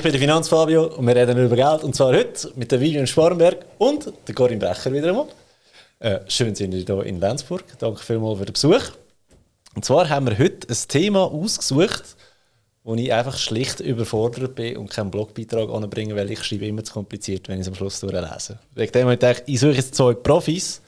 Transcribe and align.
Ich 0.00 0.02
bin 0.02 0.12
der 0.12 0.20
Finanzfabio 0.22 0.96
und 0.96 1.06
wir 1.06 1.14
reden 1.14 1.36
über 1.44 1.56
Geld. 1.56 1.84
Und 1.84 1.94
zwar 1.94 2.14
heute 2.14 2.50
mit 2.56 2.72
der 2.72 2.80
Vivian 2.80 3.06
Sparenberg 3.06 3.66
und 3.76 4.10
der 4.26 4.34
Corinne 4.34 4.58
Brecher 4.58 4.90
wieder 4.94 5.08
einmal. 5.10 5.26
Äh, 5.98 6.20
schön 6.26 6.54
sind 6.54 6.72
Sie 6.72 6.86
hier 6.86 7.02
in 7.02 7.20
Lenzburg. 7.20 7.64
Danke 7.78 8.02
vielmals 8.02 8.38
für 8.38 8.46
den 8.46 8.54
Besuch. 8.54 8.80
Und 9.74 9.84
zwar 9.84 10.08
haben 10.08 10.26
wir 10.26 10.38
heute 10.38 10.66
ein 10.70 10.76
Thema 10.88 11.30
ausgesucht, 11.30 12.16
wo 12.82 12.94
ich 12.94 13.12
einfach 13.12 13.36
schlicht 13.36 13.80
überfordert 13.80 14.54
bin 14.54 14.78
und 14.78 14.88
keinen 14.88 15.10
Blogbeitrag 15.10 15.68
anbringen, 15.68 16.16
weil 16.16 16.30
ich 16.30 16.42
schreibe 16.44 16.64
immer 16.64 16.82
zu 16.82 16.94
kompliziert, 16.94 17.46
wenn 17.50 17.56
ich 17.56 17.66
es 17.66 17.68
am 17.68 17.74
Schluss 17.74 18.00
durchlese. 18.00 18.58
Wegen 18.74 18.92
dem 18.92 19.02
habe 19.02 19.12
ich 19.12 19.20
gedacht, 19.20 19.42
ich 19.44 19.60
suche 19.60 19.72
jetzt 19.72 19.94
zwei 19.94 20.14
Profis. 20.14 20.80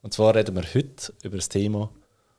Und 0.00 0.14
zwar 0.14 0.34
reden 0.34 0.56
wir 0.56 0.64
heute 0.74 1.12
über 1.22 1.36
das 1.36 1.50
Thema 1.50 1.90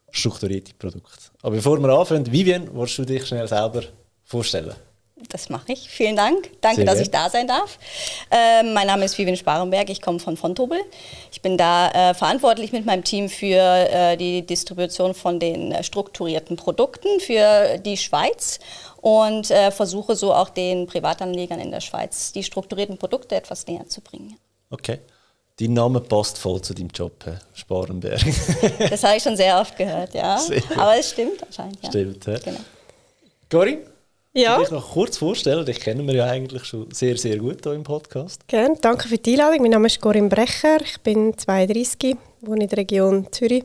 strukturierte 0.09 0.73
Produkte. 0.73 1.29
Aber 1.43 1.55
bevor 1.55 1.79
wir 1.79 1.89
anfangen, 1.89 2.31
Vivian, 2.31 2.67
willst 2.73 2.97
du 2.97 3.05
dich 3.05 3.27
schnell 3.27 3.47
selber 3.47 3.83
vorstellen? 4.23 4.73
Das 5.27 5.49
mache 5.49 5.73
ich. 5.73 5.89
Vielen 5.89 6.15
Dank. 6.15 6.49
Danke, 6.61 6.77
Sehr 6.77 6.85
dass 6.85 6.99
ich 6.99 7.11
da 7.11 7.29
sein 7.29 7.47
darf. 7.47 7.77
Äh, 8.31 8.63
mein 8.63 8.87
Name 8.87 9.05
ist 9.05 9.17
Vivian 9.17 9.35
Sparenberg. 9.35 9.89
Ich 9.89 10.01
komme 10.01 10.19
von 10.19 10.37
Fontobel. 10.37 10.79
Ich 11.31 11.41
bin 11.41 11.57
da 11.57 11.91
äh, 11.91 12.13
verantwortlich 12.13 12.71
mit 12.71 12.85
meinem 12.85 13.03
Team 13.03 13.27
für 13.27 13.57
äh, 13.57 14.15
die 14.15 14.45
Distribution 14.45 15.13
von 15.13 15.39
den 15.39 15.71
äh, 15.71 15.83
strukturierten 15.83 16.55
Produkten 16.55 17.19
für 17.19 17.77
die 17.79 17.97
Schweiz 17.97 18.59
und 19.01 19.51
äh, 19.51 19.71
versuche 19.71 20.15
so 20.15 20.33
auch 20.33 20.49
den 20.49 20.87
Privatanlegern 20.87 21.59
in 21.59 21.71
der 21.71 21.81
Schweiz 21.81 22.31
die 22.31 22.43
strukturierten 22.43 22.97
Produkte 22.97 23.35
etwas 23.35 23.67
näher 23.67 23.87
zu 23.87 24.01
bringen. 24.01 24.37
Okay. 24.69 24.99
Dein 25.59 25.73
Name 25.73 25.99
passt 25.99 26.37
voll 26.37 26.61
zu 26.61 26.73
deinem 26.73 26.87
Job, 26.87 27.13
Herr 27.25 27.39
Sparenberg. 27.53 28.21
das 28.89 29.03
habe 29.03 29.17
ich 29.17 29.23
schon 29.23 29.35
sehr 29.35 29.59
oft 29.59 29.75
gehört, 29.75 30.13
ja. 30.13 30.39
Aber 30.77 30.97
es 30.97 31.09
stimmt 31.09 31.43
anscheinend. 31.43 31.83
Ja. 31.83 31.89
Stimmt, 31.89 32.25
ja. 32.25 32.39
Genau. 32.39 32.59
Corinne? 33.49 33.81
Ja. 34.33 34.61
Ich 34.61 34.69
noch 34.69 34.91
kurz 34.91 35.17
vorstellen, 35.17 35.65
dich 35.65 35.79
kennen 35.79 36.05
wir 36.05 36.13
ja 36.13 36.25
eigentlich 36.25 36.63
schon 36.63 36.91
sehr, 36.91 37.17
sehr 37.17 37.37
gut 37.37 37.63
hier 37.63 37.73
im 37.73 37.83
Podcast. 37.83 38.47
Gerne, 38.47 38.75
danke 38.79 39.07
für 39.07 39.17
die 39.17 39.31
Einladung. 39.31 39.63
Mein 39.63 39.71
Name 39.71 39.87
ist 39.87 39.99
Corinne 39.99 40.29
Brecher, 40.29 40.79
ich 40.81 40.99
bin 41.01 41.35
32, 41.35 42.15
wohne 42.41 42.63
in 42.63 42.69
der 42.69 42.77
Region 42.77 43.27
Zürich 43.31 43.63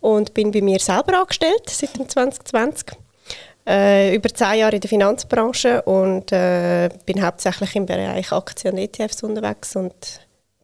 und 0.00 0.34
bin 0.34 0.50
bei 0.50 0.62
mir 0.62 0.80
selber 0.80 1.20
angestellt 1.20 1.62
seit 1.68 1.90
2020. 2.10 2.88
Äh, 3.68 4.16
über 4.16 4.34
zehn 4.34 4.58
Jahre 4.58 4.74
in 4.74 4.80
der 4.80 4.88
Finanzbranche 4.88 5.82
und 5.82 6.32
äh, 6.32 6.88
bin 7.06 7.24
hauptsächlich 7.24 7.76
im 7.76 7.86
Bereich 7.86 8.32
Aktien 8.32 8.74
und 8.74 8.80
ETFs 8.80 9.22
unterwegs 9.22 9.76
und 9.76 9.94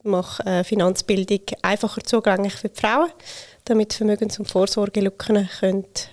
mache 0.02 0.44
äh, 0.44 0.64
Finanzbildung 0.64 1.42
einfacher 1.62 2.02
zugänglich 2.02 2.54
für 2.54 2.68
die 2.68 2.80
Frauen, 2.80 3.10
damit 3.64 3.92
Vermögens- 3.92 4.40
und 4.40 4.50
Vorsorgelücken 4.50 5.48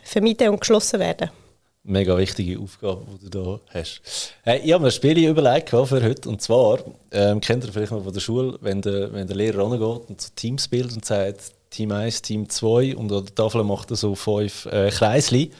vermieden 0.04 0.50
und 0.50 0.60
geschlossen 0.60 1.00
werden 1.00 1.30
können 1.30 1.43
mega 1.84 2.18
wichtige 2.18 2.60
Aufgabe, 2.60 3.06
die 3.22 3.30
du 3.30 3.44
da 3.44 3.60
hast. 3.74 4.02
Hey, 4.44 4.62
ich 4.64 4.72
habe 4.72 4.82
mir 4.82 4.90
ein 4.90 4.92
Spiel 4.92 5.18
überlegt 5.28 5.70
für 5.70 5.86
heute. 5.86 6.30
Und 6.30 6.42
zwar, 6.42 6.80
ähm, 7.12 7.42
kennt 7.42 7.66
ihr 7.66 7.72
vielleicht 7.72 7.92
noch 7.92 8.04
von 8.04 8.14
der 8.14 8.22
Schule, 8.22 8.58
wenn 8.62 8.82
der, 8.82 9.12
wenn 9.14 9.28
der 9.28 9.36
Lehrer 9.36 9.64
rangeht 9.64 10.10
und 10.10 10.22
so 10.22 10.30
Teams 10.36 10.68
bildet 10.68 10.96
und 10.96 11.06
sagt, 11.06 11.52
Team 11.70 11.92
1, 11.92 12.22
Team 12.22 12.50
2 12.50 12.96
und 12.96 13.12
an 13.12 13.26
der 13.26 13.36
Tafel 13.36 13.64
macht 13.64 13.92
er 13.92 13.98
so 13.98 14.16
fünf 14.16 14.66
äh, 14.68 14.90
Kreisli. 14.90 15.52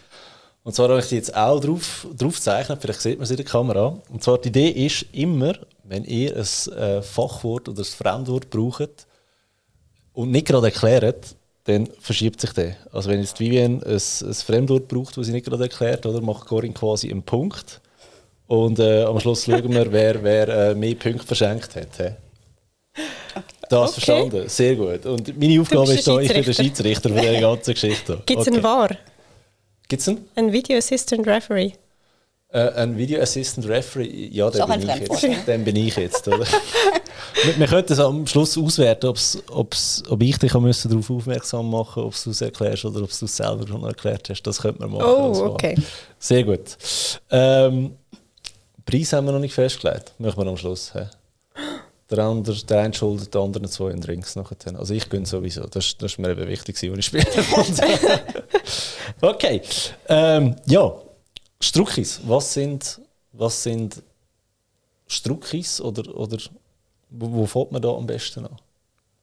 Und 0.64 0.74
zwar 0.74 0.90
habe 0.90 1.00
ich 1.00 1.10
die 1.10 1.16
jetzt 1.16 1.36
auch 1.36 1.60
drauf, 1.60 2.08
drauf 2.18 2.36
gezeichnet, 2.36 2.80
vielleicht 2.82 3.02
sieht 3.02 3.18
man 3.18 3.24
es 3.24 3.32
in 3.32 3.38
der 3.38 3.46
Kamera. 3.46 4.00
Und 4.10 4.24
zwar 4.24 4.38
die 4.38 4.48
Idee 4.48 4.70
ist 4.70 5.06
immer, 5.12 5.54
wenn 5.84 6.06
ihr 6.06 6.36
ein 6.38 6.74
äh, 6.78 7.02
Fachwort 7.02 7.68
oder 7.68 7.82
ein 7.82 7.86
Fremdwort 7.86 8.50
braucht 8.50 9.08
und 10.14 10.32
nicht 10.32 10.48
gerade 10.48 10.68
erklärt, 10.68 11.36
dann 11.66 11.88
verschiebt 12.00 12.42
sich 12.42 12.52
der. 12.52 12.76
Also 12.92 13.10
wenn 13.10 13.20
jetzt 13.20 13.40
Vivian 13.40 13.82
ein, 13.84 13.94
ein 13.94 14.34
Fremdwort 14.34 14.88
braucht, 14.88 15.18
das 15.18 15.28
sie 15.28 15.32
nicht 15.32 15.46
gerade 15.46 15.64
erklärt, 15.64 16.06
oder, 16.06 16.22
macht 16.22 16.46
Corinne 16.46 16.74
quasi 16.74 17.10
einen 17.10 17.24
Punkt. 17.24 17.82
Und 18.48 18.80
äh, 18.80 19.04
am 19.04 19.20
Schluss 19.20 19.46
schauen 19.46 19.74
wir, 19.74 19.92
wer, 19.92 20.24
wer 20.24 20.48
äh, 20.50 20.76
mehr 20.76 20.96
Punkte 20.96 21.26
verschenkt 21.26 21.76
hat. 21.76 21.98
He? 21.98 22.10
Das 23.70 23.92
okay. 23.92 24.02
verstanden, 24.02 24.50
sehr 24.50 24.76
gut. 24.76 25.06
Und 25.06 25.40
meine 25.40 25.60
Aufgabe 25.62 25.94
ist 25.94 26.08
da, 26.08 26.20
ich 26.20 26.32
bin 26.32 26.44
der 26.44 26.54
Schiedsrichter 26.54 27.10
von 27.10 27.18
dieser 27.18 27.40
ganzen 27.40 27.74
Geschichte. 27.74 28.22
Gibt 28.26 28.42
es 28.42 28.48
okay. 28.48 28.56
einen 28.56 28.64
VAR? 28.64 28.98
Gibt 29.88 30.02
es 30.02 30.08
einen? 30.10 30.26
Ein 30.36 30.52
Video 30.52 30.78
Assistant 30.78 31.26
Referee. 31.26 31.72
Äh, 32.54 32.72
ein 32.76 32.96
Video 32.96 33.20
Assistant 33.20 33.68
Referee, 33.68 34.30
ja, 34.32 34.48
den 34.52 34.68
bin, 34.68 34.82
ich 34.82 35.10
jetzt, 35.10 35.48
den 35.48 35.64
bin 35.64 35.76
ich 35.76 35.96
jetzt. 35.96 36.28
Oder? 36.28 36.46
wir, 37.44 37.58
wir 37.58 37.68
könnten 37.68 37.94
es 37.94 38.00
am 38.00 38.28
Schluss 38.28 38.56
auswerten, 38.56 39.08
ob's, 39.08 39.42
ob's, 39.50 40.04
ob 40.08 40.22
ich 40.22 40.38
dich 40.38 40.52
darauf 40.52 41.10
aufmerksam 41.10 41.72
machen 41.72 42.04
muss, 42.04 42.16
ob 42.20 42.24
du 42.26 42.30
es 42.30 42.42
erklärst 42.42 42.86
oder 42.86 43.02
ob 43.02 43.10
du 43.10 43.26
es 43.26 43.36
selber 43.36 43.68
schon 43.68 43.84
erklärt 43.84 44.30
hast. 44.30 44.44
Das 44.44 44.62
könnte 44.62 44.82
man 44.82 44.92
machen. 44.92 45.04
Oh, 45.04 45.46
okay. 45.46 45.76
Sehr 46.20 46.44
gut. 46.44 46.78
Ähm, 47.32 47.96
Preis 48.86 49.14
haben 49.14 49.26
wir 49.26 49.32
noch 49.32 49.40
nicht 49.40 49.56
festgelegt. 49.56 50.14
Machen 50.20 50.38
wir 50.38 50.48
am 50.48 50.58
Schluss. 50.58 50.94
He? 50.94 51.06
Der, 52.12 52.20
andere, 52.20 52.56
der 52.56 52.82
eine 52.82 52.94
schuldet, 52.94 53.34
der 53.34 53.42
andere 53.42 53.68
zwei 53.68 53.90
in 53.90 54.00
Drinks 54.00 54.36
nachher. 54.36 54.58
Also 54.78 54.94
ich 54.94 55.10
gönne 55.10 55.26
sowieso. 55.26 55.62
Das, 55.62 55.98
das 55.98 56.12
ist 56.12 56.20
mir 56.20 56.30
eben 56.30 56.48
wichtig, 56.48 56.76
als 56.76 57.00
ich 57.00 57.06
spiele. 57.06 57.26
okay. 59.22 59.60
Ähm, 60.08 60.56
ja. 60.68 60.94
Struckis, 61.64 62.20
was 62.26 62.54
sind, 62.54 63.00
was 63.32 63.64
sind 63.64 64.04
Struckis 65.08 65.80
oder, 65.80 66.14
oder 66.14 66.38
wo, 67.10 67.32
wo 67.32 67.46
fährt 67.46 67.72
man 67.72 67.82
da 67.82 67.90
am 67.90 68.06
besten 68.06 68.46
an? 68.46 68.60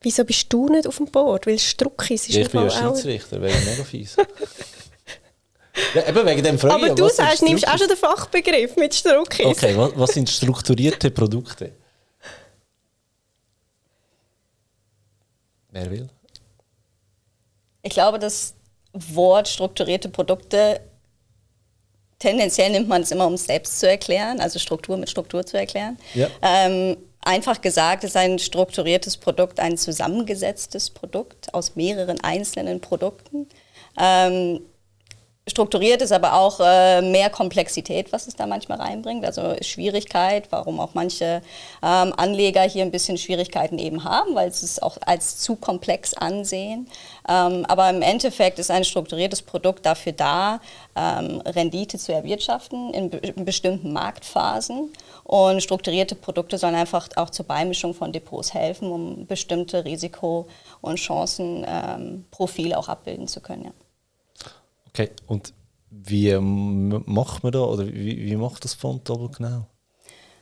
Wieso 0.00 0.24
bist 0.24 0.50
du 0.50 0.66
nicht 0.68 0.86
auf 0.86 0.96
dem 0.96 1.06
Board? 1.06 1.46
Weil 1.46 1.58
Struckis 1.58 2.28
ist 2.28 2.34
ja, 2.34 2.42
Ich 2.42 2.50
bin 2.50 2.62
ja 2.62 2.70
Schiedsrichter, 2.70 3.42
wäre 3.42 3.58
mega 3.60 3.84
fies. 3.84 4.16
ja, 5.94 6.08
eben 6.08 6.26
wegen 6.26 6.42
dem 6.42 6.58
Frage, 6.58 6.86
Aber 6.86 6.94
du 6.94 7.10
sagst, 7.10 7.42
nimmst 7.42 7.68
auch 7.68 7.76
schon 7.76 7.88
den 7.88 7.96
Fachbegriff 7.98 8.74
mit 8.76 8.94
Struckis. 8.94 9.44
Okay, 9.44 9.76
was, 9.76 9.92
was 9.96 10.10
sind 10.12 10.30
strukturierte 10.30 11.10
Produkte? 11.10 11.72
Wer 15.72 15.90
will? 15.90 16.08
Ich 17.82 17.92
glaube, 17.92 18.18
das 18.18 18.54
Wort 18.94 19.46
strukturierte 19.46 20.08
Produkte 20.08 20.80
tendenziell 22.20 22.70
nimmt 22.70 22.88
man 22.88 23.02
es 23.02 23.10
immer, 23.10 23.26
um 23.26 23.34
es 23.34 23.44
selbst 23.44 23.80
zu 23.80 23.88
erklären, 23.88 24.40
also 24.40 24.60
Struktur 24.60 24.96
mit 24.96 25.10
Struktur 25.10 25.44
zu 25.44 25.58
erklären. 25.58 25.98
Ja. 26.14 26.28
Ähm, 26.42 26.96
einfach 27.22 27.60
gesagt 27.60 28.04
ist 28.04 28.16
ein 28.16 28.38
strukturiertes 28.38 29.16
Produkt 29.16 29.58
ein 29.58 29.76
zusammengesetztes 29.76 30.90
Produkt 30.90 31.52
aus 31.52 31.74
mehreren 31.74 32.20
einzelnen 32.20 32.80
Produkten. 32.80 33.48
Ähm, 33.98 34.60
strukturiert 35.50 36.00
ist 36.00 36.12
aber 36.12 36.34
auch 36.34 36.60
äh, 36.60 37.02
mehr 37.02 37.28
Komplexität, 37.28 38.12
was 38.12 38.26
es 38.26 38.36
da 38.36 38.46
manchmal 38.46 38.78
reinbringt. 38.78 39.24
Also 39.24 39.54
Schwierigkeit, 39.60 40.48
warum 40.50 40.80
auch 40.80 40.94
manche 40.94 41.42
ähm, 41.82 42.14
Anleger 42.16 42.62
hier 42.62 42.82
ein 42.82 42.90
bisschen 42.90 43.18
Schwierigkeiten 43.18 43.78
eben 43.78 44.04
haben, 44.04 44.34
weil 44.34 44.52
sie 44.52 44.66
es 44.66 44.80
auch 44.80 44.96
als 45.04 45.38
zu 45.38 45.56
komplex 45.56 46.14
ansehen. 46.14 46.88
Ähm, 47.28 47.66
aber 47.66 47.90
im 47.90 48.02
Endeffekt 48.02 48.58
ist 48.58 48.70
ein 48.70 48.84
strukturiertes 48.84 49.42
Produkt 49.42 49.84
dafür 49.86 50.12
da, 50.12 50.60
ähm, 50.96 51.40
Rendite 51.44 51.98
zu 51.98 52.12
erwirtschaften 52.12 52.94
in, 52.94 53.10
be 53.10 53.18
in 53.18 53.44
bestimmten 53.44 53.92
Marktphasen. 53.92 54.92
Und 55.24 55.62
strukturierte 55.62 56.14
Produkte 56.14 56.58
sollen 56.58 56.74
einfach 56.74 57.08
auch 57.16 57.30
zur 57.30 57.46
Beimischung 57.46 57.94
von 57.94 58.12
Depots 58.12 58.52
helfen, 58.52 58.90
um 58.90 59.26
bestimmte 59.26 59.84
Risiko- 59.84 60.48
und 60.80 60.98
Chancenprofile 60.98 62.76
auch 62.76 62.88
abbilden 62.88 63.28
zu 63.28 63.40
können. 63.40 63.66
Ja. 63.66 63.70
Okay, 64.90 65.10
und 65.26 65.52
wie 65.90 66.36
macht 66.38 67.42
man 67.42 67.52
da 67.52 67.60
oder 67.60 67.86
wie, 67.86 68.26
wie 68.26 68.36
macht 68.36 68.64
das 68.64 68.74
Fontobel 68.74 69.28
genau? 69.28 69.66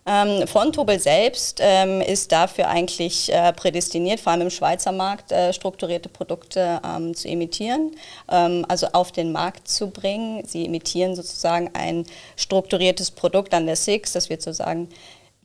Ähm, 0.06 0.46
Fontobel 0.46 0.98
selbst 0.98 1.58
ähm, 1.62 2.00
ist 2.00 2.32
dafür 2.32 2.68
eigentlich 2.68 3.30
äh, 3.30 3.52
prädestiniert, 3.52 4.20
vor 4.20 4.32
allem 4.32 4.42
im 4.42 4.50
Schweizer 4.50 4.90
Markt 4.90 5.32
äh, 5.32 5.52
strukturierte 5.52 6.08
Produkte 6.08 6.80
ähm, 6.82 7.14
zu 7.14 7.28
imitieren, 7.28 7.90
ähm, 8.30 8.64
also 8.68 8.86
auf 8.94 9.12
den 9.12 9.32
Markt 9.32 9.68
zu 9.68 9.90
bringen. 9.90 10.46
Sie 10.46 10.64
imitieren 10.64 11.14
sozusagen 11.14 11.70
ein 11.74 12.06
strukturiertes 12.36 13.10
Produkt 13.10 13.52
an 13.52 13.66
der 13.66 13.76
SIX, 13.76 14.10
das 14.12 14.30
wird 14.30 14.40
sozusagen 14.40 14.88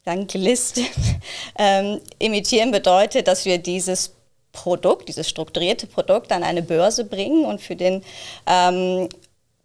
dann 0.05 0.27
gelistet. 0.27 0.85
Ähm, 1.55 2.01
imitieren 2.17 2.71
bedeutet, 2.71 3.27
dass 3.27 3.45
wir 3.45 3.59
dieses 3.59 4.11
Produkt, 4.53 5.09
dieses 5.09 5.27
strukturierte 5.27 5.87
Produkt 5.87 6.31
an 6.31 6.43
eine 6.43 6.61
Börse 6.61 7.03
bringen 7.03 7.43
und 7.43 7.59
für 7.59 7.75
den 7.75 8.03
ähm, 8.45 9.09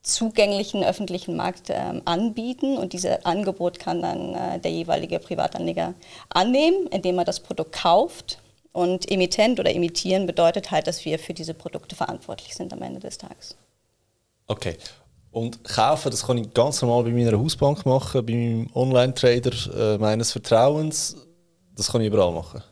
zugänglichen 0.03 0.83
öffentlichen 0.83 1.37
Markt 1.37 1.69
ähm, 1.69 2.03
anbieten. 2.05 2.77
Und 2.77 2.95
dieses 2.95 3.25
Angebot 3.25 3.79
kann 3.79 4.03
dann 4.03 4.35
äh, 4.35 4.59
der 4.59 4.73
jeweilige 4.73 5.21
Privatanleger 5.21 5.95
annehmen, 6.31 6.87
indem 6.89 7.19
er 7.19 7.25
das 7.25 7.41
Produkt 7.41 7.73
kauft. 7.73 8.39
Und 8.73 9.11
Emittent 9.11 9.61
oder 9.61 9.71
imitieren 9.71 10.27
bedeutet 10.27 10.71
halt, 10.71 10.87
dass 10.87 11.05
wir 11.05 11.19
für 11.19 11.35
diese 11.35 11.55
Produkte 11.55 11.95
verantwortlich 11.95 12.55
sind 12.55 12.73
am 12.73 12.83
Ende 12.83 13.01
des 13.01 13.19
Tages. 13.19 13.57
Okay. 14.47 14.77
Und 15.31 15.63
kaufen, 15.63 16.11
das 16.11 16.27
kann 16.27 16.39
ich 16.39 16.53
ganz 16.55 16.81
normal 16.81 17.05
bei 17.05 17.11
meiner 17.11 17.39
Hausbank 17.39 17.85
machen, 17.85 18.25
bei 18.25 18.33
meinem 18.33 18.71
Online-Trader 18.75 19.95
äh, 19.95 19.99
meines 19.99 20.33
Vertrauens. 20.33 21.17
Das 21.77 21.93
kann 21.93 22.01
ich 22.01 22.07
überall 22.07 22.33
machen. 22.33 22.63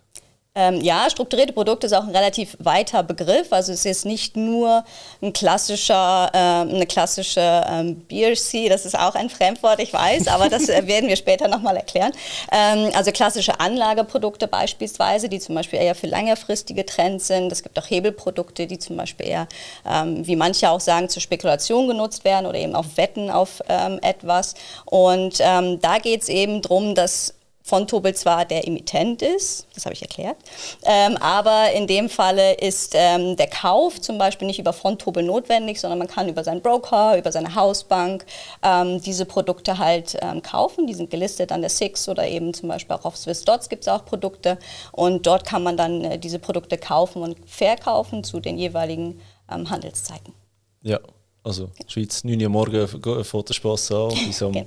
Ähm, 0.57 0.81
ja, 0.81 1.09
strukturierte 1.11 1.53
Produkte 1.53 1.87
ist 1.87 1.93
auch 1.93 2.05
ein 2.05 2.17
relativ 2.17 2.57
weiter 2.59 3.03
Begriff. 3.03 3.53
Also 3.53 3.73
es 3.73 3.85
ist 3.85 4.07
nicht 4.07 4.37
nur 4.37 4.85
ein 5.21 5.35
klassischer, 5.35 6.31
äh, 6.33 6.39
eine 6.39 6.87
klassische 6.87 7.63
ähm, 7.69 8.01
BRC, 8.09 8.71
das 8.71 8.87
ist 8.87 8.99
auch 8.99 9.15
ein 9.15 9.29
Fremdwort, 9.29 9.81
ich 9.81 9.93
weiß, 9.93 10.29
aber 10.37 10.49
das 10.49 10.71
äh, 10.71 10.87
werden 10.87 11.11
wir 11.11 11.17
später 11.17 11.47
nochmal 11.47 11.77
erklären. 11.77 12.13
Ähm, 12.51 12.91
also 12.95 13.13
klassische 13.13 13.61
Anlageprodukte 13.61 14.49
beispielsweise, 14.49 15.29
die 15.29 15.41
zum 15.41 15.55
Beispiel 15.55 15.79
eher 15.79 15.95
für 15.95 16.07
längerfristige 16.07 16.87
Trends 16.87 17.27
sind. 17.27 17.53
Es 17.53 17.63
gibt 17.63 17.79
auch 17.79 17.91
Hebelprodukte, 17.91 18.67
die 18.67 18.79
zum 18.79 18.97
Beispiel 18.97 19.29
eher, 19.29 19.49
ähm, 19.87 20.27
wie 20.27 20.37
manche 20.37 20.71
auch 20.71 20.81
sagen, 20.81 21.11
zur 21.11 21.21
Spekulation 21.21 21.87
genutzt 21.87 22.25
werden 22.25 22.47
oder 22.47 22.59
eben 22.59 22.75
auf 22.75 22.97
Wetten 22.97 23.31
auf 23.31 23.61
ähm, 23.69 23.99
etwas. 24.01 24.55
Und 24.87 25.37
ähm, 25.41 25.81
da 25.83 25.99
geht 25.99 26.23
es 26.23 26.31
eben 26.31 26.63
darum, 26.63 26.95
dass 26.95 27.36
von 27.67 27.89
Tobel 27.89 28.15
zwar 28.15 28.45
der 28.45 28.65
Emittent 28.69 29.23
ist, 29.23 29.67
das 29.75 29.87
habe 29.87 29.93
ich 29.93 30.01
erklärt, 30.01 30.37
ähm, 30.85 31.17
aber 31.17 31.73
in 31.73 31.89
dem 31.89 32.09
Falle 32.09 32.55
ist 32.55 32.93
ähm, 32.95 33.35
der 33.37 33.49
Kauf 33.49 34.01
zum 34.01 34.19
Beispiel 34.19 34.47
nicht 34.47 34.61
über 34.61 34.73
Fondtobel 34.73 35.25
notwendig, 35.25 35.81
sondern 35.81 35.99
man 35.99 36.07
kann 36.07 36.29
über 36.29 36.45
seinen 36.45 36.63
Broker, 36.63 37.19
über 37.19 37.33
seine 37.33 37.57
Hausbank 37.57 38.25
ähm, 38.63 39.01
diese 39.03 39.25
Produkte 39.25 39.79
halt 39.79 40.17
ähm, 40.23 40.43
kaufen. 40.43 40.87
Die 40.87 40.95
sind 40.95 41.11
gelistet 41.11 41.51
an 41.51 41.61
der 41.61 41.71
SIX 41.71 42.09
oder 42.09 42.29
eben 42.29 42.55
zum 42.55 42.69
Beispiel 42.69 42.95
auch 42.95 43.05
auf 43.05 43.17
SwissDots 43.17 43.69
gibt 43.69 43.83
es 43.83 43.89
auch 43.89 44.05
Produkte 44.05 44.59
und 44.93 45.27
dort 45.27 45.45
kann 45.45 45.65
man 45.65 45.77
dann 45.77 46.05
äh, 46.05 46.19
diese 46.21 46.39
Produkte 46.39 46.79
kaufen 46.79 47.21
und 47.21 47.37
verkaufen 47.51 48.23
zu 48.23 48.39
den 48.39 48.59
jeweiligen 48.59 49.21
ähm, 49.51 49.69
Handelszeiten. 49.69 50.35
Ja, 50.83 51.01
also 51.43 51.71
Schweiz 51.89 52.23
9 52.23 52.41
Uhr 52.43 52.49
morgen 52.49 52.77
an 52.77 54.05
und 54.05 54.27
bis 54.29 54.41
um 54.41 54.53
genau. 54.53 54.67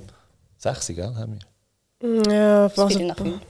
6 0.58 0.90
Uhr, 0.90 0.96
gell, 0.96 1.14
haben 1.14 1.32
wir. 1.40 1.49
Ja, 2.02 2.70
was 2.76 2.92
Viertel 2.92 3.06
nach 3.06 3.16
fünf. 3.16 3.40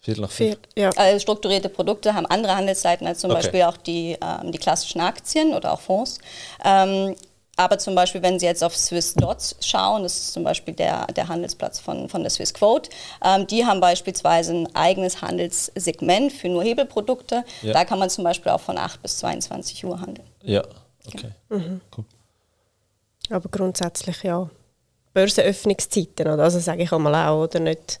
Viertel 0.00 0.20
nach 0.22 0.30
fünf. 0.30 0.58
Ja. 0.76 0.90
Also 0.96 1.18
strukturierte 1.18 1.68
Produkte 1.68 2.14
haben 2.14 2.26
andere 2.26 2.56
Handelszeiten 2.56 3.06
als 3.06 3.20
zum 3.20 3.30
okay. 3.30 3.40
Beispiel 3.40 3.62
auch 3.62 3.76
die, 3.76 4.16
ähm, 4.20 4.52
die 4.52 4.58
klassischen 4.58 5.00
Aktien 5.00 5.54
oder 5.54 5.72
auch 5.72 5.80
Fonds. 5.80 6.18
Ähm, 6.64 7.14
aber 7.60 7.78
zum 7.78 7.94
Beispiel, 7.94 8.22
wenn 8.22 8.38
Sie 8.38 8.46
jetzt 8.46 8.64
auf 8.64 8.74
Swiss 8.74 9.12
Dots 9.12 9.54
schauen, 9.60 10.02
das 10.02 10.16
ist 10.16 10.32
zum 10.32 10.44
Beispiel 10.44 10.72
der, 10.72 11.06
der 11.08 11.28
Handelsplatz 11.28 11.78
von, 11.78 12.08
von 12.08 12.22
der 12.22 12.30
Swiss 12.30 12.54
Quote, 12.54 12.88
ähm, 13.22 13.46
die 13.46 13.66
haben 13.66 13.80
beispielsweise 13.80 14.54
ein 14.54 14.74
eigenes 14.74 15.20
Handelssegment 15.20 16.32
für 16.32 16.48
nur 16.48 16.62
Hebelprodukte. 16.62 17.44
Ja. 17.60 17.74
Da 17.74 17.84
kann 17.84 17.98
man 17.98 18.08
zum 18.08 18.24
Beispiel 18.24 18.52
auch 18.52 18.62
von 18.62 18.78
8 18.78 19.02
bis 19.02 19.18
22 19.18 19.84
Uhr 19.84 20.00
handeln. 20.00 20.26
Ja, 20.42 20.62
okay. 21.06 21.32
Mhm. 21.50 21.82
Cool. 21.94 22.04
Aber 23.28 23.48
grundsätzlich 23.50 24.22
ja. 24.22 24.48
Börsenöffnungszeiten, 25.12 26.28
oder? 26.28 26.44
Also 26.44 26.58
sage 26.60 26.82
ich 26.82 26.92
einmal 26.92 27.14
auch, 27.14 27.44
oder 27.44 27.60
nicht 27.60 28.00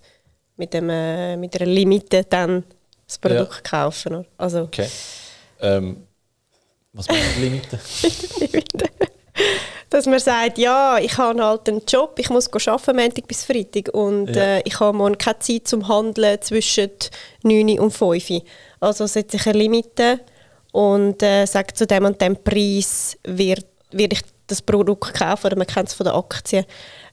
mit, 0.56 0.74
dem, 0.74 0.90
äh, 0.90 1.36
mit 1.36 1.60
einer 1.60 1.70
Limite 1.70 2.24
dann 2.24 2.64
das 3.06 3.18
Produkt 3.18 3.62
ja. 3.64 3.70
kaufen. 3.70 4.14
Oder? 4.14 4.26
Also, 4.38 4.62
okay. 4.62 4.88
Ähm, 5.60 6.06
was 6.92 7.08
meint 7.08 7.38
Limite? 7.40 7.78
Limite? 8.40 8.84
Dass 9.88 10.06
man 10.06 10.20
sagt, 10.20 10.58
ja, 10.58 10.98
ich 10.98 11.18
habe 11.18 11.42
halt 11.42 11.68
einen 11.68 11.82
Job, 11.86 12.14
ich 12.18 12.30
muss 12.30 12.48
arbeiten, 12.68 12.96
Montag 12.96 13.26
bis 13.26 13.44
Freitag 13.44 13.92
und 13.92 14.28
ja. 14.28 14.58
äh, 14.58 14.62
ich 14.64 14.78
habe 14.78 14.96
morgen 14.96 15.18
keine 15.18 15.40
Zeit 15.40 15.66
zum 15.66 15.88
Handeln 15.88 16.40
zwischen 16.42 16.90
9 17.42 17.80
und 17.80 17.90
5. 17.90 18.42
Also 18.78 19.06
setze 19.06 19.36
ich 19.36 19.46
eine 19.48 19.58
Limite 19.58 20.20
und 20.70 21.20
äh, 21.24 21.44
sage 21.46 21.74
zu 21.74 21.88
dem 21.88 22.04
und 22.04 22.20
dem 22.20 22.36
Preis 22.36 23.18
wird, 23.24 23.66
wird 23.90 24.12
ich 24.12 24.22
das 24.46 24.62
Produkt 24.62 25.12
kaufen 25.14 25.46
oder 25.46 25.56
man 25.56 25.66
kennt 25.66 25.88
es 25.88 25.94
von 25.94 26.04
der 26.04 26.14
Aktie. 26.14 26.64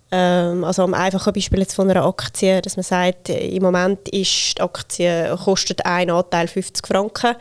Ähm, 0.09 0.63
also 0.63 0.83
am 0.83 0.93
einfachen 0.93 1.33
Beispiel 1.33 1.59
jetzt 1.59 1.75
von 1.75 1.89
einer 1.89 2.05
Aktie, 2.05 2.61
dass 2.61 2.77
man 2.77 2.83
sagt, 2.83 3.29
im 3.29 3.61
Moment 3.61 4.07
ist 4.09 4.57
die 4.57 4.61
Aktie 4.61 5.35
kostet 5.43 5.85
ein 5.85 6.09
Anteil 6.09 6.47
50 6.47 6.87
Franken 6.87 7.35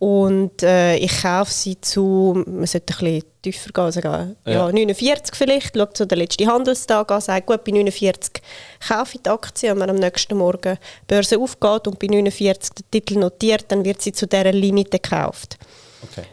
und 0.00 0.62
äh, 0.62 0.96
ich 0.96 1.22
kaufe 1.22 1.52
sie 1.52 1.80
zu, 1.80 2.44
man 2.46 2.66
sollte 2.66 2.94
ein 2.94 2.98
bisschen 2.98 3.22
tiefer 3.42 3.70
gehen, 3.70 3.84
also 3.84 4.00
ja. 4.00 4.28
ja 4.46 4.72
49 4.72 5.34
vielleicht, 5.34 5.76
schaut 5.76 5.96
zu 5.96 6.06
den 6.06 6.18
letzten 6.18 6.48
Handelstag 6.48 7.10
an, 7.10 7.20
sagt, 7.20 7.46
gut, 7.46 7.64
bei 7.64 7.72
49 7.72 8.42
kaufe 8.88 9.16
ich 9.16 9.22
die 9.22 9.30
Aktie 9.30 9.72
und 9.72 9.80
wenn 9.80 9.90
am 9.90 9.96
nächsten 9.96 10.36
Morgen 10.36 10.76
die 10.76 11.14
Börse 11.14 11.38
aufgeht 11.38 11.86
und 11.86 11.98
bei 11.98 12.08
49 12.08 12.70
der 12.74 12.84
Titel 12.90 13.18
notiert, 13.18 13.66
dann 13.68 13.84
wird 13.84 14.02
sie 14.02 14.12
zu 14.12 14.26
dieser 14.26 14.52
Limite 14.52 14.98
gekauft. 14.98 15.56
Okay. 16.02 16.26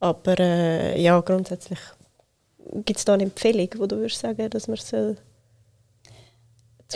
Aber 0.00 0.38
äh, 0.38 1.00
ja, 1.00 1.20
grundsätzlich 1.20 1.78
gibt 2.84 2.98
es 2.98 3.04
da 3.04 3.14
eine 3.14 3.24
Empfehlung, 3.24 3.68
wo 3.78 3.86
du 3.86 3.96
würdest 3.96 4.20
sagen, 4.20 4.48
dass 4.50 4.68
man 4.68 4.76
soll 4.76 5.16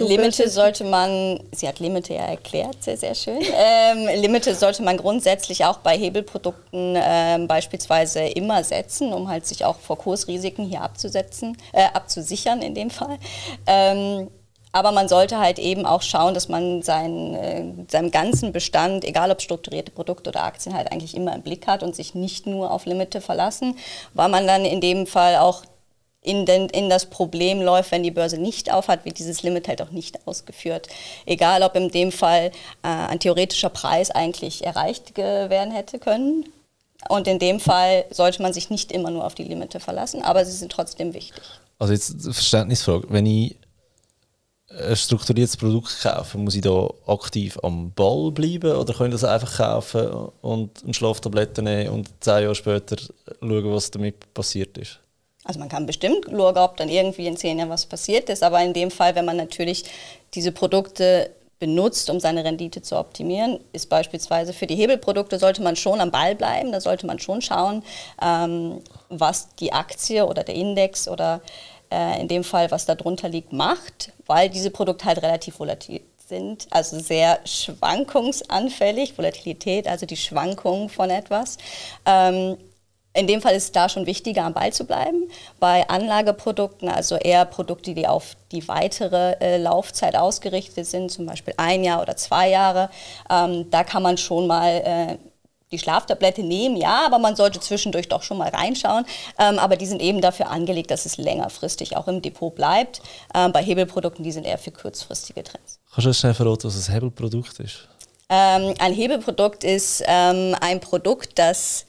Limite 0.00 0.48
sollte 0.48 0.82
man, 0.84 1.38
sie 1.54 1.68
hat 1.68 1.78
Limite 1.78 2.14
ja 2.14 2.24
erklärt, 2.24 2.82
sehr, 2.82 2.96
sehr 2.96 3.14
schön. 3.14 3.40
Ähm, 3.56 4.08
Limite 4.20 4.54
sollte 4.54 4.82
man 4.82 4.96
grundsätzlich 4.96 5.64
auch 5.64 5.78
bei 5.78 5.96
Hebelprodukten 5.96 6.96
ähm, 6.96 7.46
beispielsweise 7.46 8.20
immer 8.20 8.64
setzen, 8.64 9.12
um 9.12 9.28
halt 9.28 9.46
sich 9.46 9.64
auch 9.64 9.76
vor 9.78 9.96
Kursrisiken 9.96 10.66
hier 10.66 10.80
abzusetzen, 10.82 11.56
äh, 11.72 11.84
abzusichern 11.92 12.62
in 12.62 12.74
dem 12.74 12.90
Fall. 12.90 13.18
Ähm, 13.66 14.28
aber 14.74 14.90
man 14.90 15.06
sollte 15.08 15.38
halt 15.38 15.60
eben 15.60 15.86
auch 15.86 16.02
schauen, 16.02 16.34
dass 16.34 16.48
man 16.48 16.82
seinen, 16.82 17.34
äh, 17.36 17.64
seinen 17.88 18.10
ganzen 18.10 18.52
Bestand, 18.52 19.04
egal 19.04 19.30
ob 19.30 19.40
strukturierte 19.40 19.92
Produkte 19.92 20.30
oder 20.30 20.42
Aktien, 20.42 20.74
halt 20.74 20.90
eigentlich 20.90 21.16
immer 21.16 21.32
im 21.32 21.42
Blick 21.42 21.68
hat 21.68 21.84
und 21.84 21.94
sich 21.94 22.16
nicht 22.16 22.48
nur 22.48 22.72
auf 22.72 22.84
Limite 22.84 23.20
verlassen, 23.20 23.76
weil 24.14 24.28
man 24.28 24.48
dann 24.48 24.64
in 24.64 24.80
dem 24.80 25.06
Fall 25.06 25.36
auch 25.36 25.62
in, 26.22 26.44
den, 26.44 26.68
in 26.70 26.90
das 26.90 27.06
Problem 27.06 27.62
läuft, 27.62 27.92
wenn 27.92 28.02
die 28.02 28.10
Börse 28.10 28.36
nicht 28.36 28.72
aufhat, 28.72 29.04
wird 29.04 29.20
dieses 29.20 29.44
Limit 29.44 29.68
halt 29.68 29.80
auch 29.80 29.90
nicht 29.90 30.26
ausgeführt. 30.26 30.88
Egal, 31.24 31.62
ob 31.62 31.76
in 31.76 31.90
dem 31.90 32.10
Fall 32.10 32.50
äh, 32.82 32.88
ein 32.88 33.20
theoretischer 33.20 33.68
Preis 33.68 34.10
eigentlich 34.10 34.66
erreicht 34.66 35.16
werden 35.16 35.72
hätte 35.72 36.00
können. 36.00 36.46
Und 37.08 37.28
in 37.28 37.38
dem 37.38 37.60
Fall 37.60 38.06
sollte 38.10 38.42
man 38.42 38.52
sich 38.52 38.70
nicht 38.70 38.90
immer 38.90 39.12
nur 39.12 39.24
auf 39.24 39.36
die 39.36 39.44
Limite 39.44 39.78
verlassen, 39.78 40.22
aber 40.22 40.44
sie 40.44 40.52
sind 40.52 40.72
trotzdem 40.72 41.14
wichtig. 41.14 41.44
Also 41.78 41.92
jetzt 41.92 42.22
Verständnisfrage. 42.22 43.06
Wenn 43.10 43.26
ich 43.26 43.56
ein 44.80 44.96
strukturiertes 44.96 45.56
Produkt 45.56 46.00
kaufen, 46.02 46.44
muss 46.44 46.54
ich 46.54 46.62
da 46.62 46.88
aktiv 47.06 47.58
am 47.62 47.92
Ball 47.92 48.30
bleiben 48.32 48.72
oder 48.72 48.94
kann 48.94 49.06
ich 49.06 49.12
das 49.12 49.24
einfach 49.24 49.56
kaufen 49.56 50.30
und 50.42 50.82
eine 50.84 50.94
Schlaftablette 50.94 51.62
nehmen 51.62 51.90
und 51.90 52.10
zehn 52.20 52.42
Jahre 52.42 52.54
später 52.54 52.96
schauen, 53.40 53.72
was 53.72 53.90
damit 53.90 54.32
passiert 54.34 54.76
ist? 54.78 55.00
Also 55.44 55.60
man 55.60 55.68
kann 55.68 55.86
bestimmt 55.86 56.26
schauen, 56.30 56.56
ob 56.56 56.76
dann 56.76 56.88
irgendwie 56.88 57.26
in 57.26 57.36
zehn 57.36 57.58
Jahren 57.58 57.70
was 57.70 57.86
passiert 57.86 58.30
ist, 58.30 58.42
aber 58.42 58.62
in 58.62 58.72
dem 58.72 58.90
Fall, 58.90 59.14
wenn 59.14 59.26
man 59.26 59.36
natürlich 59.36 59.84
diese 60.32 60.52
Produkte 60.52 61.30
benutzt, 61.58 62.10
um 62.10 62.18
seine 62.18 62.44
Rendite 62.44 62.82
zu 62.82 62.98
optimieren, 62.98 63.60
ist 63.72 63.88
beispielsweise 63.88 64.52
für 64.52 64.66
die 64.66 64.74
Hebelprodukte 64.74 65.38
sollte 65.38 65.62
man 65.62 65.76
schon 65.76 66.00
am 66.00 66.10
Ball 66.10 66.34
bleiben, 66.34 66.72
da 66.72 66.80
sollte 66.80 67.06
man 67.06 67.18
schon 67.18 67.40
schauen, 67.40 67.82
ähm, 68.20 68.80
was 69.08 69.54
die 69.56 69.72
Aktie 69.72 70.26
oder 70.26 70.42
der 70.42 70.54
Index 70.54 71.08
oder 71.08 71.40
äh, 71.94 72.20
in 72.20 72.28
dem 72.28 72.44
Fall, 72.44 72.70
was 72.70 72.86
darunter 72.86 73.28
liegt, 73.28 73.52
macht, 73.52 74.12
weil 74.26 74.50
diese 74.50 74.70
Produkte 74.70 75.04
halt 75.04 75.22
relativ 75.22 75.58
volatil 75.58 76.00
sind, 76.28 76.66
also 76.70 76.98
sehr 76.98 77.40
schwankungsanfällig, 77.44 79.16
Volatilität, 79.16 79.86
also 79.86 80.06
die 80.06 80.16
Schwankungen 80.16 80.88
von 80.88 81.10
etwas. 81.10 81.58
Ähm, 82.06 82.56
in 83.16 83.28
dem 83.28 83.40
Fall 83.40 83.54
ist 83.54 83.64
es 83.64 83.72
da 83.72 83.88
schon 83.88 84.06
wichtiger, 84.06 84.44
am 84.44 84.54
Ball 84.54 84.72
zu 84.72 84.84
bleiben. 84.84 85.30
Bei 85.60 85.88
Anlageprodukten, 85.88 86.88
also 86.88 87.14
eher 87.14 87.44
Produkte, 87.44 87.94
die 87.94 88.08
auf 88.08 88.36
die 88.50 88.66
weitere 88.66 89.36
äh, 89.40 89.56
Laufzeit 89.56 90.16
ausgerichtet 90.16 90.86
sind, 90.86 91.12
zum 91.12 91.26
Beispiel 91.26 91.54
ein 91.56 91.84
Jahr 91.84 92.02
oder 92.02 92.16
zwei 92.16 92.50
Jahre, 92.50 92.90
ähm, 93.30 93.70
da 93.70 93.84
kann 93.84 94.02
man 94.02 94.16
schon 94.16 94.48
mal 94.48 94.82
äh, 94.84 95.18
die 95.74 95.78
Schlaftablette 95.78 96.42
nehmen, 96.42 96.76
ja, 96.76 97.04
aber 97.04 97.18
man 97.18 97.36
sollte 97.36 97.60
zwischendurch 97.60 98.08
doch 98.08 98.22
schon 98.22 98.38
mal 98.38 98.48
reinschauen. 98.48 99.04
Ähm, 99.38 99.58
aber 99.58 99.76
die 99.76 99.86
sind 99.86 100.00
eben 100.00 100.20
dafür 100.20 100.48
angelegt, 100.50 100.90
dass 100.90 101.04
es 101.06 101.16
längerfristig 101.16 101.96
auch 101.96 102.08
im 102.08 102.22
Depot 102.22 102.54
bleibt. 102.54 103.02
Ähm, 103.34 103.52
bei 103.52 103.62
Hebelprodukten, 103.62 104.24
die 104.24 104.32
sind 104.32 104.46
eher 104.46 104.58
für 104.58 104.70
kurzfristige 104.70 105.42
Trends. 105.42 105.80
Kannst 105.92 106.04
du 106.04 106.08
uns 106.08 106.18
schnell 106.18 106.34
verraten, 106.34 106.64
was 106.64 106.88
ein 106.88 106.92
Hebelprodukt 106.94 107.60
ist? 107.60 107.88
Ähm, 108.28 108.74
ein 108.78 108.92
Hebelprodukt 108.92 109.64
ist 109.64 110.02
ähm, 110.06 110.56
ein 110.60 110.80
Produkt, 110.80 111.38
das 111.38 111.86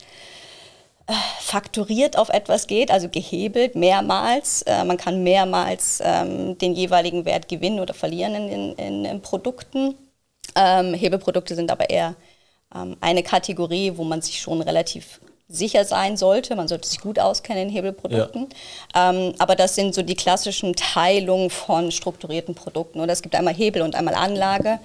äh, 1.07 1.13
fakturiert 1.39 2.17
auf 2.17 2.29
etwas 2.29 2.67
geht, 2.67 2.91
also 2.91 3.09
gehebelt 3.09 3.75
mehrmals. 3.75 4.63
Äh, 4.63 4.83
man 4.83 4.97
kann 4.97 5.23
mehrmals 5.23 6.01
ähm, 6.03 6.57
den 6.57 6.73
jeweiligen 6.73 7.25
Wert 7.25 7.47
gewinnen 7.47 7.79
oder 7.79 7.93
verlieren 7.93 8.33
in, 8.33 8.73
in, 8.73 9.05
in 9.05 9.21
Produkten. 9.21 9.95
Ähm, 10.55 10.93
Hebelprodukte 10.93 11.55
sind 11.55 11.71
aber 11.71 11.89
eher 11.89 12.15
eine 13.01 13.23
Kategorie, 13.23 13.93
wo 13.95 14.03
man 14.03 14.21
sich 14.21 14.39
schon 14.39 14.61
relativ 14.61 15.19
sicher 15.47 15.85
sein 15.85 16.17
sollte. 16.17 16.55
Man 16.55 16.67
sollte 16.67 16.87
sich 16.87 16.99
gut 16.99 17.19
auskennen 17.19 17.63
in 17.63 17.69
Hebelprodukten. 17.69 18.49
Ja. 18.93 19.11
Ähm, 19.11 19.33
aber 19.37 19.55
das 19.55 19.75
sind 19.75 19.93
so 19.93 20.01
die 20.01 20.15
klassischen 20.15 20.75
Teilungen 20.75 21.49
von 21.49 21.91
strukturierten 21.91 22.55
Produkten. 22.55 22.99
Oder 22.99 23.13
es 23.13 23.21
gibt 23.21 23.35
einmal 23.35 23.53
Hebel 23.53 23.81
und 23.83 23.95
einmal 23.95 24.15
Anlage. 24.15 24.79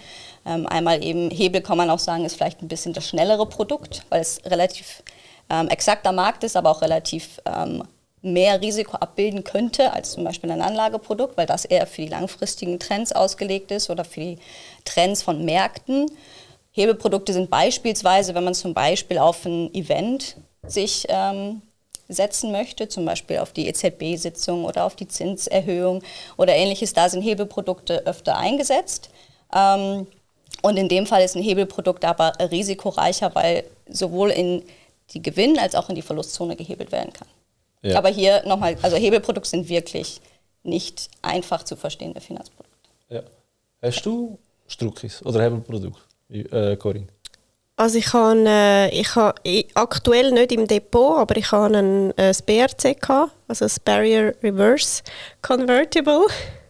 Ähm, 0.46 0.66
einmal 0.66 1.02
eben 1.02 1.30
Hebel 1.30 1.62
kann 1.62 1.78
man 1.78 1.90
auch 1.90 1.98
sagen, 1.98 2.24
ist 2.24 2.36
vielleicht 2.36 2.62
ein 2.62 2.68
bisschen 2.68 2.92
das 2.92 3.08
schnellere 3.08 3.46
Produkt, 3.46 4.04
weil 4.10 4.20
es 4.20 4.40
relativ 4.44 5.02
ähm, 5.48 5.68
exakter 5.68 6.12
Markt 6.12 6.44
ist, 6.44 6.56
aber 6.56 6.70
auch 6.70 6.82
relativ 6.82 7.40
ähm, 7.46 7.82
mehr 8.22 8.60
Risiko 8.60 8.96
abbilden 8.98 9.44
könnte 9.44 9.92
als 9.92 10.12
zum 10.12 10.24
Beispiel 10.24 10.50
ein 10.50 10.60
Anlageprodukt, 10.60 11.38
weil 11.38 11.46
das 11.46 11.64
eher 11.64 11.86
für 11.86 12.02
die 12.02 12.08
langfristigen 12.08 12.78
Trends 12.78 13.12
ausgelegt 13.12 13.70
ist 13.70 13.88
oder 13.88 14.04
für 14.04 14.20
die 14.20 14.38
Trends 14.84 15.22
von 15.22 15.44
Märkten. 15.44 16.10
Hebelprodukte 16.80 17.32
sind 17.32 17.50
beispielsweise, 17.50 18.34
wenn 18.34 18.44
man 18.44 18.54
zum 18.54 18.74
Beispiel 18.74 19.18
auf 19.18 19.44
ein 19.44 19.72
Event 19.74 20.36
sich 20.66 21.06
ähm, 21.08 21.62
setzen 22.08 22.52
möchte, 22.52 22.88
zum 22.88 23.04
Beispiel 23.04 23.38
auf 23.38 23.52
die 23.52 23.68
EZB-Sitzung 23.68 24.64
oder 24.64 24.84
auf 24.84 24.96
die 24.96 25.06
Zinserhöhung 25.06 26.02
oder 26.36 26.54
ähnliches, 26.54 26.92
da 26.92 27.08
sind 27.08 27.22
Hebelprodukte 27.22 28.06
öfter 28.06 28.36
eingesetzt. 28.36 29.10
Ähm, 29.54 30.06
und 30.62 30.76
in 30.76 30.88
dem 30.88 31.06
Fall 31.06 31.22
ist 31.22 31.36
ein 31.36 31.42
Hebelprodukt 31.42 32.04
aber 32.04 32.32
risikoreicher, 32.50 33.34
weil 33.34 33.64
sowohl 33.88 34.30
in 34.30 34.62
die 35.10 35.22
Gewinn- 35.22 35.58
als 35.58 35.74
auch 35.74 35.88
in 35.88 35.94
die 35.94 36.02
Verlustzone 36.02 36.56
gehebelt 36.56 36.92
werden 36.92 37.12
kann. 37.12 37.28
Ja. 37.82 37.96
Aber 37.96 38.08
hier 38.08 38.42
nochmal, 38.46 38.76
also 38.82 38.96
Hebelprodukte 38.96 39.48
sind 39.48 39.68
wirklich 39.68 40.20
nicht 40.62 41.08
einfach 41.22 41.62
zu 41.62 41.76
verstehende 41.76 42.20
Finanzprodukte. 42.20 42.88
Ja. 43.08 43.22
Hast 43.82 44.04
du 44.04 44.38
Struckis 44.66 45.24
oder 45.24 45.42
Hebelprodukte, 45.42 45.98
äh, 46.30 46.76
Corinne? 46.76 47.06
Also 47.76 47.96
ich 47.96 48.12
habe, 48.12 48.44
äh, 48.46 48.88
ich 48.90 49.16
habe 49.16 49.40
aktuell 49.74 50.32
nicht 50.32 50.52
im 50.52 50.66
Depot, 50.66 51.18
aber 51.18 51.36
ich 51.38 51.50
habe 51.50 51.78
ein, 51.78 52.12
ein 52.14 52.36
BRC 52.44 53.00
gehabt, 53.00 53.32
also 53.48 53.64
ein 53.64 53.70
Barrier 53.84 54.34
Reverse 54.42 55.02
Convertible. 55.40 56.26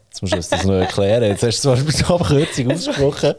Jetzt 0.08 0.22
musst 0.22 0.34
du 0.34 0.56
das 0.56 0.64
noch 0.64 0.74
erklären. 0.74 1.24
Jetzt 1.24 1.42
hast 1.42 1.64
du 1.64 1.74
zwar 1.74 1.76
die 1.76 2.04
Abkürzung 2.04 2.72
ausgesprochen. 2.72 3.34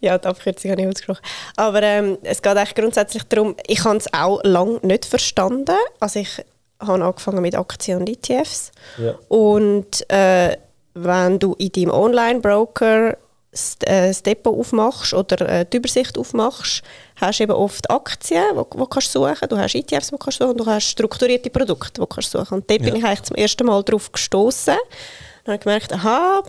ja, 0.00 0.18
die 0.18 0.26
Abkürzung 0.26 0.70
habe 0.70 0.82
ich 0.82 0.88
ausgesprochen. 0.88 1.22
Aber 1.56 1.82
ähm, 1.82 2.18
es 2.22 2.42
geht 2.42 2.56
eigentlich 2.56 2.74
grundsätzlich 2.74 3.22
darum, 3.24 3.56
ich 3.66 3.82
habe 3.84 3.96
es 3.96 4.12
auch 4.12 4.40
lange 4.42 4.80
nicht 4.82 5.06
verstanden. 5.06 5.76
Also 5.98 6.20
ich 6.20 6.44
habe 6.78 7.04
angefangen 7.04 7.40
mit 7.40 7.54
Aktien 7.54 8.00
und 8.00 8.08
ETFs. 8.08 8.70
Ja. 8.98 9.14
Und 9.28 10.10
äh, 10.10 10.56
wenn 10.94 11.38
du 11.38 11.54
in 11.54 11.72
deinem 11.72 11.90
Online-Broker 11.90 13.12
äh, 13.12 13.16
das 13.52 14.22
Depot 14.22 14.58
aufmachst 14.58 15.12
oder 15.12 15.40
äh, 15.46 15.66
die 15.70 15.76
Übersicht 15.76 16.16
aufmachst, 16.16 16.82
hast 17.16 17.38
du 17.38 17.44
eben 17.44 17.52
oft 17.52 17.90
Aktien, 17.90 18.44
die 18.52 18.78
du 18.78 18.86
kannst 18.86 19.12
suchen 19.12 19.48
Du 19.48 19.58
hast 19.58 19.74
ETFs, 19.74 20.06
die 20.06 20.12
du 20.12 20.18
kannst 20.18 20.38
suchen 20.38 20.52
und 20.52 20.60
du 20.60 20.66
hast 20.66 20.84
strukturierte 20.84 21.50
Produkte, 21.50 21.92
die 21.92 22.00
du 22.00 22.06
kannst 22.06 22.30
suchen 22.30 22.54
Und 22.54 22.70
dort 22.70 22.80
ja. 22.80 22.86
bin 22.86 22.96
ich 22.96 23.04
eigentlich 23.04 23.22
zum 23.22 23.36
ersten 23.36 23.66
Mal 23.66 23.82
darauf 23.82 24.10
gestoßen. 24.10 24.76
Dann 25.44 25.52
habe 25.52 25.54
ich 25.56 25.60
gemerkt, 25.60 25.92
aha, 25.92 26.42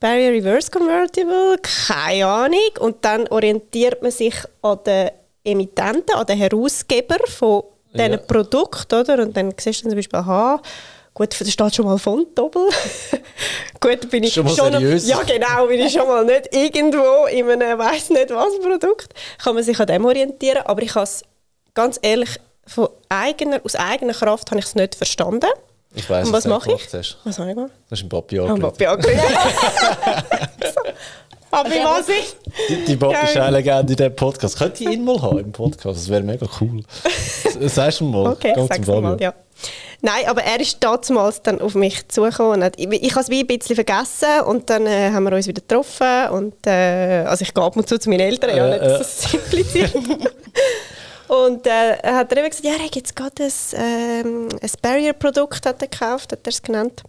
Barrier 0.00 0.32
Reverse 0.32 0.70
Convertible, 0.70 1.56
keine 1.62 2.26
Ahnung. 2.26 2.70
Und 2.80 3.02
dann 3.02 3.26
orientiert 3.28 4.02
man 4.02 4.10
sich 4.10 4.34
an 4.60 4.78
den 4.84 5.10
Emittenten, 5.44 6.14
an 6.14 6.26
den 6.26 6.36
Herausgeber 6.36 7.16
von 7.26 7.62
diesen 7.94 8.12
ja. 8.12 8.18
Produkten, 8.18 9.00
oder? 9.00 9.22
Und 9.22 9.34
dann 9.34 9.54
siehst 9.58 9.82
du 9.82 9.88
zum 9.88 9.96
Beispiel, 9.96 10.18
aha, 10.18 10.60
Gut, 11.14 11.40
da 11.40 11.44
steht 11.44 11.74
schon 11.76 11.84
mal 11.84 11.96
Fontobel. 11.96 12.68
Gut, 13.80 14.10
bin 14.10 14.24
ich 14.24 14.34
schon, 14.34 14.44
mal 14.44 14.54
schon 14.54 14.72
seriös. 14.72 15.06
ja 15.06 15.22
genau, 15.22 15.66
bin 15.68 15.80
ich 15.80 15.92
schon 15.92 16.08
mal 16.08 16.24
nicht 16.24 16.52
irgendwo 16.52 17.26
in 17.26 17.50
einem 17.50 17.78
weiß 17.78 18.10
nicht 18.10 18.30
was 18.30 18.58
Produkt. 18.60 19.14
Kann 19.42 19.54
man 19.54 19.62
sich 19.62 19.78
an 19.78 19.86
dem 19.86 20.04
orientieren, 20.04 20.62
aber 20.64 20.82
ich 20.82 20.92
habe 20.96 21.04
es 21.04 21.22
ganz 21.72 22.00
ehrlich 22.02 22.30
von 22.66 22.88
eigener, 23.08 23.60
aus 23.62 23.76
eigener 23.76 24.12
Kraft 24.12 24.50
habe 24.50 24.58
ich 24.58 24.66
es 24.66 24.74
nicht 24.74 24.96
verstanden. 24.96 25.46
Ich 25.94 26.10
weiß, 26.10 26.32
was 26.32 26.46
mache 26.46 26.72
ich? 26.72 26.92
Hast. 26.92 27.18
Was 27.22 27.38
habe 27.38 27.50
ich 27.50 27.54
gemacht? 27.54 27.72
Das 27.88 28.00
ist 28.00 28.06
ein 28.06 28.08
Papi 28.08 28.40
angelegt. 28.40 28.62
Papi 28.62 28.86
angelegt. 28.86 29.22
Papi, 31.50 31.78
was 31.84 32.08
ich? 32.08 32.36
Die, 32.68 32.84
die 32.84 32.96
Bob 32.96 33.14
ist 33.22 33.36
eine 33.36 33.58
Legende 33.58 33.92
in 33.92 33.96
diesem 33.96 34.16
Podcast. 34.16 34.58
Könnt 34.58 34.80
ihr 34.80 34.90
ihn 34.90 35.04
mal 35.04 35.22
haben 35.22 35.38
im 35.38 35.52
Podcast? 35.52 36.00
Das 36.00 36.08
wäre 36.08 36.24
mega 36.24 36.46
cool. 36.60 36.82
Sagst 37.68 38.00
du 38.00 38.06
mal. 38.06 38.32
Okay, 38.32 38.52
sag's 38.56 38.88
mal, 38.88 39.16
ja. 39.20 39.32
Nein, 40.04 40.26
aber 40.26 40.42
er 40.44 40.60
ist 40.60 40.84
damals 40.84 41.40
dann 41.40 41.62
auf 41.62 41.74
mich 41.74 42.06
zugekommen. 42.08 42.70
Ich, 42.76 42.86
ich 42.86 43.12
habe 43.12 43.22
es 43.22 43.30
wie 43.30 43.40
ein 43.40 43.46
bisschen 43.46 43.74
vergessen 43.74 44.42
und 44.44 44.68
dann 44.68 44.86
äh, 44.86 45.10
haben 45.10 45.24
wir 45.24 45.32
uns 45.32 45.46
wieder 45.46 45.62
getroffen. 45.62 46.28
Und, 46.28 46.66
äh, 46.66 47.24
also 47.26 47.40
ich 47.40 47.54
gehe 47.54 47.64
ab 47.64 47.74
und 47.74 47.88
zu 47.88 47.98
zu 47.98 48.10
meinen 48.10 48.20
Eltern, 48.20 48.50
äh, 48.50 48.56
ja, 48.58 48.68
nicht, 48.68 48.82
dass 48.82 49.22
das 49.22 49.34
impliziert. 49.34 49.94
und 51.26 51.66
äh, 51.66 51.96
hat 52.02 52.30
er 52.30 52.36
eben 52.36 52.50
gesagt, 52.50 52.66
ja, 52.66 52.72
er 52.72 52.84
hat 52.84 52.94
jetzt 52.94 53.16
gerade 53.16 53.44
ein, 53.44 53.52
ähm, 53.78 54.48
ein 54.60 54.70
Barrier-Produkt 54.82 55.62
gekauft, 55.78 56.32
hat 56.32 56.40
er 56.44 56.50
es 56.50 56.60
genannt. 56.60 57.02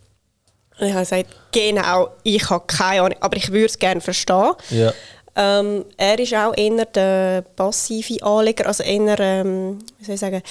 Und 0.80 0.88
ich 0.88 0.94
habe 0.94 1.02
gesagt, 1.02 1.26
genau, 1.52 2.12
ich 2.24 2.50
habe 2.50 2.64
keine 2.66 3.02
Ahnung, 3.02 3.18
aber 3.20 3.36
ich 3.36 3.52
würde 3.52 3.66
es 3.66 3.78
gerne 3.78 4.00
verstehen. 4.00 4.54
Ja. 4.70 4.94
Ähm, 5.36 5.86
er 5.98 6.18
ist 6.18 6.34
auch 6.34 6.54
eher 6.56 6.86
der 6.86 7.44
passive 7.56 8.24
Anleger, 8.24 8.68
also 8.68 8.84
eher, 8.84 9.20
ähm, 9.20 9.80
wie 9.98 10.06
soll 10.06 10.16
ich 10.16 10.22
sagen, 10.22 10.42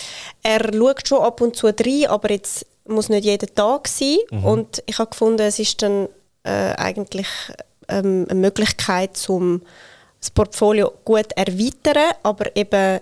er 0.43 0.73
schaut 0.75 1.09
schon 1.09 1.23
ab 1.23 1.41
und 1.41 1.57
zu 1.57 1.67
rein, 1.67 2.07
aber 2.09 2.31
jetzt 2.31 2.67
muss 2.87 3.09
nicht 3.09 3.25
jeden 3.25 3.55
Tag 3.55 3.89
sein. 3.89 4.19
Mhm. 4.31 4.45
Und 4.45 4.83
ich 4.87 4.99
habe 4.99 5.11
gefunden, 5.11 5.41
es 5.41 5.59
ist 5.59 5.81
dann 5.83 6.09
äh, 6.43 6.75
eigentlich 6.77 7.29
ähm, 7.89 8.27
eine 8.29 8.41
Möglichkeit, 8.41 9.19
um 9.29 9.63
das 10.21 10.31
Portfolio 10.31 10.93
gut 11.05 11.31
zu 11.31 11.37
erweitern, 11.37 12.13
aber 12.23 12.55
eben 12.57 13.01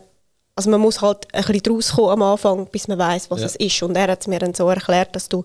also 0.55 0.69
man 0.69 0.81
muss 0.81 1.01
halt 1.01 1.27
ein 1.33 1.43
bisschen 1.43 1.63
draus 1.63 1.93
kommen 1.93 2.11
am 2.11 2.23
Anfang, 2.23 2.67
bis 2.67 2.87
man 2.87 2.99
weiß, 2.99 3.31
was 3.31 3.41
ja. 3.41 3.47
es 3.47 3.57
ist. 3.57 3.83
Und 3.83 3.97
er 3.97 4.09
hat 4.09 4.21
es 4.21 4.27
mir 4.27 4.39
dann 4.39 4.53
so 4.53 4.69
erklärt, 4.69 5.17
dass 5.17 5.29
du 5.29 5.45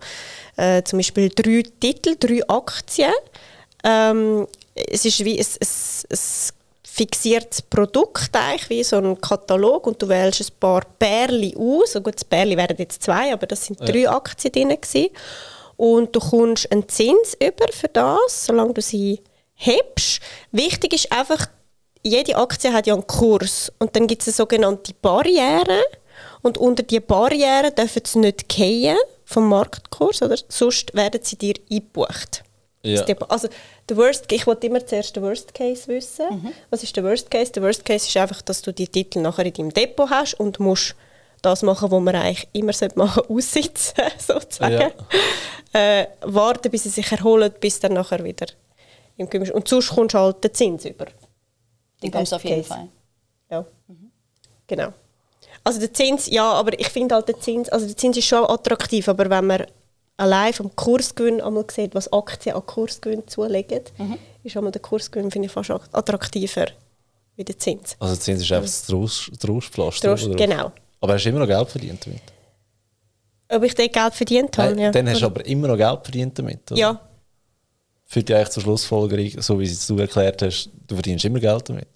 äh, 0.58 0.84
zum 0.84 1.00
Beispiel 1.00 1.30
drei 1.30 1.64
Titel, 1.80 2.16
drei 2.20 2.42
Aktien 2.50 3.14
ähm, 3.84 4.48
es 4.90 5.06
ist 5.06 5.24
wie 5.24 5.40
ein, 5.40 5.46
ein, 5.46 5.68
ein 6.12 6.20
fixiertes 6.84 7.62
Produkt, 7.62 8.30
eigentlich, 8.34 8.70
wie 8.70 8.84
so 8.84 8.98
ein 8.98 9.22
Katalog 9.22 9.86
und 9.88 10.02
du 10.02 10.10
wählst 10.10 10.42
ein 10.42 10.60
paar 10.60 10.82
Pärchen 10.98 11.56
aus. 11.58 11.94
So 11.94 12.02
gut, 12.02 12.16
das 12.16 12.26
Pärchen 12.26 12.58
wären 12.58 12.78
jetzt 12.78 13.04
zwei, 13.04 13.32
aber 13.32 13.46
das 13.46 13.66
sind 13.66 13.80
drei 13.80 14.00
ja. 14.00 14.16
Aktien 14.16 14.52
drin 14.52 14.70
gewesen. 14.70 15.10
Und 15.76 16.16
du 16.16 16.20
kommst 16.20 16.72
einen 16.72 16.90
Zins 16.90 17.38
über 17.40 17.72
für 17.72 17.88
das, 17.88 18.46
solange 18.46 18.74
du 18.74 18.82
sie 18.82 19.22
hebst. 19.54 20.22
Wichtig 20.52 20.94
ist 20.94 21.12
einfach, 21.12 21.48
jede 22.02 22.36
Aktie 22.36 22.74
hat 22.74 22.88
ja 22.88 22.96
einen 22.96 23.06
Kurs 23.06 23.72
und 23.78 23.96
dann 23.96 24.08
gibt 24.08 24.24
es 24.24 24.30
eine 24.30 24.36
sogenannte 24.36 24.94
Barriere 25.02 25.84
und 26.42 26.58
unter 26.58 26.82
die 26.84 27.00
Barriere 27.00 27.72
dürfen 27.72 28.04
sie 28.06 28.20
nicht 28.20 28.50
gehen 28.50 28.98
vom 29.26 29.50
Marktkurs, 29.50 30.22
oder? 30.22 30.38
sonst 30.48 30.96
werden 30.96 31.20
sie 31.24 31.38
dir 31.38 31.56
eingebucht. 31.70 32.44
Ja. 32.84 33.04
Also 33.28 33.50
der 33.90 33.98
Worst, 33.98 34.32
ich 34.32 34.48
wollte 34.48 34.68
immer 34.68 34.86
zuerst 34.86 35.16
den 35.16 35.24
Worst 35.24 35.54
Case 35.54 35.88
wissen. 35.88 36.26
Mhm. 36.30 36.52
Was 36.70 36.84
ist 36.84 36.96
der 36.96 37.04
Worst 37.04 37.30
Case? 37.30 37.52
Der 37.52 37.64
Worst 37.64 37.84
Case 37.84 38.08
ist 38.08 38.16
einfach, 38.18 38.42
dass 38.42 38.62
du 38.62 38.72
die 38.72 38.88
Titel 38.88 39.20
nachher 39.20 39.46
in 39.46 39.54
deinem 39.54 39.74
Depot 39.74 40.10
hast 40.10 40.36
und 40.36 40.60
musst 40.60 40.96
das 41.42 41.64
machen, 41.64 41.92
was 41.92 42.02
man 42.02 42.16
eigentlich 42.16 42.48
immer 42.54 42.74
machen 42.96 43.24
sollte, 43.24 43.30
aussitzen, 43.34 44.04
sozusagen. 44.18 44.92
Ja. 45.74 46.02
Äh, 46.02 46.08
warten, 46.22 46.72
bis 46.72 46.84
sie 46.84 46.90
sich 46.90 47.12
erholen, 47.12 47.54
bis 47.60 47.80
dann 47.80 47.94
nachher 47.94 48.24
wieder 48.24 48.48
im 49.18 49.30
Gemisch. 49.30 49.52
Und 49.52 49.68
sonst 49.68 49.90
kommst 49.90 50.16
du 50.16 50.20
halt 50.20 50.44
den 50.44 50.54
Zins 50.54 50.86
über. 50.86 51.08
Den 52.02 52.12
kommst 52.12 52.32
du 52.32 52.36
auf 52.38 52.44
jeden 52.44 52.62
Case. 52.62 52.70
Fall. 52.70 52.88
Ja, 53.50 53.66
mhm. 53.88 54.12
genau. 54.66 54.94
Also 55.64 55.80
der 55.80 55.94
Zins, 55.94 56.28
ja, 56.28 56.50
aber 56.54 56.80
ich 56.80 56.88
finde 56.90 57.16
halt 57.16 57.28
der 57.28 57.40
Zins, 57.40 57.70
also 57.70 57.86
der 57.86 57.98
Zins 57.98 58.18
ist 58.18 58.26
schon 58.26 58.46
attraktiv, 58.46 59.08
aber 59.10 59.30
wenn 59.30 59.46
man 59.46 59.66
allein 60.18 60.54
vom 60.54 60.76
Kursgewinn 60.76 61.42
einmal 61.42 61.66
sieht, 61.72 61.96
was 61.96 62.12
Aktien 62.12 62.56
an 62.56 62.66
Kursgewinn 62.66 63.28
zulegen, 63.28 63.82
mhm. 63.98 64.18
ist 64.44 64.58
einmal 64.58 64.72
der 64.72 64.82
Kursgewinn 64.82 65.32
finde 65.32 65.46
ich 65.46 65.52
fast 65.52 65.72
attraktiver 65.72 66.68
wie 67.36 67.44
der 67.44 67.58
Zins. 67.58 67.96
Also 68.00 68.16
der 68.16 68.22
Zins 68.22 68.42
ist 68.42 68.52
einfach 68.52 68.66
das 68.66 69.40
Trostpflaster? 69.40 70.16
Genau. 70.36 70.72
Aber 71.00 71.14
hast 71.14 71.24
du 71.24 71.30
immer 71.30 71.40
noch 71.40 71.48
Geld 71.48 71.70
verdient 71.70 72.06
damit? 72.06 72.22
Ob 73.50 73.64
ich 73.64 73.76
dort 73.76 73.94
Geld 73.94 74.14
verdient 74.14 74.58
habe, 74.58 74.72
Nein, 74.72 74.80
ja. 74.80 74.92
Dann 74.92 75.10
hast 75.10 75.22
du 75.22 75.28
aber 75.28 75.46
immer 75.46 75.68
noch 75.68 75.78
Geld 75.78 76.00
verdient 76.04 76.38
damit, 76.38 76.72
oder? 76.72 76.80
Ja. 76.80 77.02
Führt 78.06 78.30
ja 78.30 78.38
eigentlich 78.38 78.50
zur 78.50 78.64
Schlussfolgerung, 78.64 79.42
so 79.42 79.60
wie 79.60 79.78
du 79.88 79.98
erklärt 80.00 80.42
hast, 80.42 80.70
du 80.88 80.96
verdienst 80.96 81.26
immer 81.26 81.40
Geld 81.40 81.70
damit? 81.70 81.88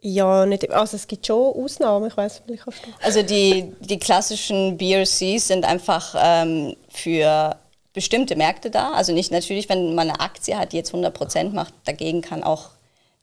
Ja, 0.00 0.46
nicht, 0.46 0.70
also 0.70 0.96
es 0.96 1.06
gibt 1.06 1.26
schon 1.26 1.54
Ausnahmen, 1.54 2.06
ich 2.06 2.16
weiß 2.16 2.42
vielleicht 2.46 2.66
hast 2.66 2.86
du. 2.86 2.90
Also 3.02 3.22
die, 3.22 3.72
die 3.80 3.98
klassischen 3.98 4.78
BRCs 4.78 5.48
sind 5.48 5.64
einfach 5.64 6.14
ähm, 6.16 6.76
für 6.88 7.56
bestimmte 7.92 8.36
Märkte 8.36 8.70
da. 8.70 8.92
Also 8.92 9.12
nicht 9.12 9.32
natürlich, 9.32 9.68
wenn 9.68 9.94
man 9.94 10.08
eine 10.08 10.20
Aktie 10.20 10.56
hat, 10.56 10.72
die 10.72 10.76
jetzt 10.76 10.94
100% 10.94 11.50
macht, 11.50 11.74
dagegen 11.84 12.22
kann 12.22 12.44
auch 12.44 12.70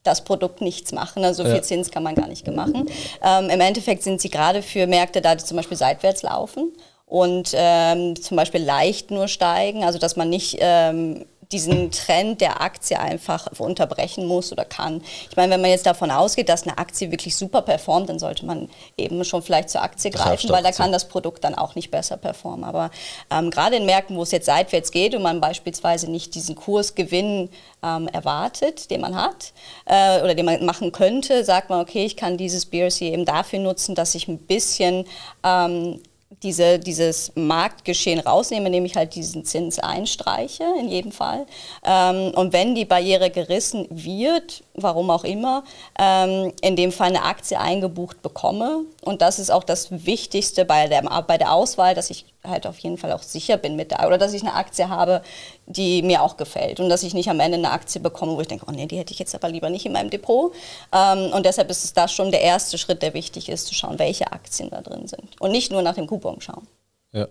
das 0.04 0.24
Produkt 0.24 0.62
nichts 0.62 0.92
machen. 0.92 1.24
Also 1.24 1.44
so 1.44 1.50
viel 1.50 1.58
ja. 1.58 1.64
Zins 1.64 1.92
kann 1.92 2.04
man 2.04 2.16
gar 2.16 2.28
nicht 2.28 2.48
machen. 2.48 2.90
Ähm, 3.24 3.50
Im 3.50 3.62
Endeffekt 3.62 4.04
sind 4.04 4.22
sie 4.22 4.30
gerade 4.30 4.62
für 4.62 4.86
Märkte 4.86 5.22
da, 5.22 5.36
die 5.36 5.44
zum 5.44 5.58
Beispiel 5.58 5.78
seitwärts 5.78 6.24
laufen 6.24 6.74
und 7.06 7.52
ähm, 7.54 8.22
zum 8.22 8.38
Beispiel 8.38 8.64
leicht 8.64 9.12
nur 9.12 9.28
steigen, 9.28 9.84
also 9.84 10.00
dass 10.00 10.16
man 10.16 10.30
nicht 10.30 10.58
ähm, 10.60 11.26
diesen 11.52 11.92
Trend 11.92 12.42
der 12.42 12.62
Aktie 12.62 13.00
einfach 13.00 13.48
unterbrechen 13.60 14.26
muss 14.26 14.52
oder 14.52 14.66
kann. 14.66 15.02
Ich 15.30 15.36
meine, 15.36 15.54
wenn 15.54 15.62
man 15.62 15.70
jetzt 15.70 15.86
davon 15.86 16.12
ausgeht, 16.12 16.50
dass 16.50 16.64
eine 16.64 16.78
Aktie 16.78 17.12
wirklich 17.12 17.36
super 17.36 17.62
performt, 17.62 18.10
dann 18.10 18.20
sollte 18.20 18.46
man 18.46 18.70
eben 18.98 19.24
schon 19.24 19.42
vielleicht 19.42 19.70
zur 19.70 19.82
Aktie 19.82 20.12
greifen, 20.12 20.50
weil 20.50 20.64
da 20.64 20.72
kann 20.72 20.92
das 20.92 21.08
Produkt 21.08 21.44
dann 21.44 21.56
auch 21.56 21.76
nicht 21.76 21.92
besser 21.92 22.18
performen. 22.18 22.64
Aber 22.64 22.92
ähm, 23.32 23.52
gerade 23.52 23.76
in 23.76 23.86
Märkten, 23.86 24.18
wo 24.18 24.24
es 24.24 24.32
jetzt 24.32 24.46
seitwärts 24.46 24.92
geht 24.92 25.16
und 25.16 25.22
man 25.22 25.42
beispielsweise 25.42 26.10
nicht 26.10 26.36
diesen 26.36 26.56
Kursgewinn 26.56 27.50
ähm, 27.84 28.08
erwartet, 28.08 28.90
den 28.90 29.02
man 29.02 29.16
hat 29.16 29.54
äh, 29.86 30.22
oder 30.22 30.36
den 30.36 30.46
man 30.46 30.66
machen 30.66 30.92
könnte, 30.92 31.44
sagt 31.44 31.70
man, 31.70 31.82
okay, 31.82 32.06
ich 32.06 32.18
kann 32.18 32.38
dieses 32.38 32.66
BRC 32.66 33.02
eben 33.02 33.26
dafür 33.26 33.60
nutzen, 33.60 33.96
dass 33.96 34.16
ich 34.16 34.28
ein 34.28 34.40
bisschen 34.40 35.06
ähm, 35.44 36.02
diese, 36.44 36.80
dieses 36.80 37.32
Marktgeschehen 37.36 38.20
rausnehme, 38.20 38.68
indem 38.68 38.86
ich 38.86 38.96
halt 38.96 39.16
diesen 39.16 39.46
Zins 39.46 39.80
einstreiche, 39.80 40.64
in 40.80 40.90
jedem 40.90 41.12
Fall. 41.12 41.46
Ähm, 41.84 42.32
und 42.36 42.52
wenn 42.52 42.76
die 42.76 42.86
Barriere 42.86 43.30
gerissen 43.30 43.88
wird, 43.90 44.64
warum 44.74 45.10
auch 45.10 45.24
immer, 45.24 45.64
ähm, 46.00 46.52
in 46.62 46.76
dem 46.76 46.92
Fall 46.92 47.10
eine 47.10 47.24
Aktie 47.24 47.60
eingebucht 47.60 48.22
bekomme. 48.22 48.82
Und 49.02 49.22
das 49.22 49.40
ist 49.40 49.52
auch 49.52 49.64
das 49.64 50.06
Wichtigste 50.06 50.66
bei 50.66 50.88
der, 50.88 51.04
bei 51.04 51.38
der 51.38 51.54
Auswahl, 51.54 51.96
dass 51.96 52.10
ich 52.10 52.26
halt 52.48 52.68
auf 52.68 52.78
jeden 52.80 52.98
Fall 52.98 53.12
auch 53.12 53.24
sicher 53.24 53.58
bin 53.58 53.76
mit 53.76 53.92
der, 53.92 54.06
oder 54.06 54.18
dass 54.18 54.34
ich 54.34 54.42
eine 54.42 54.54
Aktie 54.54 54.90
habe, 54.90 55.22
die 55.66 56.02
mir 56.02 56.22
auch 56.22 56.38
gefällt 56.38 56.80
und 56.80 56.90
dass 56.90 57.04
ich 57.04 57.14
nicht 57.14 57.30
am 57.30 57.40
Ende 57.40 57.58
eine 57.58 57.72
Aktie 57.72 58.02
bekomme, 58.02 58.36
wo 58.36 58.42
ich 58.42 58.48
denke, 58.48 58.66
oh 58.68 58.72
nee, 58.72 58.86
die 58.86 58.98
hätte 58.98 59.14
ich 59.14 59.20
jetzt 59.20 59.36
aber 59.36 59.50
lieber 59.50 59.70
nicht 59.70 59.86
in 59.86 59.92
meinem 59.92 60.10
Depot. 60.10 60.54
Ähm, 60.92 61.32
und 61.34 61.46
deshalb 61.46 61.70
ist 61.70 61.84
es 61.84 61.94
da 61.94 62.08
schon 62.08 62.32
der 62.32 62.42
erste 62.42 62.78
Schritt, 62.78 63.02
der 63.02 63.14
wichtig 63.14 63.50
ist, 63.50 63.68
zu 63.68 63.76
schauen, 63.76 64.00
welche 64.00 64.32
Aktien 64.32 64.70
da 64.70 64.82
drin 64.82 65.08
sind. 65.08 65.40
Und 65.40 65.52
nicht 65.52 65.72
nur 65.72 65.82
nach 65.82 65.96
dem 65.96 66.08
Coupon 66.08 66.42
schauen. 66.42 66.68
Ja. 67.12 67.28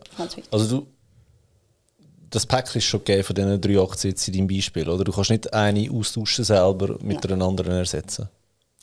Also 0.51 0.79
du, 0.79 0.87
das 2.31 2.47
Pack 2.47 2.75
ist 2.75 2.85
schon 2.85 3.01
gegeben 3.01 3.23
von 3.23 3.37
diesen 3.37 3.61
drei 3.61 3.81
Aktien 3.81 4.11
jetzt 4.11 4.27
in 4.29 4.35
deinem 4.35 4.49
Beispiel, 4.49 4.89
oder? 4.89 5.05
Du 5.05 5.13
kannst 5.13 5.31
nicht 5.31 5.53
eine 5.53 5.91
austauschen 5.91 6.45
selber 6.45 6.97
mit 7.01 7.23
Nein. 7.23 7.33
einer 7.33 7.45
anderen 7.45 7.73
ersetzen. 7.73 8.29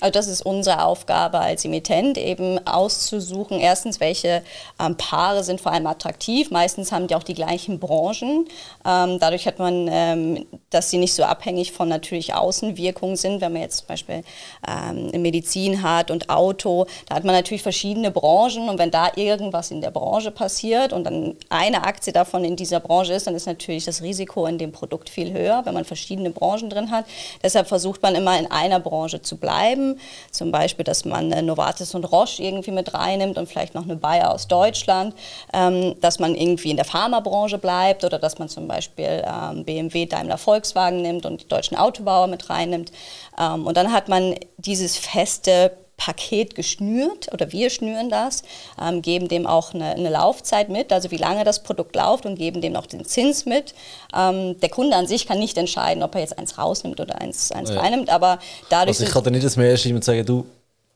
Also 0.02 0.12
das 0.14 0.28
ist 0.28 0.42
unsere 0.42 0.84
Aufgabe 0.84 1.40
als 1.40 1.64
Emittent, 1.64 2.18
eben 2.18 2.60
auszusuchen, 2.66 3.60
erstens, 3.60 4.00
welche 4.00 4.42
ähm, 4.80 4.98
Paare 4.98 5.44
sind 5.44 5.62
vor 5.62 5.72
allem 5.72 5.86
attraktiv. 5.86 6.50
Meistens 6.50 6.92
haben 6.92 7.06
die 7.06 7.14
auch 7.14 7.24
die 7.24 7.36
gleichen 7.36 7.80
Branchen. 7.80 8.48
Ähm, 8.84 9.20
dadurch 9.20 9.46
hat 9.46 9.60
man, 9.60 9.88
ähm, 9.92 10.46
dass 10.72 10.90
sie 10.90 10.98
nicht 10.98 11.14
so 11.14 11.24
abhängig 11.24 11.72
von 11.72 11.88
natürlich 11.88 12.34
Außenwirkungen 12.34 13.16
sind. 13.16 13.42
Wenn 13.42 13.54
man 13.54 13.62
jetzt 13.62 13.78
zum 13.78 13.88
Beispiel 13.88 14.24
ähm, 14.68 15.22
Medizin 15.22 15.84
hat 15.84 16.10
und 16.10 16.30
Auto, 16.30 16.88
da 17.08 17.16
hat 17.16 17.24
man 17.24 17.36
natürlich 17.36 17.62
verschiedene 17.62 18.10
Branchen. 18.10 18.70
Und 18.70 18.80
wenn 18.80 18.90
da 18.90 19.12
irgendwas 19.16 19.70
in 19.70 19.82
der 19.82 19.92
Branche 19.92 20.32
passiert 20.32 20.94
und 20.94 21.04
dann 21.04 21.36
eine 21.50 21.84
Aktie 21.84 22.12
davon 22.12 22.44
in 22.44 22.56
dieser 22.56 22.80
Branche 22.80 23.14
ist, 23.14 23.28
dann 23.28 23.36
ist 23.36 23.46
natürlich 23.46 23.86
das 23.86 24.02
Risiko 24.02 24.48
in 24.48 24.58
dem 24.58 24.72
Produkt 24.72 25.12
viel 25.12 25.32
höher, 25.32 25.62
wenn 25.66 25.76
man 25.76 25.86
verschiedene 25.86 26.32
Branchen 26.32 26.72
drin 26.72 26.90
hat. 26.90 27.06
Deshalb 27.44 27.68
versucht 27.68 28.02
man 28.02 28.16
immer 28.16 28.40
in 28.40 28.50
einer 28.50 28.80
Branche 28.80 29.22
zu 29.22 29.38
bleiben 29.38 29.91
zum 30.32 30.52
Beispiel, 30.52 30.84
dass 30.84 31.06
man 31.06 31.32
äh, 31.32 31.42
Novartis 31.42 31.96
und 31.96 32.06
Roche 32.06 32.44
irgendwie 32.44 32.72
mit 32.72 32.94
reinnimmt 32.94 33.38
und 33.38 33.48
vielleicht 33.48 33.76
noch 33.76 33.84
eine 33.84 33.96
Bayer 33.96 34.32
aus 34.32 34.48
Deutschland, 34.48 35.16
ähm, 35.54 35.96
dass 36.00 36.20
man 36.20 36.36
irgendwie 36.36 36.72
in 36.72 36.78
der 36.78 36.86
Pharmabranche 36.86 37.58
bleibt 37.58 38.04
oder 38.04 38.20
dass 38.20 38.40
man 38.40 38.50
zum 38.50 38.68
Beispiel 38.68 39.24
ähm, 39.26 39.66
BMW, 39.66 40.06
Daimler, 40.06 40.38
Volkswagen 40.38 41.02
nimmt 41.02 41.26
und 41.26 41.42
die 41.42 41.48
deutschen 41.48 41.78
Autobauer 41.78 42.28
mit 42.28 42.50
reinnimmt. 42.50 42.92
Ähm, 43.40 43.66
und 43.66 43.78
dann 43.78 43.92
hat 43.92 44.10
man 44.10 44.36
dieses 44.58 44.98
feste 44.98 45.72
Paket 46.02 46.56
geschnürt 46.56 47.32
oder 47.32 47.52
wir 47.52 47.70
schnüren 47.70 48.10
das, 48.10 48.42
ähm, 48.82 49.04
geben 49.04 49.28
dem 49.28 49.46
auch 49.46 49.76
eine, 49.76 49.92
eine, 49.92 50.10
Laufzeit 50.10 50.68
mit, 50.68 50.92
also 50.92 51.12
wie 51.12 51.18
lange 51.18 51.44
das 51.44 51.62
Produkt 51.62 51.96
läuft 51.96 52.26
und 52.26 52.38
geben 52.38 52.60
dem 52.60 52.76
auch 52.76 52.88
den 52.88 53.06
Zins 53.06 53.46
mit. 53.46 53.76
Ähm, 54.18 54.60
der 54.60 54.70
Kunde 54.70 54.96
an 54.96 55.06
sich 55.06 55.28
kann 55.28 55.38
nicht 55.38 55.60
entscheiden, 55.60 56.02
ob 56.02 56.16
er 56.16 56.22
jetzt 56.22 56.40
eins 56.40 56.58
rausnimmt 56.58 57.00
oder 57.00 57.22
eins, 57.22 57.52
eins 57.52 57.70
ja. 57.70 57.80
reinnimmt, 57.80 58.10
aber 58.10 58.40
dadurch... 58.70 58.98
Also 58.98 59.04
ich 59.04 59.12
kann 59.12 59.24
dir 59.24 59.30
nicht 59.30 59.46
das 59.46 59.58
mehr 59.58 59.78
schreiben 59.78 59.98
und 59.98 60.04
sagen, 60.04 60.26
du, 60.26 60.48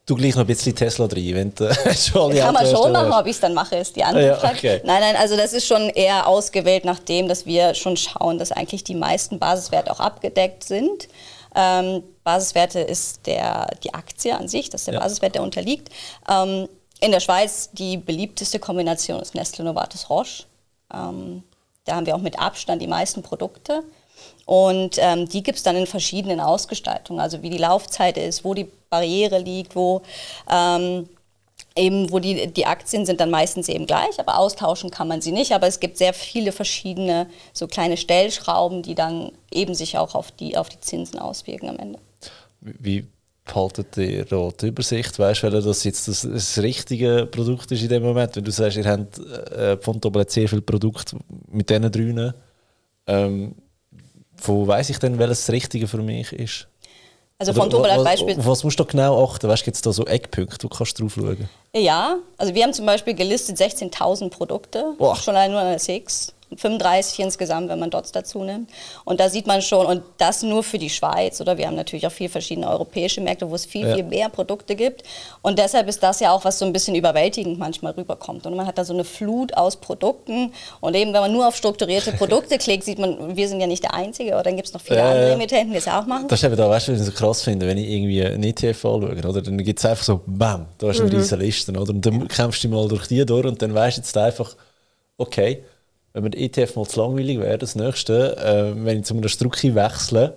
du 0.06 0.16
gleich 0.16 0.34
noch 0.34 0.40
ein 0.40 0.48
bisschen 0.48 0.74
Tesla 0.74 1.06
drin, 1.06 1.34
wenn 1.36 1.54
du 1.54 1.72
schon 1.94 2.34
Kann 2.34 2.54
man 2.54 2.66
schon 2.66 2.90
machen, 2.90 3.12
ob 3.12 3.26
ich 3.26 3.32
es 3.32 3.40
dann 3.40 3.54
mache, 3.54 3.76
ist 3.76 3.94
die 3.94 4.02
andere 4.02 4.26
ja, 4.26 4.38
okay. 4.38 4.80
Nein, 4.82 5.00
nein, 5.02 5.14
also 5.14 5.36
das 5.36 5.52
ist 5.52 5.68
schon 5.68 5.88
eher 5.90 6.26
ausgewählt, 6.26 6.84
nachdem 6.84 7.28
dass 7.28 7.46
wir 7.46 7.74
schon 7.74 7.96
schauen, 7.96 8.40
dass 8.40 8.50
eigentlich 8.50 8.82
die 8.82 8.96
meisten 8.96 9.38
Basiswerte 9.38 9.92
auch 9.92 10.00
abgedeckt 10.00 10.64
sind. 10.64 11.06
Ähm, 11.56 12.02
Basiswerte 12.22 12.80
ist 12.80 13.26
der, 13.26 13.66
die 13.82 13.94
Aktie 13.94 14.36
an 14.36 14.46
sich, 14.46 14.70
das 14.70 14.82
ist 14.82 14.88
der 14.88 14.94
ja. 14.94 15.00
Basiswert, 15.00 15.34
der 15.34 15.42
unterliegt. 15.42 15.88
Ähm, 16.30 16.68
in 17.00 17.10
der 17.10 17.20
Schweiz 17.20 17.70
die 17.72 17.96
beliebteste 17.96 18.58
Kombination 18.58 19.20
ist 19.20 19.34
Nestle 19.34 19.64
Novartis 19.64 20.08
Roche. 20.08 20.44
Ähm, 20.92 21.42
da 21.84 21.96
haben 21.96 22.06
wir 22.06 22.14
auch 22.14 22.20
mit 22.20 22.38
Abstand 22.38 22.82
die 22.82 22.86
meisten 22.86 23.22
Produkte. 23.22 23.82
Und 24.44 24.96
ähm, 24.98 25.28
die 25.28 25.42
gibt 25.42 25.58
es 25.58 25.64
dann 25.64 25.76
in 25.76 25.86
verschiedenen 25.86 26.40
Ausgestaltungen, 26.40 27.20
also 27.20 27.42
wie 27.42 27.50
die 27.50 27.58
Laufzeit 27.58 28.16
ist, 28.16 28.44
wo 28.44 28.54
die 28.54 28.70
Barriere 28.90 29.38
liegt, 29.38 29.74
wo 29.74 30.02
ähm, 30.50 31.08
eben, 31.76 32.10
wo 32.10 32.18
die, 32.18 32.48
die 32.48 32.66
Aktien 32.66 33.06
sind 33.06 33.20
dann 33.20 33.30
meistens 33.30 33.68
eben 33.68 33.86
gleich, 33.86 34.18
aber 34.18 34.38
austauschen 34.38 34.90
kann 34.90 35.08
man 35.08 35.20
sie 35.20 35.32
nicht. 35.32 35.52
Aber 35.52 35.66
es 35.66 35.80
gibt 35.80 35.98
sehr 35.98 36.14
viele 36.14 36.52
verschiedene 36.52 37.28
so 37.52 37.66
kleine 37.66 37.96
Stellschrauben, 37.96 38.82
die 38.82 38.94
dann 38.94 39.32
eben 39.52 39.74
sich 39.74 39.98
auch 39.98 40.14
auf 40.14 40.30
die, 40.32 40.56
auf 40.56 40.68
die 40.68 40.80
Zinsen 40.80 41.18
auswirken 41.18 41.68
am 41.68 41.78
Ende. 41.78 41.98
Wie 42.60 43.06
behaltet 43.44 43.96
ihr 43.96 44.24
die 44.24 44.66
Übersicht? 44.66 45.18
Weißt 45.18 45.42
du, 45.42 45.50
das 45.50 45.84
jetzt 45.84 46.08
das, 46.08 46.22
das, 46.22 46.58
richtige 46.58 47.26
Produkt 47.26 47.70
ist 47.70 47.82
in 47.82 47.88
dem 47.88 48.02
Moment? 48.02 48.34
Wenn 48.34 48.44
du 48.44 48.50
sagst, 48.50 48.76
ihr 48.76 48.84
habt 48.84 49.18
äh, 49.18 49.76
von 49.78 50.00
Tablet 50.00 50.30
sehr 50.30 50.48
viele 50.48 50.62
Produkte 50.62 51.16
mit 51.50 51.70
diesen 51.70 51.92
drei, 51.92 52.32
ähm, 53.06 53.54
wo 54.38 54.66
weiß 54.66 54.90
ich 54.90 54.98
denn, 54.98 55.18
welches 55.18 55.46
das 55.46 55.52
Richtige 55.52 55.86
für 55.86 56.02
mich 56.02 56.32
ist? 56.32 56.68
Also 57.38 57.52
von 57.52 57.68
Tobalat 57.68 58.02
Beispiel. 58.02 58.34
Was 58.38 58.64
musst 58.64 58.80
du 58.80 58.84
genau 58.86 59.22
achten? 59.22 59.46
Weißt 59.46 59.62
du, 59.62 59.64
gibt 59.66 59.76
es 59.76 59.82
da 59.82 59.92
so 59.92 60.06
Eckpunkte, 60.06 60.64
wo 60.64 60.68
kannst 60.68 60.98
du 60.98 61.02
drauf 61.02 61.14
schauen? 61.14 61.48
Ja, 61.74 62.16
also 62.38 62.54
wir 62.54 62.62
haben 62.62 62.72
zum 62.72 62.86
Beispiel 62.86 63.12
gelistet 63.12 63.58
16.000 63.58 64.30
Produkte, 64.30 64.94
Boah. 64.96 65.16
schon 65.16 65.36
allein 65.36 65.50
nur 65.50 65.60
an 65.60 65.66
der 65.68 65.78
Six. 65.78 66.32
35 66.54 67.18
insgesamt, 67.20 67.68
wenn 67.68 67.78
man 67.78 67.90
Dots 67.90 68.12
dazu 68.12 68.44
nimmt. 68.44 68.70
Und 69.04 69.18
da 69.18 69.28
sieht 69.28 69.46
man 69.46 69.62
schon, 69.62 69.86
und 69.86 70.02
das 70.18 70.42
nur 70.42 70.62
für 70.62 70.78
die 70.78 70.90
Schweiz, 70.90 71.40
oder? 71.40 71.58
Wir 71.58 71.66
haben 71.66 71.74
natürlich 71.74 72.06
auch 72.06 72.12
viele 72.12 72.30
verschiedene 72.30 72.68
europäische 72.68 73.20
Märkte, 73.20 73.50
wo 73.50 73.54
es 73.54 73.66
viel, 73.66 73.86
ja. 73.86 73.94
viel 73.94 74.04
mehr 74.04 74.28
Produkte 74.28 74.76
gibt. 74.76 75.02
Und 75.42 75.58
deshalb 75.58 75.88
ist 75.88 76.02
das 76.02 76.20
ja 76.20 76.32
auch, 76.32 76.44
was 76.44 76.58
so 76.58 76.64
ein 76.64 76.72
bisschen 76.72 76.94
überwältigend 76.94 77.58
manchmal 77.58 77.92
rüberkommt. 77.92 78.46
Und 78.46 78.54
man 78.54 78.66
hat 78.66 78.78
da 78.78 78.84
so 78.84 78.94
eine 78.94 79.04
Flut 79.04 79.56
aus 79.56 79.76
Produkten. 79.76 80.52
Und 80.80 80.94
eben, 80.94 81.12
wenn 81.12 81.20
man 81.20 81.32
nur 81.32 81.48
auf 81.48 81.56
strukturierte 81.56 82.12
Produkte 82.16 82.58
klickt, 82.58 82.84
sieht 82.84 82.98
man, 82.98 83.36
wir 83.36 83.48
sind 83.48 83.60
ja 83.60 83.66
nicht 83.66 83.82
der 83.82 83.94
Einzige, 83.94 84.32
oder 84.32 84.44
dann 84.44 84.56
gibt 84.56 84.68
es 84.68 84.74
noch 84.74 84.80
viele 84.80 85.00
äh, 85.00 85.02
andere 85.02 85.32
Emittenten, 85.32 85.72
die 85.72 85.78
es 85.78 85.88
auch 85.88 86.06
machen. 86.06 86.28
Das 86.28 86.40
ist 86.40 86.44
eben 86.44 86.56
da, 86.56 86.68
weißt 86.68 86.88
du, 86.88 86.92
was 86.92 87.00
ich 87.00 87.06
so 87.06 87.12
krass 87.12 87.42
finde, 87.42 87.66
wenn 87.66 87.78
ich 87.78 87.88
irgendwie 87.88 88.24
einen 88.24 88.42
ETF 88.44 88.84
anschaue, 88.84 89.28
oder? 89.28 89.42
Dann 89.42 89.58
gibt 89.58 89.78
es 89.78 89.84
einfach 89.84 90.04
so, 90.04 90.20
bam, 90.26 90.66
da 90.78 90.88
hast 90.88 91.00
du 91.00 91.04
mhm. 91.04 91.10
eine 91.10 91.18
riesige 91.18 91.42
Liste, 91.42 91.72
oder? 91.72 91.90
Und 91.90 92.06
dann 92.06 92.28
kämpfst 92.28 92.62
du 92.62 92.68
mal 92.68 92.86
durch 92.88 93.08
die 93.08 93.24
durch 93.26 93.46
und 93.46 93.60
dann 93.60 93.74
weißt 93.74 93.96
du 93.96 94.00
jetzt 94.00 94.16
einfach, 94.16 94.54
okay, 95.18 95.64
wenn 96.16 96.30
mir 96.30 96.34
ETF 96.34 96.76
mal 96.76 96.86
zu 96.86 97.00
langweilig 97.00 97.38
wäre, 97.38 97.58
das 97.58 97.74
nächste, 97.74 98.36
äh, 98.38 98.84
wenn 98.84 99.00
ich 99.00 99.04
zu 99.04 99.14
einem 99.14 99.28
Strucki 99.28 99.74
wechsle, 99.74 100.34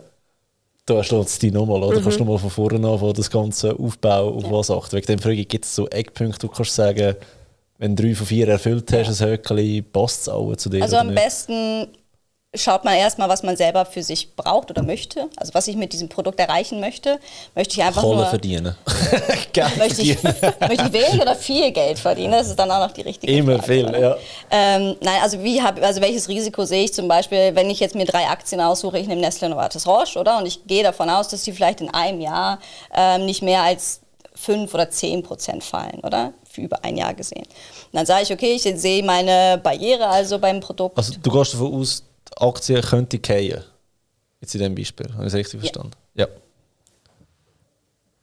da 0.86 1.04
schlägt 1.04 1.28
es 1.28 1.40
dich 1.40 1.54
nochmal, 1.54 1.82
oder? 1.84 2.00
Mhm. 2.00 2.04
Kannst 2.04 2.20
du 2.20 2.24
nochmal 2.24 2.40
von 2.40 2.50
vorne 2.50 2.88
anfangen, 2.88 3.14
das 3.14 3.30
ganze 3.30 3.80
Aufbau 3.80 4.36
auf 4.36 4.44
ja. 4.44 4.52
was 4.52 4.72
achten. 4.72 4.98
Wegen 4.98 5.08
dem 5.08 5.20
Frage, 5.20 5.46
gibt 5.46 5.66
es 5.66 5.76
so 5.76 5.88
Eckpunkte, 5.88 6.48
du 6.48 6.54
kannst 6.54 6.76
sagen, 6.76 7.16
wenn 7.78 7.96
du 7.96 8.04
drei 8.04 8.16
von 8.16 8.28
vier 8.28 8.48
erfüllt 8.50 8.92
hast, 8.92 9.22
ein 9.22 9.30
Höckchen, 9.30 9.86
passt 9.92 10.24
es 10.24 10.30
auch 10.30 10.54
zu 10.56 10.70
dir? 10.70 10.84
Also 10.84 10.98
am 10.98 11.14
besten 11.16 11.88
schaut 12.56 12.84
man 12.84 12.96
erstmal, 12.96 13.30
was 13.30 13.44
man 13.44 13.56
selber 13.56 13.86
für 13.86 14.02
sich 14.02 14.36
braucht 14.36 14.72
oder 14.72 14.82
möchte. 14.82 15.30
Also 15.36 15.54
was 15.54 15.68
ich 15.68 15.76
mit 15.76 15.94
diesem 15.94 16.10
Produkt 16.10 16.40
erreichen 16.40 16.80
möchte. 16.80 17.20
Möchte 17.54 17.76
ich 17.76 17.84
einfach 17.84 18.02
Kohle 18.02 18.18
nur... 18.18 18.26
verdienen. 18.26 18.76
Geld 19.54 19.78
möchte 19.78 20.02
ich, 20.02 20.24
möchte 20.24 20.86
ich 20.86 20.94
wenig 20.94 21.22
oder 21.22 21.36
viel 21.36 21.72
Geld 21.72 22.00
verdienen? 22.00 22.32
Das 22.32 22.48
ist 22.48 22.58
dann 22.58 22.72
auch 22.72 22.88
noch 22.88 22.92
die 22.92 23.02
richtige 23.02 23.32
Immer 23.32 23.60
Frage. 23.60 23.80
Immer 23.80 23.94
viel, 23.94 24.02
ja. 24.02 24.18
Ähm, 24.50 24.96
nein, 25.02 25.22
also, 25.22 25.44
wie 25.44 25.62
hab, 25.62 25.82
also 25.82 26.02
welches 26.02 26.28
Risiko 26.28 26.66
sehe 26.66 26.86
ich 26.86 26.94
zum 26.94 27.08
Beispiel, 27.08 27.56
wenn 27.56 27.70
ich 27.70 27.80
jetzt 27.80 27.94
mir 27.94 28.06
drei 28.06 28.28
Aktien 28.28 28.62
aussuche, 28.62 28.98
ich 28.98 29.08
nehme 29.08 29.22
Nestle 29.22 29.50
Novartis 29.50 29.86
Roche, 29.86 30.18
oder? 30.18 30.40
Und 30.40 30.48
ich 30.48 30.66
gehe 30.66 30.82
davon 30.82 31.10
aus, 31.10 31.28
dass 31.28 31.44
die 31.44 31.52
vielleicht 31.52 31.82
in 31.82 31.94
einem 31.94 32.20
Jahr 32.20 32.60
ähm, 32.96 33.26
nicht 33.26 33.44
mehr 33.44 33.62
als 33.62 34.02
5 34.34 34.74
oder 34.74 34.90
10 34.90 35.22
Prozent 35.22 35.64
fallen, 35.64 36.00
oder? 36.02 36.34
Für 36.50 36.62
über 36.62 36.84
ein 36.84 36.98
Jahr 36.98 37.14
gesehen. 37.14 37.44
Und 37.44 37.94
dann 37.94 38.08
sage 38.08 38.24
ich, 38.24 38.34
okay, 38.34 38.54
ich 38.54 38.64
sehe 38.64 39.04
meine 39.04 39.60
Barriere 39.62 40.08
also 40.08 40.40
beim 40.40 40.60
Produkt. 40.62 40.98
Also 40.98 41.14
du 41.22 41.30
gehst 41.30 41.54
davon 41.54 41.80
aus, 41.80 42.04
Aktie 42.38 42.82
könnte 42.82 43.20
fallen. 43.26 43.64
Jetzt 44.42 44.56
in 44.56 44.60
diesem 44.60 44.76
Beispiel. 44.76 45.12
Habe 45.14 45.24
ich 45.24 45.28
es 45.28 45.34
richtig 45.34 45.60
verstanden? 45.60 45.92
Ja. 46.14 46.28
ja. 46.28 46.34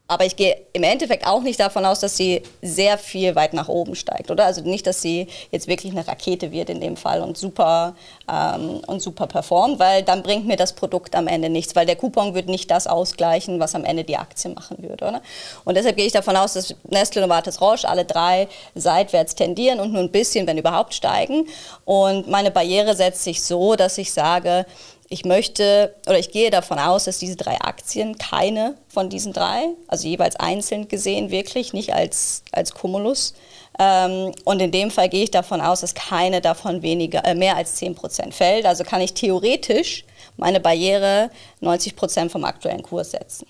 Aber 0.08 0.24
ich 0.24 0.36
gehe 0.36 0.56
im 0.72 0.84
Endeffekt 0.84 1.26
auch 1.26 1.42
nicht 1.42 1.58
davon 1.58 1.84
aus, 1.84 1.98
dass 1.98 2.16
sie 2.16 2.42
sehr 2.62 2.96
viel 2.96 3.34
weit 3.34 3.54
nach 3.54 3.68
oben 3.68 3.96
steigt, 3.96 4.30
oder? 4.30 4.44
Also 4.44 4.60
nicht, 4.60 4.86
dass 4.86 5.02
sie 5.02 5.26
jetzt 5.50 5.66
wirklich 5.66 5.92
eine 5.92 6.06
Rakete 6.06 6.52
wird 6.52 6.70
in 6.70 6.80
dem 6.80 6.96
Fall 6.96 7.22
und 7.22 7.36
super, 7.36 7.96
ähm, 8.30 8.82
und 8.86 9.02
super 9.02 9.26
performt, 9.26 9.80
weil 9.80 10.04
dann 10.04 10.22
bringt 10.22 10.46
mir 10.46 10.56
das 10.56 10.74
Produkt 10.74 11.16
am 11.16 11.26
Ende 11.26 11.48
nichts, 11.48 11.74
weil 11.74 11.86
der 11.86 11.96
Coupon 11.96 12.34
wird 12.34 12.48
nicht 12.48 12.70
das 12.70 12.86
ausgleichen, 12.86 13.58
was 13.58 13.74
am 13.74 13.84
Ende 13.84 14.04
die 14.04 14.16
Aktie 14.16 14.50
machen 14.50 14.76
würde, 14.78 15.06
oder? 15.06 15.22
Und 15.64 15.76
deshalb 15.76 15.96
gehe 15.96 16.06
ich 16.06 16.12
davon 16.12 16.36
aus, 16.36 16.52
dass 16.52 16.74
Nestle, 16.88 17.22
Novartis, 17.22 17.60
Roche 17.60 17.88
alle 17.88 18.04
drei 18.04 18.46
seitwärts 18.76 19.34
tendieren 19.34 19.80
und 19.80 19.92
nur 19.92 20.02
ein 20.02 20.12
bisschen, 20.12 20.46
wenn 20.46 20.58
überhaupt, 20.58 20.94
steigen. 20.94 21.48
Und 21.84 22.28
meine 22.28 22.52
Barriere 22.52 22.94
setzt 22.94 23.24
sich 23.24 23.42
so, 23.42 23.74
dass 23.74 23.98
ich 23.98 24.12
sage, 24.12 24.66
ich 25.08 25.24
möchte 25.24 25.94
oder 26.06 26.18
ich 26.18 26.30
gehe 26.30 26.50
davon 26.50 26.78
aus, 26.78 27.04
dass 27.04 27.18
diese 27.18 27.36
drei 27.36 27.60
Aktien, 27.60 28.18
keine 28.18 28.76
von 28.88 29.08
diesen 29.08 29.32
drei, 29.32 29.68
also 29.86 30.08
jeweils 30.08 30.36
einzeln 30.36 30.88
gesehen 30.88 31.30
wirklich, 31.30 31.72
nicht 31.72 31.94
als, 31.94 32.42
als 32.52 32.74
Cumulus. 32.74 33.34
Ähm, 33.78 34.32
und 34.44 34.60
in 34.60 34.72
dem 34.72 34.90
Fall 34.90 35.08
gehe 35.08 35.24
ich 35.24 35.30
davon 35.30 35.60
aus, 35.60 35.82
dass 35.82 35.94
keine 35.94 36.40
davon 36.40 36.82
weniger, 36.82 37.24
äh, 37.24 37.34
mehr 37.34 37.56
als 37.56 37.76
10 37.76 37.94
Prozent 37.94 38.34
fällt. 38.34 38.66
Also 38.66 38.84
kann 38.84 39.00
ich 39.00 39.14
theoretisch 39.14 40.04
meine 40.36 40.60
Barriere 40.60 41.30
90 41.60 41.94
Prozent 41.94 42.32
vom 42.32 42.44
aktuellen 42.44 42.82
Kurs 42.82 43.12
setzen 43.12 43.46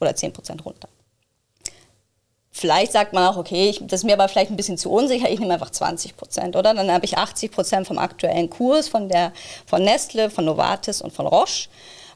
oder 0.00 0.14
10 0.14 0.32
Prozent 0.32 0.64
runter. 0.64 0.88
Vielleicht 2.54 2.92
sagt 2.92 3.14
man 3.14 3.26
auch, 3.26 3.38
okay, 3.38 3.70
ich, 3.70 3.80
das 3.86 4.00
ist 4.00 4.04
mir 4.04 4.12
aber 4.12 4.28
vielleicht 4.28 4.50
ein 4.50 4.56
bisschen 4.56 4.76
zu 4.76 4.90
unsicher, 4.90 5.28
ich 5.30 5.40
nehme 5.40 5.54
einfach 5.54 5.70
20 5.70 6.16
Prozent, 6.16 6.54
oder? 6.54 6.74
Dann 6.74 6.92
habe 6.92 7.06
ich 7.06 7.16
80 7.16 7.50
Prozent 7.50 7.86
vom 7.86 7.96
aktuellen 7.96 8.50
Kurs 8.50 8.88
von, 8.88 9.08
der, 9.08 9.32
von 9.66 9.82
Nestle, 9.82 10.28
von 10.28 10.44
Novartis 10.44 11.00
und 11.00 11.14
von 11.14 11.26
Roche. 11.26 11.70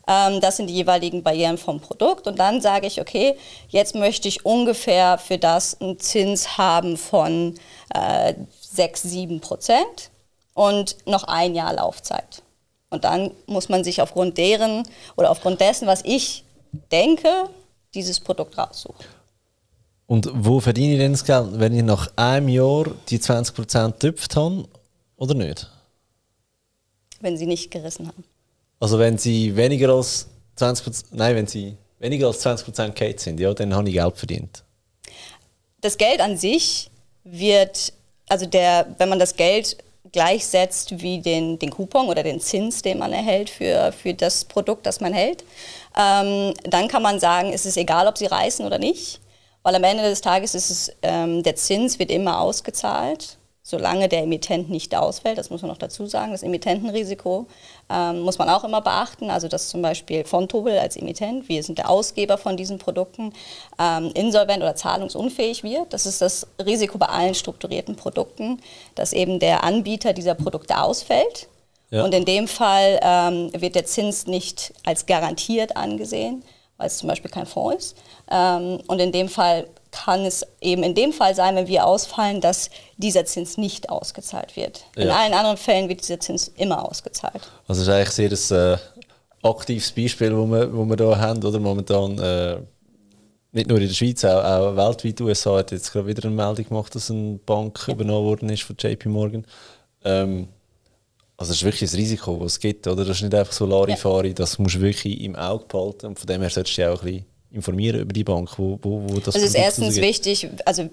Ähm, 0.07 0.41
das 0.43 0.59
sind 0.59 0.69
die 0.69 0.75
jeweiligen 0.75 1.23
Barrieren 1.23 1.57
vom 1.57 1.81
Produkt. 1.81 2.27
Und 2.27 2.39
dann 2.39 2.61
sage 2.61 2.87
ich, 2.87 3.01
okay, 3.01 3.37
jetzt 3.69 3.95
möchte 3.95 4.29
ich 4.29 4.45
ungefähr 4.45 5.17
für 5.17 5.39
das 5.39 5.81
einen 5.81 5.99
Zins 5.99 6.59
haben 6.59 6.99
von 6.99 7.55
äh, 7.95 8.35
6, 8.61 9.03
7 9.03 9.41
Prozent 9.41 10.11
und 10.53 10.97
noch 11.07 11.25
ein 11.25 11.55
Jahr 11.55 11.73
Laufzeit. 11.73 12.43
Und 12.91 13.05
dann 13.05 13.31
muss 13.47 13.71
man 13.71 13.85
sich 13.85 14.03
aufgrund 14.03 14.37
deren 14.37 14.87
oder 15.17 15.31
aufgrund 15.31 15.63
dessen, 15.63 15.89
was 15.89 16.03
ich 16.05 16.45
denke, 16.93 17.49
dieses 17.95 18.21
Produkt 18.21 18.59
raussuchen. 18.59 19.16
Und 20.07 20.31
wo 20.33 20.61
verdiene 20.61 20.95
ich 20.95 21.01
denn 21.01 21.13
das 21.13 21.25
Geld, 21.25 21.59
wenn 21.59 21.77
ich 21.77 21.83
nach 21.83 22.13
einem 22.17 22.49
Jahr 22.49 22.87
die 23.09 23.19
20% 23.19 23.93
getüpft 23.93 24.37
habe 24.37 24.69
oder 25.17 25.35
nicht? 25.35 25.69
Wenn 27.21 27.37
sie 27.37 27.47
nicht 27.47 27.71
gerissen 27.71 28.07
haben. 28.07 28.25
Also 28.79 28.99
wenn 28.99 29.19
sie 29.19 29.57
weniger 29.57 29.91
als 29.91 30.29
20%, 30.59 31.07
nein, 31.13 31.35
wenn 31.35 31.47
sie 31.47 31.77
weniger 31.99 32.29
als 32.29 32.45
20% 32.45 32.93
Kate 32.93 33.19
sind, 33.19 33.41
ja, 33.41 33.53
dann 33.53 33.75
habe 33.75 33.89
ich 33.89 33.95
Geld 33.95 34.17
verdient. 34.17 34.63
Das 35.81 35.99
Geld 35.99 36.21
an 36.21 36.37
sich 36.37 36.91
wird, 37.25 37.93
also 38.29 38.47
der, 38.47 38.95
wenn 38.99 39.09
man 39.09 39.19
das 39.19 39.35
Geld 39.35 39.77
gleichsetzt 40.13 41.03
wie 41.03 41.21
den, 41.21 41.59
den 41.59 41.71
Coupon 41.71 42.09
oder 42.09 42.23
den 42.23 42.41
Zins, 42.41 42.81
den 42.81 42.99
man 42.99 43.13
erhält 43.13 43.51
für, 43.51 43.93
für 43.93 44.15
das 44.15 44.45
Produkt, 44.45 44.87
das 44.87 45.01
man 45.01 45.13
hält, 45.13 45.43
ähm, 45.99 46.55
dann 46.65 46.89
kann 46.89 47.03
man 47.03 47.19
sagen, 47.19 47.53
ist 47.53 47.67
es 47.67 47.77
egal, 47.77 48.07
ob 48.07 48.17
sie 48.17 48.27
reißen 48.27 48.65
oder 48.65 48.79
nicht. 48.79 49.21
Weil 49.67 49.75
am 49.75 49.83
Ende 49.83 50.05
des 50.05 50.21
Tages 50.21 50.55
ist 50.55 50.71
es, 50.71 50.93
ähm, 51.03 51.43
der 51.43 51.57
Zins 51.57 51.99
wird 51.99 52.13
immer 52.13 52.41
ausgezahlt, 52.41 53.37
solange 53.65 54.09
der 54.09 54.23
Emittent 54.23 54.71
nicht 54.71 54.95
ausfällt. 54.95 55.39
Das 55.39 55.51
muss 55.51 55.61
man 55.61 55.73
noch 55.73 55.77
dazu 55.77 56.07
sagen. 56.07 56.31
Das 56.31 56.45
Emittentenrisiko 56.45 57.49
ähm, 57.91 58.21
muss 58.21 58.39
man 58.39 58.49
auch 58.49 58.63
immer 58.63 58.81
beachten. 58.81 59.29
Also 59.29 59.49
dass 59.49 59.69
zum 59.69 59.83
Beispiel 59.83 60.25
Fontobel 60.25 60.79
als 60.79 60.95
Emittent, 60.95 61.49
wir 61.49 61.65
sind 61.65 61.79
der 61.79 61.91
Ausgeber 61.91 62.39
von 62.39 62.57
diesen 62.57 62.79
Produkten, 62.79 63.33
ähm, 63.77 64.13
insolvent 64.15 64.63
oder 64.63 64.77
zahlungsunfähig 64.77 65.65
wird. 65.65 65.93
Das 65.93 66.07
ist 66.07 66.23
das 66.23 66.47
Risiko 66.65 66.97
bei 66.99 67.07
allen 67.07 67.35
strukturierten 67.35 67.97
Produkten, 67.97 68.63
dass 68.95 69.13
eben 69.13 69.41
der 69.41 69.65
Anbieter 69.65 70.13
dieser 70.13 70.37
Produkte 70.37 70.81
ausfällt. 70.81 71.49
Ja. 71.91 72.05
Und 72.05 72.15
in 72.15 72.25
dem 72.25 72.47
Fall 72.47 73.01
ähm, 73.03 73.51
wird 73.53 73.75
der 73.75 73.85
Zins 73.85 74.29
nicht 74.29 74.73
als 74.85 75.07
garantiert 75.07 75.77
angesehen, 75.77 76.45
weil 76.77 76.87
es 76.87 76.99
zum 76.99 77.09
Beispiel 77.09 77.33
kein 77.33 77.47
Fonds 77.47 77.87
ist. 77.87 77.97
Ähm, 78.31 78.81
und 78.87 78.99
in 78.99 79.13
dem 79.13 79.29
Fall 79.29 79.69
kann 79.91 80.25
es 80.25 80.45
eben 80.61 80.83
in 80.83 80.95
dem 80.95 81.13
Fall 81.13 81.35
sein, 81.35 81.57
wenn 81.57 81.69
wir 81.69 81.87
ausfallen, 81.87 82.41
dass 82.41 82.71
dieser 82.97 83.25
Zins 83.25 83.57
nicht 83.57 83.89
ausgezahlt 83.89 84.57
wird. 84.57 84.85
Ja. 84.97 85.03
In 85.03 85.11
allen 85.11 85.33
anderen 85.33 85.57
Fällen 85.57 85.89
wird 85.89 86.03
dieser 86.03 86.21
Zins 86.21 86.49
immer 86.57 86.89
ausgezahlt. 86.89 87.41
Also 87.67 87.81
das 87.85 87.89
ist 87.89 87.89
eigentlich 87.89 88.39
sehr 88.41 88.75
ein 88.75 88.75
äh, 88.75 89.49
aktives 89.49 89.91
Beispiel, 89.93 90.37
wo 90.37 90.47
wir, 90.47 90.73
wo 90.75 90.85
wir 90.85 90.97
hier 90.97 91.19
haben, 91.19 91.43
oder 91.43 91.59
momentan 91.59 92.19
äh, 92.19 92.57
nicht 93.53 93.69
nur 93.69 93.79
in 93.79 93.89
der 93.89 93.95
Schweiz, 93.95 94.25
auch, 94.25 94.45
auch 94.45 94.77
weltweit. 94.77 95.21
USA 95.21 95.57
hat 95.57 95.71
jetzt 95.71 95.91
gerade 95.93 96.07
wieder 96.07 96.25
eine 96.27 96.35
Meldung 96.35 96.69
gemacht, 96.69 96.95
dass 96.95 97.11
eine 97.11 97.39
Bank 97.47 97.85
ja. 97.87 97.95
übernommen 97.95 98.27
worden 98.27 98.49
ist 98.51 98.65
von 98.65 98.77
JP 98.79 99.09
Morgan. 99.09 99.47
Ähm, 100.05 100.49
also 101.39 101.51
das 101.51 101.59
ist 101.59 101.65
wirklich 101.65 101.91
ein 101.91 101.97
Risiko, 101.97 102.39
das 102.43 102.53
es 102.53 102.61
gibt, 102.61 102.87
oder? 102.87 103.05
Das 103.05 103.17
ist 103.17 103.23
nicht 103.23 103.35
einfach 103.35 103.53
so 103.53 103.67
Larifari, 103.67 104.29
ja. 104.29 104.35
das 104.35 104.59
musst 104.59 104.77
du 104.77 104.81
wirklich 104.81 105.21
im 105.21 105.37
Auge 105.37 105.67
behalten 105.67 106.07
und 106.07 106.19
von 106.19 106.27
dem 106.27 106.41
her 106.41 106.51
solltest 106.51 106.77
du 106.77 106.83
dich 106.83 106.91
auch 106.91 107.03
ein 107.03 107.05
bisschen 107.05 107.27
informieren 107.57 108.01
über 108.01 108.13
die 108.13 108.25
Bank, 108.25 108.51
wo, 108.59 108.79
wo, 108.83 109.03
wo 109.03 109.19
das 109.19 109.35
Also 109.35 109.39
es 109.39 109.45
ist 109.47 109.55
erstens 109.55 109.97
wichtig, 109.97 110.49
also 110.65 110.89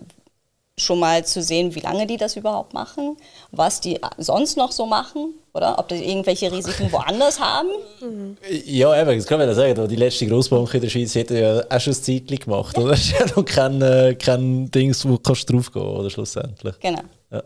schon 0.77 0.99
mal 0.99 1.23
zu 1.23 1.41
sehen, 1.41 1.75
wie 1.75 1.79
lange 1.81 2.07
die 2.07 2.17
das 2.17 2.35
überhaupt 2.35 2.73
machen, 2.73 3.17
was 3.51 3.79
die 3.79 3.99
sonst 4.17 4.57
noch 4.57 4.71
so 4.71 4.85
machen, 4.85 5.35
oder 5.53 5.77
ob 5.77 5.87
die 5.87 5.95
irgendwelche 5.95 6.51
Risiken 6.51 6.91
woanders 6.91 7.39
haben. 7.39 7.69
Ja, 8.65 8.99
eben, 8.99 9.17
das 9.17 9.27
kann 9.27 9.39
man 9.39 9.47
ja 9.47 9.53
sagen, 9.53 9.87
die 9.87 9.95
letzte 9.95 10.25
Großbank 10.27 10.73
in 10.73 10.81
der 10.81 10.89
Schweiz 10.89 11.15
hat 11.15 11.29
ja 11.29 11.63
auch 11.69 11.79
schon 11.79 11.93
ein 11.93 12.01
Zeitchen 12.01 12.39
gemacht, 12.39 12.77
oder? 12.77 12.91
Das 12.91 13.01
ist 13.01 13.11
ja 13.11 13.25
noch 13.25 13.45
kein, 13.45 13.81
äh, 13.81 14.15
kein 14.15 14.69
Ding, 14.71 14.95
wo 15.03 15.17
du 15.17 15.33
draufgehen 15.33 15.85
oder 15.85 16.09
schlussendlich. 16.09 16.75
Genau. 16.79 17.01
Ja. 17.31 17.43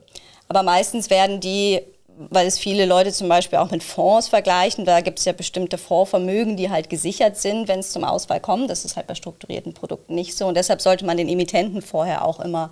Aber 0.47 0.63
meistens 0.63 1.09
werden 1.09 1.39
die 1.39 1.81
weil 2.29 2.47
es 2.47 2.57
viele 2.57 2.85
Leute 2.85 3.11
zum 3.11 3.29
Beispiel 3.29 3.59
auch 3.59 3.71
mit 3.71 3.83
Fonds 3.83 4.27
vergleichen. 4.27 4.85
Da 4.85 5.01
gibt 5.01 5.19
es 5.19 5.25
ja 5.25 5.33
bestimmte 5.33 5.77
Fondsvermögen, 5.77 6.57
die 6.57 6.69
halt 6.69 6.89
gesichert 6.89 7.37
sind, 7.37 7.67
wenn 7.67 7.79
es 7.79 7.91
zum 7.91 8.03
Ausfall 8.03 8.39
kommt. 8.39 8.69
Das 8.69 8.85
ist 8.85 8.95
halt 8.95 9.07
bei 9.07 9.15
strukturierten 9.15 9.73
Produkten 9.73 10.15
nicht 10.15 10.35
so. 10.35 10.47
Und 10.47 10.57
deshalb 10.57 10.81
sollte 10.81 11.05
man 11.05 11.17
den 11.17 11.29
Emittenten 11.29 11.81
vorher 11.81 12.25
auch 12.25 12.39
immer 12.39 12.71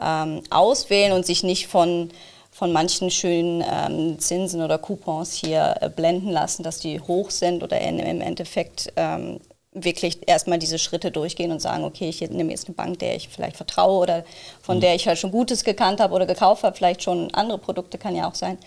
ähm, 0.00 0.42
auswählen 0.50 1.12
und 1.12 1.26
sich 1.26 1.42
nicht 1.42 1.66
von, 1.66 2.10
von 2.50 2.72
manchen 2.72 3.10
schönen 3.10 3.62
ähm, 3.70 4.18
Zinsen 4.18 4.62
oder 4.62 4.78
Coupons 4.78 5.34
hier 5.34 5.76
äh, 5.80 5.90
blenden 5.90 6.30
lassen, 6.30 6.62
dass 6.62 6.78
die 6.78 7.00
hoch 7.00 7.30
sind 7.30 7.62
oder 7.62 7.80
im 7.80 8.20
Endeffekt 8.20 8.92
ähm, 8.96 9.40
wirklich 9.72 10.26
erstmal 10.26 10.58
diese 10.58 10.78
Schritte 10.78 11.10
durchgehen 11.10 11.52
und 11.52 11.60
sagen, 11.60 11.84
okay, 11.84 12.08
ich 12.08 12.20
nehme 12.20 12.50
jetzt 12.50 12.66
eine 12.66 12.74
Bank, 12.74 12.98
der 12.98 13.16
ich 13.16 13.28
vielleicht 13.28 13.56
vertraue 13.56 13.98
oder 13.98 14.24
von 14.62 14.76
mhm. 14.76 14.80
der 14.80 14.94
ich 14.94 15.06
halt 15.06 15.18
schon 15.18 15.30
Gutes 15.30 15.64
gekannt 15.64 16.00
habe 16.00 16.14
oder 16.14 16.26
gekauft 16.26 16.62
habe, 16.62 16.76
vielleicht 16.76 17.02
schon 17.02 17.32
andere 17.34 17.58
Produkte, 17.58 17.98
kann 17.98 18.16
ja 18.16 18.28
auch 18.28 18.34
sein. 18.34 18.58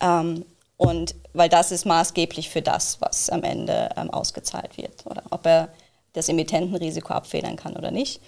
Ähm, 0.00 0.44
und 0.76 1.14
weil 1.34 1.48
das 1.48 1.72
ist 1.72 1.84
maßgeblich 1.84 2.48
für 2.48 2.62
das, 2.62 3.00
was 3.00 3.28
am 3.30 3.42
Ende 3.42 3.90
ähm, 3.96 4.10
ausgezahlt 4.10 4.76
wird 4.76 5.04
oder 5.06 5.22
ob 5.30 5.46
er 5.46 5.68
das 6.12 6.28
Emittentenrisiko 6.28 7.12
abfedern 7.12 7.56
kann 7.56 7.76
oder 7.76 7.90
nicht. 7.90 8.20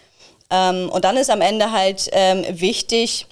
Ähm, 0.51 0.91
und 0.91 1.05
dann 1.05 1.17
ist 1.17 1.31
am 1.31 1.41
Ende 1.41 1.73
halt 1.73 2.09
ähm, 2.13 2.45
wichtig, 2.49 3.27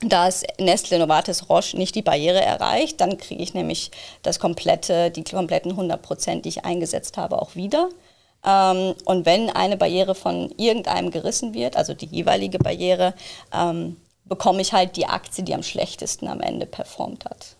dass 0.00 0.42
Nestle 0.58 0.98
Novartis 0.98 1.48
Roche 1.48 1.76
nicht 1.76 1.94
die 1.94 2.02
Barriere 2.02 2.40
erreicht, 2.40 3.00
dann 3.00 3.18
kriege 3.18 3.42
ich 3.42 3.54
nämlich 3.54 3.90
das 4.22 4.40
komplette, 4.40 5.10
die 5.10 5.22
kompletten 5.22 5.72
100 5.72 6.02
Prozent, 6.02 6.44
die 6.44 6.48
ich 6.48 6.64
eingesetzt 6.64 7.16
habe, 7.16 7.40
auch 7.40 7.54
wieder. 7.54 7.88
Ähm, 8.44 8.94
und 9.04 9.26
wenn 9.26 9.50
eine 9.50 9.76
Barriere 9.76 10.14
von 10.14 10.50
irgendeinem 10.56 11.10
gerissen 11.10 11.54
wird, 11.54 11.76
also 11.76 11.94
die 11.94 12.06
jeweilige 12.06 12.58
Barriere, 12.58 13.14
ähm, 13.52 13.96
bekomme 14.24 14.62
ich 14.62 14.72
halt 14.72 14.96
die 14.96 15.06
Aktie, 15.06 15.44
die 15.44 15.54
am 15.54 15.62
schlechtesten 15.62 16.28
am 16.28 16.40
Ende 16.40 16.66
performt 16.66 17.24
hat, 17.24 17.56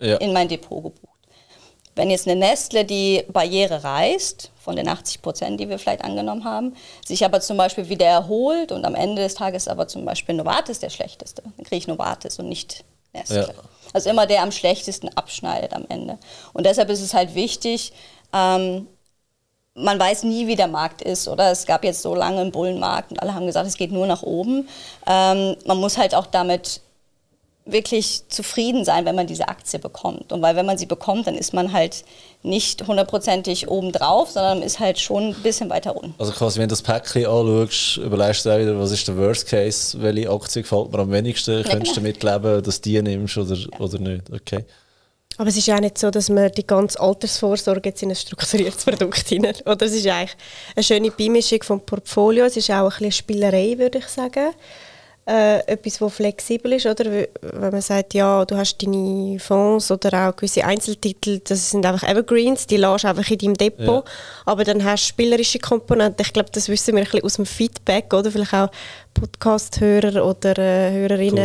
ja. 0.00 0.16
in 0.16 0.32
mein 0.32 0.48
Depot 0.48 0.82
gebucht. 0.82 1.18
Wenn 1.94 2.10
jetzt 2.10 2.28
eine 2.28 2.38
Nestle 2.38 2.84
die 2.84 3.24
Barriere 3.28 3.82
reißt, 3.82 4.52
von 4.56 4.76
den 4.76 4.88
80 4.88 5.20
Prozent, 5.20 5.58
die 5.58 5.68
wir 5.68 5.78
vielleicht 5.78 6.04
angenommen 6.04 6.44
haben, 6.44 6.76
sich 7.04 7.24
aber 7.24 7.40
zum 7.40 7.56
Beispiel 7.56 7.88
wieder 7.88 8.06
erholt 8.06 8.70
und 8.70 8.84
am 8.84 8.94
Ende 8.94 9.22
des 9.22 9.34
Tages 9.34 9.66
aber 9.66 9.88
zum 9.88 10.04
Beispiel 10.04 10.34
Novartis 10.34 10.78
der 10.78 10.90
schlechteste, 10.90 11.42
dann 11.42 11.64
kriege 11.64 11.76
ich 11.76 11.88
Novartis 11.88 12.38
und 12.38 12.48
nicht 12.48 12.84
Nestle. 13.12 13.48
Ja. 13.48 13.54
Also 13.92 14.10
immer 14.10 14.26
der 14.26 14.42
am 14.42 14.52
schlechtesten 14.52 15.08
abschneidet 15.08 15.72
am 15.72 15.86
Ende. 15.88 16.18
Und 16.52 16.66
deshalb 16.66 16.90
ist 16.90 17.00
es 17.00 17.14
halt 17.14 17.34
wichtig, 17.34 17.92
ähm, 18.32 18.86
man 19.78 19.98
weiß 19.98 20.24
nie, 20.24 20.46
wie 20.46 20.56
der 20.56 20.68
Markt 20.68 21.02
ist, 21.02 21.28
oder? 21.28 21.50
Es 21.50 21.66
gab 21.66 21.84
jetzt 21.84 22.02
so 22.02 22.14
lange 22.14 22.40
einen 22.40 22.52
Bullenmarkt 22.52 23.12
und 23.12 23.22
alle 23.22 23.34
haben 23.34 23.46
gesagt, 23.46 23.66
es 23.66 23.76
geht 23.76 23.92
nur 23.92 24.06
nach 24.06 24.22
oben. 24.22 24.68
Ähm, 25.06 25.56
man 25.66 25.78
muss 25.78 25.98
halt 25.98 26.14
auch 26.14 26.26
damit 26.26 26.80
wirklich 27.70 28.22
zufrieden 28.28 28.84
sein, 28.84 29.04
wenn 29.04 29.14
man 29.14 29.26
diese 29.26 29.48
Aktie 29.48 29.78
bekommt. 29.78 30.32
Und 30.32 30.40
weil 30.40 30.56
wenn 30.56 30.66
man 30.66 30.78
sie 30.78 30.86
bekommt, 30.86 31.26
dann 31.26 31.34
ist 31.34 31.52
man 31.52 31.72
halt 31.72 32.04
nicht 32.42 32.86
hundertprozentig 32.86 33.68
oben 33.68 33.92
drauf, 33.92 34.30
sondern 34.30 34.62
ist 34.62 34.80
halt 34.80 34.98
schon 34.98 35.34
ein 35.34 35.42
bisschen 35.42 35.68
weiter 35.68 35.94
unten. 35.94 36.14
Also 36.18 36.32
quasi, 36.32 36.58
wenn 36.58 36.68
du 36.68 36.72
das 36.72 36.82
Päckchen 36.82 37.26
anschaust, 37.26 37.98
überlegst 37.98 38.46
du 38.46 38.50
auch 38.50 38.58
wieder, 38.58 38.78
was 38.78 38.90
ist 38.90 39.06
der 39.06 39.16
Worst 39.18 39.46
Case, 39.46 40.00
welche 40.00 40.30
Aktie 40.30 40.62
gefällt 40.62 40.92
mir 40.92 40.98
am 41.00 41.12
wenigsten, 41.12 41.58
ja, 41.58 41.62
könntest 41.62 41.96
du 41.96 42.00
damit 42.00 42.22
leben, 42.22 42.62
dass 42.62 42.80
du 42.80 42.88
die 42.88 43.02
nimmst 43.02 43.36
oder, 43.36 43.54
ja. 43.54 43.66
oder 43.78 43.98
nicht, 43.98 44.32
okay. 44.32 44.64
Aber 45.38 45.48
es 45.48 45.56
ist 45.56 45.70
auch 45.70 45.78
nicht 45.78 45.96
so, 45.96 46.10
dass 46.10 46.28
man 46.28 46.50
die 46.50 46.66
ganze 46.66 46.98
Altersvorsorge 47.00 47.90
jetzt 47.90 48.02
in 48.02 48.10
ein 48.10 48.16
strukturiertes 48.16 48.84
Produkt 48.84 49.28
hinein. 49.28 49.54
Oder 49.64 49.86
es 49.86 49.94
ist 49.94 50.06
eigentlich 50.06 50.36
eine 50.74 50.82
schöne 50.82 51.10
Beimischung 51.12 51.62
vom 51.62 51.80
Portfolio. 51.80 52.44
Es 52.44 52.56
ist 52.56 52.70
auch 52.70 52.82
ein 52.82 52.88
bisschen 52.88 53.12
Spielerei, 53.12 53.78
würde 53.78 53.98
ich 53.98 54.08
sagen. 54.08 54.50
Äh, 55.28 55.58
etwas, 55.66 55.98
das 55.98 56.14
flexibel 56.14 56.72
ist, 56.72 56.86
oder? 56.86 57.04
Wenn 57.12 57.70
man 57.70 57.82
sagt, 57.82 58.14
ja, 58.14 58.46
du 58.46 58.56
hast 58.56 58.82
deine 58.82 59.38
Fonds 59.38 59.90
oder 59.90 60.26
auch 60.26 60.34
gewisse 60.34 60.64
Einzeltitel, 60.64 61.40
das 61.44 61.70
sind 61.70 61.84
einfach 61.84 62.08
Evergreens, 62.08 62.66
die 62.66 62.78
lässt 62.78 63.04
du 63.04 63.08
einfach 63.08 63.30
in 63.30 63.36
deinem 63.36 63.54
Depot. 63.54 64.04
Ja. 64.06 64.12
Aber 64.46 64.64
dann 64.64 64.82
hast 64.82 65.04
du 65.04 65.08
spielerische 65.08 65.58
Komponenten. 65.58 66.24
Ich 66.24 66.32
glaube, 66.32 66.48
das 66.50 66.68
wissen 66.70 66.96
wir 66.96 67.02
ein 67.02 67.04
bisschen 67.04 67.24
aus 67.24 67.34
dem 67.34 67.44
Feedback, 67.46 68.12
oder? 68.14 68.32
Vielleicht 68.32 68.54
auch 68.54 68.70
Podcast-Hörer 69.12 70.24
oder 70.24 70.58
äh, 70.58 70.92
Hörerinnen, 70.92 71.44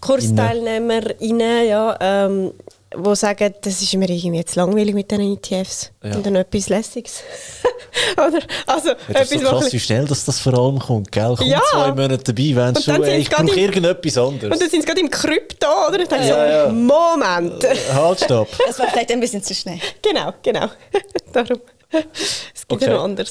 Kursteilnehmer, 0.00 1.00
Kursteilnehmer, 1.20 1.62
ja. 1.62 1.96
Ähm, 2.00 2.52
die 2.94 3.16
sagen, 3.16 3.54
das 3.60 3.82
ist 3.82 3.94
mir 3.94 4.08
irgendwie 4.08 4.38
jetzt 4.38 4.56
langweilig 4.56 4.94
mit 4.94 5.10
diesen 5.10 5.32
ETFs 5.32 5.92
ja. 6.02 6.16
und 6.16 6.26
dann 6.26 6.36
etwas 6.36 6.68
Lässiges. 6.68 7.22
Oder, 8.14 8.40
also, 8.66 8.88
ja, 8.90 8.96
das 9.12 9.32
ist 9.32 9.42
so 9.42 9.48
krass, 9.48 9.72
wie 9.72 9.80
schnell 9.80 10.06
dass 10.06 10.24
das 10.24 10.40
vor 10.40 10.54
allem 10.54 10.78
kommt, 10.78 11.10
gell? 11.10 11.34
Kommt 11.36 11.50
ja. 11.50 11.60
zwei 11.70 11.88
Monate 11.88 12.18
dabei, 12.18 12.54
wenn 12.54 12.82
schon, 12.82 13.02
ey, 13.02 13.20
ich 13.20 13.30
brauche 13.30 13.58
irgendetwas 13.58 14.18
anderes. 14.18 14.52
Und 14.52 14.60
dann 14.60 14.70
sind 14.70 14.80
sie 14.82 14.86
gerade 14.86 15.00
im 15.00 15.10
Krypto, 15.10 15.66
oder? 15.88 15.98
Dann 15.98 16.08
denke 16.08 16.26
ja, 16.26 16.66
so, 16.66 16.72
Moment. 16.72 17.64
Äh, 17.64 17.76
halt, 17.92 18.20
stopp. 18.20 18.48
Das 18.66 18.78
war 18.78 18.88
vielleicht 18.88 19.10
ein 19.12 19.20
bisschen 19.20 19.42
zu 19.42 19.54
schnell. 19.54 19.80
Genau, 20.02 20.32
genau. 20.42 20.66
Darum. 21.32 21.60
Es 21.90 22.66
gibt 22.66 22.82
okay. 22.82 22.86
ja 22.86 22.96
noch 22.96 23.04
anders. 23.04 23.30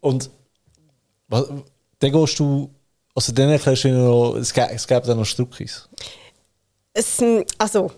Und 0.00 0.30
dann 1.28 1.64
gehst 2.00 2.38
du 2.38 2.70
Also 3.14 3.32
dann 3.32 3.50
erklärst 3.50 3.84
du 3.84 3.88
noch, 3.88 4.36
es 4.36 4.52
gibt, 4.52 4.70
es 4.70 4.86
gibt 4.86 5.08
auch 5.08 5.14
noch 5.14 5.24
Struckis. 5.24 5.88
Es, 6.92 7.22
also, 7.58 7.90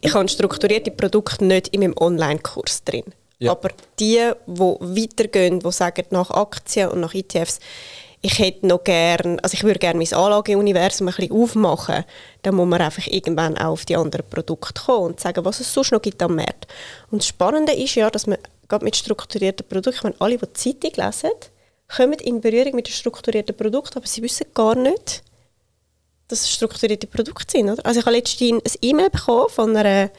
ich 0.00 0.14
habe 0.14 0.28
strukturierte 0.28 0.90
Produkte 0.90 1.44
nicht 1.44 1.68
in 1.68 1.80
meinem 1.80 1.94
Online-Kurs 1.98 2.84
drin. 2.84 3.04
Ja. 3.38 3.52
Aber 3.52 3.70
die, 3.98 4.30
die 4.46 4.60
weitergehen, 4.60 5.60
die 5.60 5.72
sagen, 5.72 6.06
nach 6.10 6.30
Aktien 6.30 6.88
und 6.90 7.00
nach 7.00 7.14
ETFs, 7.14 7.58
ich 8.24 8.38
hätte 8.38 8.68
noch 8.68 8.84
gern, 8.84 9.40
also 9.40 9.54
ich 9.54 9.64
würde 9.64 9.80
gerne 9.80 9.98
mein 9.98 10.12
Anlageuniversum 10.12 11.08
ein 11.08 11.14
bisschen 11.14 11.32
aufmachen, 11.32 12.04
dann 12.42 12.54
muss 12.54 12.68
man 12.68 12.80
einfach 12.80 13.06
irgendwann 13.08 13.58
auch 13.58 13.72
auf 13.72 13.84
die 13.84 13.96
anderen 13.96 14.24
Produkte 14.30 14.80
kommen 14.86 15.06
und 15.06 15.20
sagen, 15.20 15.44
was 15.44 15.58
es 15.58 15.74
sonst 15.74 15.90
noch 15.90 16.00
gibt 16.00 16.22
am 16.22 16.36
Markt. 16.36 16.68
Und 17.10 17.22
das 17.22 17.26
Spannende 17.26 17.72
ist 17.72 17.96
ja, 17.96 18.08
dass 18.10 18.28
man 18.28 18.38
gerade 18.68 18.84
mit 18.84 18.94
strukturierten 18.94 19.66
Produkten, 19.66 19.96
ich 19.98 20.02
meine, 20.04 20.16
alle, 20.20 20.38
die 20.38 20.46
die 20.46 20.52
Zeitung 20.52 21.04
lesen, 21.04 21.30
kommen 21.88 22.20
in 22.20 22.40
Berührung 22.40 22.76
mit 22.76 22.86
den 22.86 22.92
strukturierten 22.92 23.56
Produkten, 23.56 23.98
aber 23.98 24.06
sie 24.06 24.22
wissen 24.22 24.46
gar 24.54 24.76
nicht, 24.76 25.24
dass 26.32 26.42
es 26.42 26.50
strukturierte 26.50 27.06
Produkte 27.06 27.58
sind. 27.58 27.70
Oder? 27.70 27.84
Also 27.84 28.00
ich 28.00 28.06
habe 28.06 28.16
letztens 28.16 28.74
ein 28.74 28.78
E-Mail 28.80 29.10
bekommen 29.10 29.48
von 29.48 29.76
einer 29.76 30.10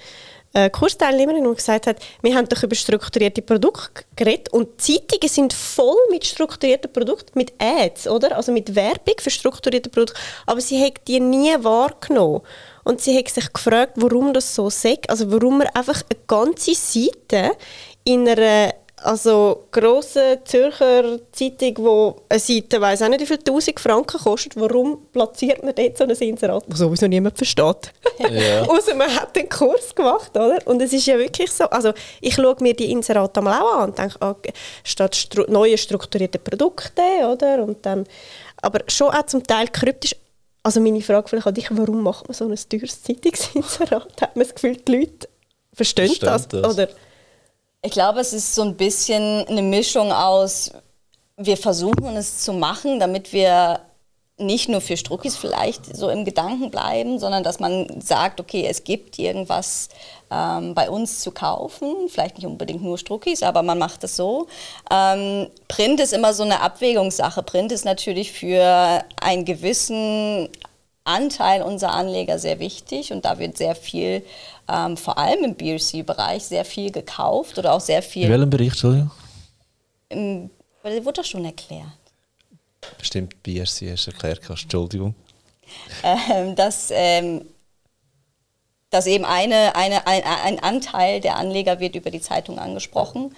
äh, 0.53 0.69
Kursteilnehmerin, 0.69 1.43
die 1.43 1.55
gesagt 1.55 1.87
hat, 1.87 1.97
wir 2.21 2.35
haben 2.35 2.47
doch 2.47 2.61
über 2.61 2.75
strukturierte 2.75 3.41
Produkte 3.41 4.03
geredet 4.15 4.53
und 4.53 4.79
Zeitungen 4.79 5.27
sind 5.27 5.51
voll 5.51 5.97
mit 6.11 6.25
strukturierten 6.25 6.93
Produkten, 6.93 7.37
mit 7.37 7.53
Ads, 7.57 8.07
oder? 8.07 8.37
Also 8.37 8.51
mit 8.51 8.75
Werbung 8.75 9.15
für 9.19 9.31
strukturierte 9.31 9.89
Produkte, 9.89 10.19
aber 10.45 10.61
sie 10.61 10.83
hat 10.83 11.07
die 11.07 11.19
nie 11.19 11.55
wahrgenommen. 11.57 12.41
Und 12.83 13.01
sie 13.01 13.17
hat 13.17 13.29
sich 13.29 13.51
gefragt, 13.51 13.93
warum 13.95 14.33
das 14.33 14.53
so 14.53 14.69
sagt, 14.69 15.09
also 15.09 15.31
warum 15.31 15.59
man 15.59 15.67
einfach 15.67 16.03
eine 16.09 16.19
ganze 16.27 16.75
Seite 16.75 17.51
in 18.03 18.27
einer 18.27 18.73
also 19.03 19.65
grosse 19.71 20.39
Zürcher 20.45 21.19
Zeitung, 21.31 21.75
die 21.75 22.33
eine 22.33 22.39
Seite, 22.39 22.81
weiss 22.81 23.01
auch 23.01 23.09
nicht 23.09 23.21
wie 23.21 23.25
viel 23.25 23.37
1000 23.37 23.79
Franken 23.79 24.19
kostet, 24.19 24.55
warum 24.55 25.05
platziert 25.11 25.63
man 25.63 25.75
dort 25.75 25.97
so 25.97 26.03
ein 26.05 26.09
Inserat, 26.09 26.63
das 26.67 26.79
sowieso 26.79 27.07
niemand 27.07 27.37
versteht? 27.37 27.91
Ja. 28.19 28.61
Außer 28.63 28.95
man 28.95 29.13
hat 29.13 29.35
den 29.35 29.49
Kurs 29.49 29.93
gemacht, 29.93 30.31
oder? 30.35 30.59
Und 30.65 30.81
es 30.81 30.93
ist 30.93 31.07
ja 31.07 31.17
wirklich 31.17 31.51
so, 31.51 31.65
also 31.65 31.93
ich 32.21 32.35
schaue 32.35 32.55
mir 32.61 32.73
die 32.73 32.91
Inserate 32.91 33.39
einmal 33.39 33.59
auch 33.59 33.79
an 33.79 33.89
und 33.89 33.97
denke, 33.97 34.15
okay, 34.21 34.53
statt 34.83 35.15
stru 35.15 35.43
neue 35.47 35.77
strukturierte 35.77 36.37
Produkte, 36.37 37.01
oder? 37.29 37.63
Und 37.63 37.85
dann, 37.85 38.05
aber 38.61 38.81
schon 38.87 39.09
auch 39.09 39.25
zum 39.25 39.43
Teil 39.43 39.67
kryptisch, 39.67 40.15
also 40.61 40.79
meine 40.79 41.01
Frage 41.01 41.27
vielleicht 41.27 41.47
an 41.47 41.53
dich, 41.55 41.67
warum 41.71 42.03
macht 42.03 42.27
man 42.27 42.35
so 42.35 42.47
ein 42.47 42.55
teures 42.69 43.01
Zeitungsinserat? 43.01 44.09
Hat 44.21 44.35
man 44.35 44.45
das 44.45 44.53
Gefühl, 44.53 44.77
die 44.77 44.91
Leute 44.91 45.27
verstehen, 45.73 46.07
verstehen 46.07 46.27
das? 46.29 46.47
das? 46.47 46.73
Oder? 46.73 46.87
Ich 47.85 47.91
glaube, 47.91 48.21
es 48.21 48.31
ist 48.31 48.55
so 48.55 48.61
ein 48.61 48.77
bisschen 48.77 49.45
eine 49.45 49.61
Mischung 49.61 50.13
aus, 50.13 50.71
wir 51.35 51.57
versuchen 51.57 52.15
es 52.15 52.39
zu 52.39 52.53
machen, 52.53 52.97
damit 52.97 53.33
wir 53.33 53.81
nicht 54.37 54.69
nur 54.69 54.79
für 54.79 54.95
Struckis 54.95 55.35
vielleicht 55.35 55.93
so 55.93 56.09
im 56.09 56.23
Gedanken 56.23 56.71
bleiben, 56.71 57.19
sondern 57.19 57.43
dass 57.43 57.59
man 57.59 58.01
sagt, 58.01 58.39
okay, 58.39 58.65
es 58.69 58.85
gibt 58.85 59.19
irgendwas 59.19 59.89
ähm, 60.31 60.73
bei 60.73 60.89
uns 60.89 61.19
zu 61.19 61.31
kaufen, 61.31 62.07
vielleicht 62.07 62.37
nicht 62.37 62.47
unbedingt 62.47 62.81
nur 62.81 62.97
Struckis, 62.97 63.43
aber 63.43 63.63
man 63.63 63.77
macht 63.77 64.03
es 64.05 64.15
so. 64.15 64.47
Ähm, 64.89 65.47
Print 65.67 65.99
ist 65.99 66.13
immer 66.13 66.33
so 66.33 66.43
eine 66.43 66.61
Abwägungssache. 66.61 67.43
Print 67.43 67.73
ist 67.73 67.83
natürlich 67.83 68.31
für 68.31 69.03
einen 69.21 69.43
gewissen 69.43 70.47
Anteil 71.05 71.61
unserer 71.61 71.93
Anleger 71.93 72.39
sehr 72.39 72.59
wichtig 72.59 73.11
und 73.11 73.25
da 73.25 73.37
wird 73.37 73.57
sehr 73.57 73.75
viel 73.75 74.23
ähm, 74.69 74.95
vor 74.95 75.17
allem 75.17 75.43
im 75.43 75.55
BRC-Bereich 75.55 76.43
sehr 76.43 76.63
viel 76.63 76.91
gekauft 76.91 77.57
oder 77.57 77.73
auch 77.73 77.81
sehr 77.81 78.01
viel. 78.01 78.23
In 78.25 78.31
welchem 78.31 78.49
Bereich, 78.49 78.69
Entschuldigung? 78.69 79.11
Im, 80.09 80.49
wurde 80.83 81.13
doch 81.13 81.25
schon 81.25 81.43
erklärt. 81.43 81.87
Bestimmt 82.97 83.41
BRC 83.43 83.79
du 83.79 84.11
erklärt, 84.11 84.49
Entschuldigung. 84.49 85.15
Ähm, 86.03 86.55
dass, 86.55 86.89
ähm, 86.91 87.45
dass 88.89 89.07
eben 89.07 89.25
eine, 89.25 89.75
eine, 89.75 90.05
ein, 90.07 90.23
ein 90.23 90.59
Anteil 90.59 91.19
der 91.19 91.35
Anleger 91.37 91.79
wird 91.79 91.95
über 91.95 92.11
die 92.11 92.21
Zeitung 92.21 92.59
angesprochen 92.59 93.35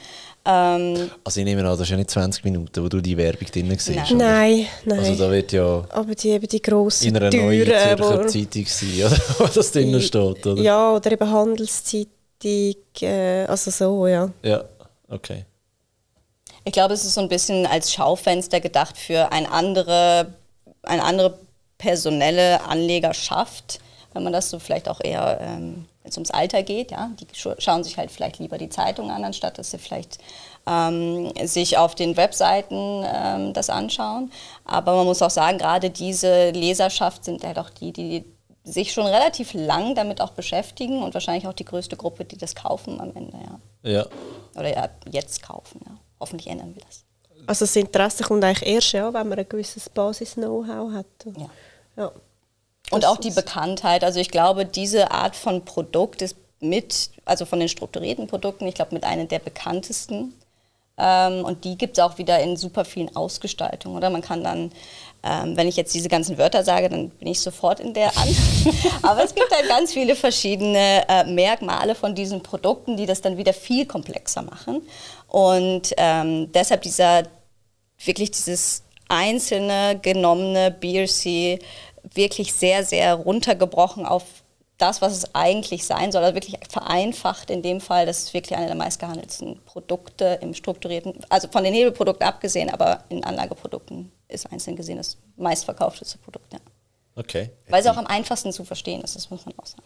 ähm, 0.47 1.10
also 1.23 1.39
ich 1.39 1.45
nehme 1.45 1.62
an, 1.62 1.67
das 1.67 1.81
ist 1.81 1.89
ja 1.89 1.97
nicht 1.97 2.12
20 2.12 2.43
Minuten, 2.43 2.84
wo 2.84 2.88
du 2.88 3.01
die 3.01 3.17
Werbung 3.17 3.47
drin 3.51 3.69
siehst. 3.79 4.12
Nein. 4.12 4.17
nein, 4.17 4.67
nein. 4.86 4.99
Also 4.99 5.15
da 5.15 5.31
wird 5.31 5.51
ja 5.51 5.84
Aber 5.89 6.13
die, 6.13 6.29
eben 6.29 6.47
die 6.47 6.62
grossen 6.62 7.08
in 7.08 7.17
einer 7.17 7.31
Türen, 7.31 7.45
neuen 7.45 7.65
Zürcher 7.65 8.27
Zeitung 8.27 8.65
sein, 8.67 8.89
oder? 9.05 9.17
wo 9.39 9.45
das 9.47 9.71
drinnen 9.71 10.01
steht, 10.01 10.45
oder? 10.45 10.62
Ja, 10.62 10.93
oder 10.93 11.12
eben 11.12 11.31
Handelszeitung, 11.31 12.12
äh, 13.01 13.45
also 13.45 13.71
so, 13.71 14.05
ja. 14.05 14.29
Ja, 14.43 14.63
okay. 15.10 15.45
Ich 16.63 16.73
glaube, 16.73 16.93
es 16.93 17.05
ist 17.05 17.15
so 17.15 17.21
ein 17.21 17.29
bisschen 17.29 17.65
als 17.65 17.91
Schaufenster 17.91 18.60
gedacht 18.60 18.97
für 18.97 19.31
eine 19.31 19.51
andere, 19.51 20.34
eine 20.84 21.03
andere 21.03 21.39
personelle 21.79 22.63
Anlegerschaft, 22.63 23.79
wenn 24.13 24.23
man 24.23 24.34
das 24.34 24.51
so 24.51 24.60
vielleicht 24.60 24.89
auch 24.89 25.01
eher... 25.03 25.39
Ähm, 25.41 25.86
wenn 26.06 26.12
es 26.12 26.18
ums 26.18 26.30
Alter 26.30 26.62
geht, 26.62 26.91
ja, 26.91 27.10
die 27.20 27.26
schauen 27.34 27.84
sich 27.84 27.98
halt 27.98 28.12
vielleicht 28.12 28.38
lieber 28.38 28.60
die 28.60 28.70
Zeitung 28.70 29.10
an, 29.10 29.24
anstatt 29.26 29.58
dass 29.58 29.72
sie 29.72 29.80
vielleicht 29.80 30.20
ähm, 30.68 31.34
sich 31.46 31.80
auf 31.80 31.96
den 31.96 32.15
Webseiten 32.15 33.04
ähm, 33.04 33.54
das 33.54 33.72
anschauen. 33.72 34.32
Aber 34.65 34.96
man 34.96 35.08
muss 35.08 35.24
auch 35.24 35.32
sagen, 35.32 35.58
gerade 35.58 35.89
diese 35.89 36.52
Leserschaft 36.52 37.26
sind 37.26 37.41
ja 37.41 37.56
doch 37.56 37.72
die, 37.72 37.91
die 37.91 38.24
sich 38.63 38.94
schon 38.94 39.08
relativ 39.08 39.56
lang 39.56 39.96
damit 39.96 40.22
auch 40.22 40.32
beschäftigen 40.32 41.02
und 41.02 41.15
wahrscheinlich 41.15 41.48
auch 41.48 41.54
die 41.54 41.65
größte 41.65 41.98
Gruppe, 41.98 42.24
die 42.24 42.38
das 42.38 42.54
kaufen 42.54 43.02
am 43.02 43.12
Ende, 43.15 43.38
ja. 43.84 43.91
Ja. 43.91 44.06
Oder 44.56 44.76
ja, 44.76 44.89
jetzt 45.12 45.41
kaufen, 45.41 45.82
ja. 45.86 45.98
Hoffentlich 46.20 46.48
ändern 46.48 46.76
wir 46.76 46.84
das. 46.84 47.04
Also 47.48 47.65
das 47.65 47.76
Interesse 47.76 48.24
kommt 48.24 48.44
eigentlich 48.44 48.70
erst, 48.70 48.91
ja, 48.91 49.12
wenn 49.12 49.28
man 49.28 49.39
ein 49.39 49.50
gewisses 49.50 49.89
Basis-Know-how 49.89 50.94
hat. 50.94 51.06
Ja. 51.36 51.50
ja. 51.98 52.12
Und 52.91 53.06
auch 53.06 53.17
die 53.17 53.32
Bekanntheit. 53.32 54.04
Also 54.04 54.19
ich 54.19 54.30
glaube, 54.30 54.65
diese 54.65 55.12
Art 55.12 55.36
von 55.36 55.65
Produkt 55.65 56.21
ist 56.21 56.36
mit, 56.60 57.10
also 57.26 57.45
von 57.45 57.60
den 57.60 57.69
strukturierten 57.69 58.28
Produkten, 58.28 58.67
ich 58.67 58.76
glaube, 58.76 58.93
mit 58.93 59.04
einer 59.04 59.26
der 59.26 59.39
bekanntesten. 59.39 60.34
Ähm, 60.98 61.43
und 61.43 61.65
die 61.65 61.78
gibt 61.78 61.98
es 61.98 62.04
auch 62.04 62.17
wieder 62.17 62.39
in 62.39 62.56
super 62.56 62.86
vielen 62.86 63.15
Ausgestaltungen. 63.15 63.98
Oder 63.98 64.10
man 64.10 64.21
kann 64.21 64.43
dann, 64.43 64.71
ähm, 65.24 65.58
wenn 65.58 65.67
ich 65.67 65.76
jetzt 65.76 65.93
diese 65.93 66.08
ganzen 66.08 66.38
Wörter 66.38 66.63
sage, 66.63 66.89
dann 66.89 67.10
bin 67.10 67.28
ich 67.28 67.39
sofort 67.41 67.80
in 67.80 67.93
der 67.93 68.15
An. 68.17 68.36
Aber 69.02 69.24
es 69.24 69.36
gibt 69.36 69.52
halt 69.52 69.67
ganz 69.67 69.91
viele 69.91 70.15
verschiedene 70.15 71.04
äh, 71.10 71.26
Merkmale 71.26 71.95
von 71.95 72.15
diesen 72.15 72.41
Produkten, 72.41 72.95
die 72.95 73.06
das 73.06 73.21
dann 73.21 73.38
wieder 73.38 73.54
viel 73.54 73.86
komplexer 73.86 74.43
machen. 74.43 74.82
Und 75.28 75.93
ähm, 75.98 76.52
deshalb 76.54 76.84
dieser 76.84 77.24
wirklich 78.04 78.32
dieses 78.32 78.84
einzelne 79.10 80.00
genommene 80.02 80.71
BRC 80.71 81.60
wirklich 82.13 82.54
sehr, 82.54 82.84
sehr 82.84 83.15
runtergebrochen 83.15 84.06
auf 84.06 84.24
das, 84.78 85.02
was 85.02 85.13
es 85.13 85.34
eigentlich 85.36 85.86
sein 85.86 86.12
soll, 86.12 86.24
also 86.24 86.36
wirklich 86.36 86.60
vereinfacht 86.70 87.50
in 87.50 87.62
dem 87.62 87.80
Fall, 87.80 88.06
das 88.06 88.24
ist 88.24 88.34
wirklich 88.34 88.58
eine 88.58 88.68
der 88.68 88.76
meistgehandelten 88.76 89.62
Produkte 89.65 90.39
im 90.41 90.54
strukturierten, 90.54 91.13
also 91.30 91.48
von 91.48 91.63
den 91.63 91.74
Hebelprodukten 91.74 92.28
abgesehen, 92.28 92.70
aber 92.70 93.04
in 93.10 93.24
Anlageprodukten 93.24 94.12
ist 94.28 94.52
einzeln 94.52 94.76
gesehen 94.76 94.98
das 94.98 95.18
meistverkaufteste 95.38 96.18
Produkt. 96.18 96.52
Ja. 96.52 96.60
Okay. 97.15 97.52
Weil 97.70 97.82
es 97.82 97.88
auch 97.88 97.98
am 97.98 98.08
einfachsten 98.08 98.52
zu 98.52 98.65
verstehen 98.65 99.02
ist, 99.02 99.15
das 99.15 99.30
muss 99.30 99.46
man 99.46 99.58
auch 99.58 99.65
sagen. 99.65 99.84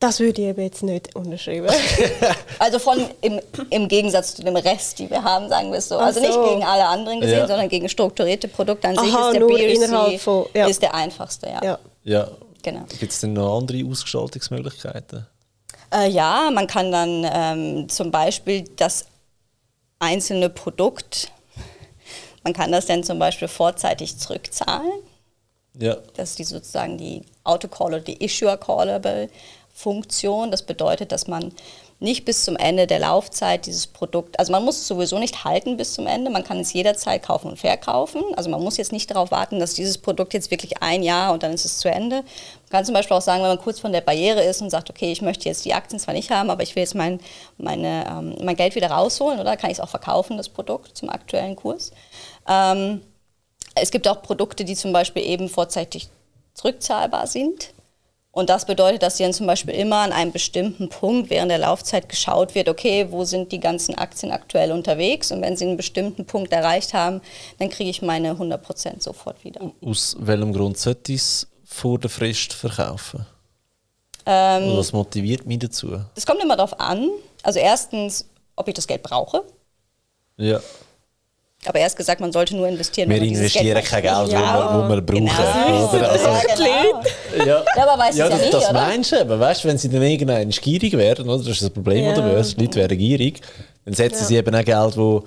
Das 0.00 0.20
würde 0.20 0.42
ich 0.42 0.56
jetzt 0.56 0.82
nicht 0.84 1.16
unterschreiben. 1.16 1.68
also 2.60 2.78
von 2.78 3.04
im, 3.20 3.40
im 3.70 3.88
Gegensatz 3.88 4.36
zu 4.36 4.44
dem 4.44 4.54
Rest, 4.54 5.00
die 5.00 5.10
wir 5.10 5.24
haben, 5.24 5.48
sagen 5.48 5.72
wir 5.72 5.78
es 5.78 5.88
so. 5.88 5.98
Also 5.98 6.20
nicht 6.20 6.32
gegen 6.32 6.62
alle 6.62 6.86
anderen 6.86 7.20
gesehen, 7.20 7.40
ja. 7.40 7.46
sondern 7.48 7.68
gegen 7.68 7.88
strukturierte 7.88 8.46
Produkte 8.46 8.88
an 8.88 8.96
sich 8.96 9.12
ist 9.12 9.32
der 9.32 9.40
BRC 9.40 10.20
von, 10.20 10.46
ja. 10.54 10.66
ist 10.68 10.82
der 10.82 10.94
einfachste. 10.94 11.48
Ja. 11.48 11.64
ja. 11.64 11.78
ja. 12.04 12.28
Genau. 12.62 12.84
Gibt 12.98 13.12
es 13.12 13.20
denn 13.20 13.32
noch 13.32 13.58
andere 13.58 13.84
Ausgestaltungsmöglichkeiten? 13.88 15.26
Äh, 15.92 16.10
ja, 16.10 16.50
man 16.52 16.66
kann 16.66 16.92
dann 16.92 17.26
ähm, 17.32 17.88
zum 17.88 18.10
Beispiel 18.10 18.64
das 18.76 19.06
einzelne 19.98 20.48
Produkt, 20.48 21.32
man 22.44 22.52
kann 22.52 22.70
das 22.70 22.86
dann 22.86 23.02
zum 23.02 23.18
Beispiel 23.18 23.48
vorzeitig 23.48 24.16
zurückzahlen. 24.18 25.02
Ja. 25.78 25.96
Das 26.16 26.30
ist 26.30 26.38
die 26.38 26.44
sozusagen 26.44 26.98
die 26.98 27.22
Autocall 27.44 27.88
oder 27.88 28.00
die 28.00 28.22
Issuer 28.24 28.56
Callable 28.56 29.28
Funktion. 29.78 30.50
Das 30.50 30.62
bedeutet, 30.62 31.12
dass 31.12 31.28
man 31.28 31.52
nicht 32.00 32.24
bis 32.24 32.44
zum 32.44 32.56
Ende 32.56 32.86
der 32.86 33.00
Laufzeit 33.00 33.66
dieses 33.66 33.88
Produkt, 33.88 34.38
also 34.38 34.52
man 34.52 34.64
muss 34.64 34.78
es 34.78 34.86
sowieso 34.86 35.18
nicht 35.18 35.44
halten 35.44 35.76
bis 35.76 35.94
zum 35.94 36.06
Ende, 36.06 36.30
man 36.30 36.44
kann 36.44 36.60
es 36.60 36.72
jederzeit 36.72 37.24
kaufen 37.24 37.50
und 37.50 37.58
verkaufen. 37.58 38.22
Also 38.36 38.50
man 38.50 38.62
muss 38.62 38.76
jetzt 38.76 38.92
nicht 38.92 39.10
darauf 39.10 39.32
warten, 39.32 39.58
dass 39.58 39.74
dieses 39.74 39.98
Produkt 39.98 40.32
jetzt 40.34 40.50
wirklich 40.50 40.80
ein 40.80 41.02
Jahr 41.02 41.32
und 41.32 41.42
dann 41.42 41.52
ist 41.52 41.64
es 41.64 41.78
zu 41.78 41.90
Ende. 41.90 42.16
Man 42.16 42.70
kann 42.70 42.84
zum 42.84 42.94
Beispiel 42.94 43.16
auch 43.16 43.22
sagen, 43.22 43.42
wenn 43.42 43.48
man 43.48 43.58
kurz 43.60 43.80
von 43.80 43.92
der 43.92 44.00
Barriere 44.00 44.42
ist 44.42 44.62
und 44.62 44.70
sagt, 44.70 44.90
okay, 44.90 45.10
ich 45.10 45.22
möchte 45.22 45.48
jetzt 45.48 45.64
die 45.64 45.74
Aktien 45.74 45.98
zwar 45.98 46.14
nicht 46.14 46.30
haben, 46.30 46.50
aber 46.50 46.62
ich 46.62 46.76
will 46.76 46.82
jetzt 46.82 46.94
mein, 46.94 47.20
meine, 47.56 48.06
ähm, 48.08 48.36
mein 48.42 48.56
Geld 48.56 48.76
wieder 48.76 48.90
rausholen, 48.90 49.40
oder 49.40 49.56
kann 49.56 49.70
ich 49.70 49.78
es 49.78 49.82
auch 49.82 49.88
verkaufen, 49.88 50.36
das 50.36 50.48
Produkt 50.48 50.96
zum 50.96 51.08
aktuellen 51.08 51.56
Kurs. 51.56 51.90
Ähm, 52.48 53.00
es 53.74 53.90
gibt 53.90 54.06
auch 54.06 54.22
Produkte, 54.22 54.64
die 54.64 54.76
zum 54.76 54.92
Beispiel 54.92 55.24
eben 55.24 55.48
vorzeitig 55.48 56.08
zurückzahlbar 56.54 57.26
sind 57.26 57.72
Und 58.38 58.50
das 58.50 58.66
bedeutet, 58.66 59.02
dass 59.02 59.16
dann 59.16 59.32
zum 59.32 59.48
Beispiel 59.48 59.74
immer 59.74 59.96
an 59.96 60.12
einem 60.12 60.30
bestimmten 60.30 60.88
Punkt 60.88 61.28
während 61.28 61.50
der 61.50 61.58
Laufzeit 61.58 62.08
geschaut 62.08 62.54
wird, 62.54 62.68
okay, 62.68 63.08
wo 63.10 63.24
sind 63.24 63.50
die 63.50 63.58
ganzen 63.58 63.96
Aktien 63.96 64.30
aktuell 64.30 64.70
unterwegs? 64.70 65.32
Und 65.32 65.42
wenn 65.42 65.56
sie 65.56 65.66
einen 65.66 65.76
bestimmten 65.76 66.24
Punkt 66.24 66.52
erreicht 66.52 66.94
haben, 66.94 67.20
dann 67.58 67.68
kriege 67.68 67.90
ich 67.90 68.00
meine 68.00 68.34
100% 68.34 69.02
sofort 69.02 69.42
wieder. 69.42 69.72
Aus 69.84 70.14
welchem 70.20 70.52
Grund 70.52 70.78
sollte 70.78 71.14
ich 71.14 71.20
es 71.20 71.48
vor 71.64 71.98
der 71.98 72.10
Frist 72.10 72.52
verkaufen? 72.52 73.26
Ähm, 74.24 74.76
was 74.76 74.92
motiviert 74.92 75.44
mich 75.44 75.58
dazu? 75.58 75.98
Es 76.14 76.24
kommt 76.24 76.40
immer 76.40 76.54
darauf 76.54 76.78
an. 76.78 77.10
Also 77.42 77.58
erstens, 77.58 78.24
ob 78.54 78.68
ich 78.68 78.74
das 78.74 78.86
Geld 78.86 79.02
brauche. 79.02 79.42
Ja. 80.36 80.60
Aber 81.66 81.80
erst 81.80 81.96
gesagt, 81.96 82.20
man 82.20 82.30
sollte 82.30 82.54
nur 82.56 82.68
investieren. 82.68 83.10
Wir 83.10 83.20
investieren 83.20 83.82
kein 83.82 84.02
Geld, 84.02 84.32
ja, 84.32 84.88
wo, 84.88 84.88
wir 84.88 85.00
brauchen. 85.02 85.26
Genau. 85.26 85.92
Oder? 85.92 86.10
Also, 86.12 86.28
ja, 86.28 86.54
genau. 86.54 87.44
ja. 87.44 87.64
ja, 87.76 87.82
aber 87.82 88.02
weißt 88.02 88.18
ja, 88.18 88.28
das, 88.28 88.38
ja 88.38 88.44
nicht, 88.44 88.54
das 88.54 88.72
meinst 88.72 89.12
du 89.12 89.20
aber 89.20 89.40
weißt, 89.40 89.64
wenn 89.64 89.76
sie 89.76 89.88
dann 89.88 90.02
irgendwann 90.02 90.48
gierig 90.50 90.92
werden, 90.92 91.28
oder? 91.28 91.38
das 91.38 91.48
ist 91.48 91.62
das 91.62 91.70
Problem, 91.70 92.04
ja. 92.04 92.12
oder? 92.12 92.42
Die 92.42 92.60
Leute 92.60 92.78
werden 92.78 92.96
gierig, 92.96 93.40
dann 93.84 93.94
setzen 93.94 94.24
sie 94.24 94.36
eben 94.36 94.54
auch 94.54 94.64
Geld, 94.64 94.96
wo 94.96 95.24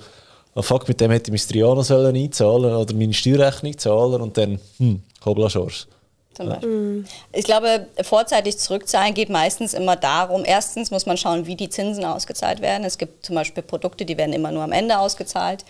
oh 0.54 0.62
fuck, 0.62 0.88
mit 0.88 1.00
dem 1.00 1.10
hätte 1.10 1.32
ich 1.32 1.40
mein 1.40 1.52
Triano 1.52 1.82
sollen 1.82 2.16
einzahlen 2.16 2.74
oder 2.74 2.94
meine 2.94 3.12
Steuerrechnung 3.12 3.76
zahlen 3.76 4.20
und 4.20 4.36
dann, 4.36 4.58
hm, 4.78 5.02
Hobla 5.24 5.50
Schors 5.50 5.86
zum 6.34 6.48
Beispiel. 6.48 6.68
Mhm. 6.68 7.04
Ich 7.32 7.44
glaube, 7.44 7.86
vorzeitig 8.02 8.58
zurückzahlen 8.58 9.14
geht 9.14 9.28
meistens 9.28 9.74
immer 9.74 9.96
darum, 9.96 10.44
erstens 10.44 10.90
muss 10.90 11.06
man 11.06 11.16
schauen, 11.16 11.46
wie 11.46 11.56
die 11.56 11.68
Zinsen 11.68 12.04
ausgezahlt 12.04 12.60
werden. 12.60 12.84
Es 12.84 12.98
gibt 12.98 13.24
zum 13.24 13.34
Beispiel 13.34 13.62
Produkte, 13.62 14.04
die 14.04 14.16
werden 14.16 14.32
immer 14.32 14.50
nur 14.50 14.62
am 14.62 14.72
Ende 14.72 14.98
ausgezahlt. 14.98 15.64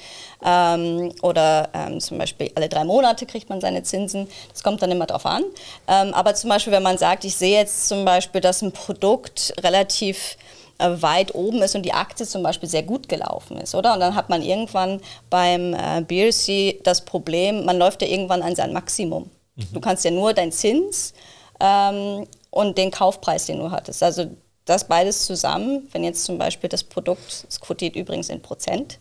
Ähm, 0.45 1.13
oder 1.23 1.69
ähm, 1.75 2.01
zum 2.01 2.19
Beispiel 2.19 2.51
alle 2.55 2.69
drei 2.69 2.85
Monate 2.85 3.27
kriegt 3.27 3.49
man 3.49 3.61
seine 3.61 3.83
Zinsen. 3.83 4.29
Das 4.53 4.63
kommt 4.63 4.83
dann 4.83 4.91
immer 4.91 5.07
drauf 5.07 5.27
an. 5.27 5.45
Ähm, 5.89 6.15
aber 6.15 6.35
zum 6.35 6.51
Beispiel, 6.51 6.73
wenn 6.73 6.83
man 6.83 6.99
sagt, 6.99 7.25
ich 7.25 7.37
sehe 7.37 7.59
jetzt 7.59 7.89
zum 7.89 8.05
Beispiel, 8.05 8.41
dass 8.41 8.63
ein 8.63 8.73
Produkt 8.73 9.55
relativ 9.63 10.37
äh, 10.79 11.03
weit 11.03 11.35
oben 11.35 11.63
ist 11.63 11.75
und 11.75 11.83
die 11.83 11.93
Aktie 11.93 12.27
zum 12.27 12.43
Beispiel 12.43 12.69
sehr 12.69 12.83
gut 12.83 13.09
gelaufen 13.09 13.59
ist, 13.59 13.75
oder? 13.75 13.95
Und 13.95 14.01
dann 14.01 14.15
hat 14.15 14.29
man 14.29 14.43
irgendwann 14.43 15.01
beim 15.31 15.75
äh, 15.75 16.01
BRC 16.03 16.83
das 16.83 17.05
Problem, 17.05 17.65
man 17.65 17.79
läuft 17.79 18.03
ja 18.03 18.09
irgendwann 18.09 18.43
an 18.43 18.57
sein 18.57 18.73
Maximum. 18.73 19.31
Du 19.73 19.81
kannst 19.81 20.05
ja 20.05 20.11
nur 20.11 20.33
deinen 20.33 20.53
Zins 20.53 21.13
ähm, 21.61 22.27
und 22.51 22.79
den 22.79 22.91
Kaufpreis, 22.91 23.47
den 23.47 23.59
du 23.59 23.71
hattest. 23.71 24.03
Also 24.03 24.31
das 24.65 24.87
beides 24.87 25.27
zusammen, 25.27 25.89
wenn 25.93 26.05
jetzt 26.05 26.25
zum 26.25 26.39
Beispiel 26.39 26.69
das 26.69 26.85
Produkt, 26.85 27.47
es 27.49 27.61
quotiert 27.61 27.97
übrigens 27.97 28.29
in 28.29 28.41
Prozent, 28.41 28.99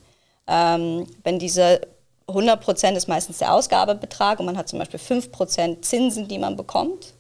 ähm, 0.48 1.08
wenn 1.24 1.40
diese 1.40 1.82
100 2.28 2.62
Prozent 2.62 2.98
ist 2.98 3.08
meistens 3.08 3.40
der 3.40 3.54
Ausgabebetrag 3.54 4.40
und 4.40 4.46
man 4.46 4.58
hat 4.58 4.68
zum 4.68 4.80
Beispiel 4.80 5.00
5 5.00 5.32
Prozent 5.32 5.86
Zinsen, 5.86 6.28
die 6.28 6.40
man 6.40 6.56
bekommt, 6.56 7.14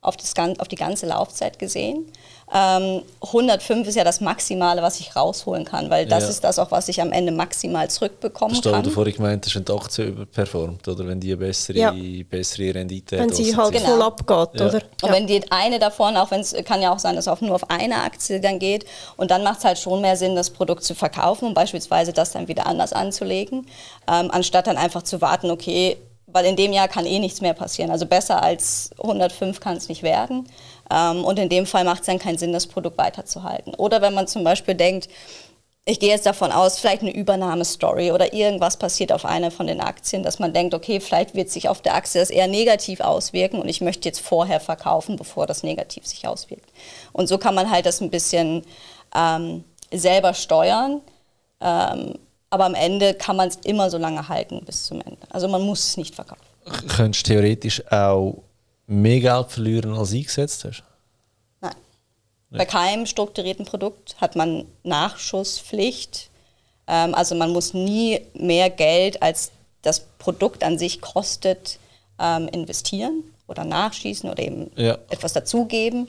auf, 0.00 0.16
das, 0.16 0.34
auf 0.58 0.68
die 0.68 0.76
ganze 0.76 1.06
Laufzeit 1.06 1.58
gesehen. 1.58 2.10
Ähm, 2.52 3.02
105 3.20 3.88
ist 3.88 3.94
ja 3.96 4.04
das 4.04 4.20
Maximale, 4.20 4.80
was 4.80 5.00
ich 5.00 5.14
rausholen 5.14 5.66
kann, 5.66 5.90
weil 5.90 6.06
das 6.06 6.24
ja. 6.24 6.30
ist 6.30 6.44
das 6.44 6.58
auch, 6.58 6.70
was 6.70 6.88
ich 6.88 7.00
am 7.02 7.12
Ende 7.12 7.30
maximal 7.30 7.90
zurückbekommen 7.90 8.54
das 8.54 8.72
kann. 8.72 8.82
Du 8.82 8.90
vorhin 8.90 9.14
gemeint 9.14 9.44
hast, 9.44 9.54
wenn 9.54 9.64
die 9.64 9.72
Aktie 9.72 10.04
überperformt 10.06 10.88
oder 10.88 11.06
wenn 11.06 11.20
die 11.20 11.28
eine 11.32 11.36
bessere, 11.36 11.78
ja. 11.78 11.94
bessere 12.28 12.74
Rendite 12.74 13.18
Wenn 13.18 13.32
sie 13.32 13.54
halt 13.54 13.78
voll 13.78 14.00
abgeht, 14.00 14.60
ja. 14.60 14.68
oder? 14.68 14.80
Und 15.02 15.12
wenn 15.12 15.26
die 15.26 15.42
eine 15.50 15.78
davon, 15.78 16.16
auch 16.16 16.30
wenn 16.30 16.40
es 16.40 16.54
kann 16.64 16.80
ja 16.80 16.92
auch 16.92 16.98
sein, 16.98 17.16
dass 17.16 17.26
es 17.26 17.32
auch 17.32 17.40
nur 17.42 17.54
auf 17.54 17.68
eine 17.70 18.02
Aktie 18.02 18.40
dann 18.40 18.58
geht 18.58 18.86
und 19.16 19.30
dann 19.30 19.42
macht 19.42 19.58
es 19.58 19.64
halt 19.64 19.78
schon 19.78 20.00
mehr 20.00 20.16
Sinn, 20.16 20.34
das 20.34 20.48
Produkt 20.50 20.84
zu 20.84 20.94
verkaufen 20.94 21.48
und 21.48 21.54
beispielsweise 21.54 22.12
das 22.14 22.32
dann 22.32 22.48
wieder 22.48 22.66
anders 22.66 22.94
anzulegen, 22.94 23.66
ähm, 24.10 24.30
anstatt 24.30 24.66
dann 24.66 24.78
einfach 24.78 25.02
zu 25.02 25.20
warten, 25.20 25.50
okay, 25.50 25.98
weil 26.30 26.44
in 26.44 26.56
dem 26.56 26.72
Jahr 26.72 26.88
kann 26.88 27.06
eh 27.06 27.18
nichts 27.18 27.40
mehr 27.40 27.54
passieren. 27.54 27.90
Also 27.90 28.06
besser 28.06 28.42
als 28.42 28.90
105 28.98 29.60
kann 29.60 29.76
es 29.76 29.88
nicht 29.88 30.02
werden. 30.02 30.46
Ähm, 30.90 31.24
und 31.24 31.38
in 31.38 31.48
dem 31.48 31.66
Fall 31.66 31.84
macht 31.84 32.00
es 32.00 32.06
dann 32.06 32.18
keinen 32.18 32.38
Sinn, 32.38 32.52
das 32.52 32.66
Produkt 32.66 32.98
weiterzuhalten. 32.98 33.74
Oder 33.74 34.02
wenn 34.02 34.14
man 34.14 34.26
zum 34.26 34.44
Beispiel 34.44 34.74
denkt, 34.74 35.08
ich 35.84 36.00
gehe 36.00 36.10
jetzt 36.10 36.26
davon 36.26 36.52
aus, 36.52 36.78
vielleicht 36.78 37.00
eine 37.00 37.14
Übernahmestory 37.14 38.12
oder 38.12 38.34
irgendwas 38.34 38.76
passiert 38.76 39.10
auf 39.10 39.24
einer 39.24 39.50
von 39.50 39.66
den 39.66 39.80
Aktien, 39.80 40.22
dass 40.22 40.38
man 40.38 40.52
denkt, 40.52 40.74
okay, 40.74 41.00
vielleicht 41.00 41.34
wird 41.34 41.48
sich 41.48 41.68
auf 41.70 41.80
der 41.80 41.94
Aktie 41.94 42.20
das 42.20 42.28
eher 42.28 42.46
negativ 42.46 43.00
auswirken 43.00 43.58
und 43.58 43.68
ich 43.68 43.80
möchte 43.80 44.06
jetzt 44.06 44.20
vorher 44.20 44.60
verkaufen, 44.60 45.16
bevor 45.16 45.46
das 45.46 45.62
negativ 45.62 46.06
sich 46.06 46.28
auswirkt. 46.28 46.70
Und 47.12 47.26
so 47.26 47.38
kann 47.38 47.54
man 47.54 47.70
halt 47.70 47.86
das 47.86 48.02
ein 48.02 48.10
bisschen 48.10 48.64
ähm, 49.14 49.64
selber 49.90 50.34
steuern. 50.34 51.00
Ähm, 51.62 52.18
aber 52.50 52.66
am 52.66 52.74
Ende 52.74 53.14
kann 53.14 53.36
man 53.36 53.48
es 53.48 53.56
immer 53.64 53.88
so 53.88 53.96
lange 53.96 54.28
halten 54.28 54.62
bis 54.66 54.84
zum 54.84 55.00
Ende. 55.00 55.26
Also 55.30 55.48
man 55.48 55.62
muss 55.62 55.84
es 55.84 55.96
nicht 55.96 56.14
verkaufen. 56.14 56.42
Könntest 56.88 57.26
theoretisch 57.26 57.82
auch 57.90 58.42
mehr 58.88 59.20
Geld 59.20 59.50
verlieren, 59.52 59.94
als 59.94 60.12
eingesetzt 60.12 60.64
hast? 60.64 60.82
Nein. 61.60 61.74
Bei 62.50 62.64
keinem 62.64 63.06
strukturierten 63.06 63.66
Produkt 63.66 64.16
hat 64.20 64.34
man 64.34 64.66
Nachschusspflicht. 64.82 66.30
Ähm, 66.88 67.14
also 67.14 67.34
man 67.34 67.52
muss 67.52 67.74
nie 67.74 68.20
mehr 68.34 68.70
Geld, 68.70 69.22
als 69.22 69.52
das 69.82 70.00
Produkt 70.18 70.64
an 70.64 70.78
sich 70.78 71.00
kostet, 71.00 71.78
ähm, 72.18 72.48
investieren 72.48 73.22
oder 73.46 73.64
nachschießen 73.64 74.28
oder 74.28 74.42
eben 74.42 74.70
ja. 74.74 74.98
etwas 75.10 75.34
dazugeben. 75.34 76.08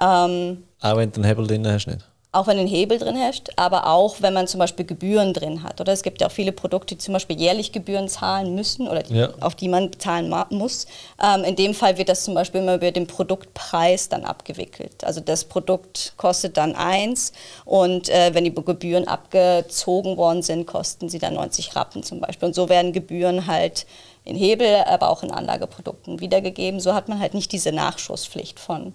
Ähm, 0.00 0.64
auch 0.80 0.96
wenn 0.96 1.10
du 1.10 1.16
einen 1.16 1.24
Hebel 1.24 1.46
drin 1.46 1.66
hast, 1.66 1.86
nicht? 1.86 2.04
Auch 2.36 2.46
wenn 2.46 2.58
ein 2.58 2.66
Hebel 2.66 2.98
drin 2.98 3.16
herrscht, 3.16 3.48
aber 3.56 3.86
auch 3.86 4.16
wenn 4.20 4.34
man 4.34 4.46
zum 4.46 4.58
Beispiel 4.58 4.84
Gebühren 4.84 5.32
drin 5.32 5.62
hat. 5.62 5.80
Oder 5.80 5.92
es 5.92 6.02
gibt 6.02 6.20
ja 6.20 6.26
auch 6.26 6.32
viele 6.32 6.52
Produkte, 6.52 6.94
die 6.94 6.98
zum 6.98 7.14
Beispiel 7.14 7.38
jährlich 7.38 7.72
Gebühren 7.72 8.08
zahlen 8.08 8.54
müssen 8.54 8.88
oder 8.88 9.02
die, 9.02 9.14
ja. 9.14 9.30
auf 9.40 9.54
die 9.54 9.68
man 9.68 9.90
zahlen 9.98 10.32
muss. 10.50 10.86
Ähm, 11.22 11.44
in 11.44 11.56
dem 11.56 11.74
Fall 11.74 11.96
wird 11.96 12.10
das 12.10 12.24
zum 12.24 12.34
Beispiel 12.34 12.60
immer 12.60 12.74
über 12.74 12.90
den 12.90 13.06
Produktpreis 13.06 14.10
dann 14.10 14.24
abgewickelt. 14.24 15.02
Also 15.02 15.20
das 15.20 15.44
Produkt 15.44 16.12
kostet 16.18 16.58
dann 16.58 16.74
eins 16.74 17.32
und 17.64 18.10
äh, 18.10 18.34
wenn 18.34 18.44
die 18.44 18.54
Gebühren 18.54 19.08
abgezogen 19.08 20.16
worden 20.16 20.42
sind, 20.42 20.66
kosten 20.66 21.08
sie 21.08 21.18
dann 21.18 21.34
90 21.34 21.74
Rappen 21.74 22.02
zum 22.02 22.20
Beispiel. 22.20 22.48
Und 22.48 22.54
so 22.54 22.68
werden 22.68 22.92
Gebühren 22.92 23.46
halt 23.46 23.86
in 24.24 24.36
Hebel, 24.36 24.84
aber 24.86 25.08
auch 25.08 25.22
in 25.22 25.30
Anlageprodukten 25.30 26.20
wiedergegeben. 26.20 26.80
So 26.80 26.92
hat 26.92 27.08
man 27.08 27.18
halt 27.18 27.32
nicht 27.32 27.52
diese 27.52 27.72
Nachschusspflicht 27.72 28.60
von, 28.60 28.92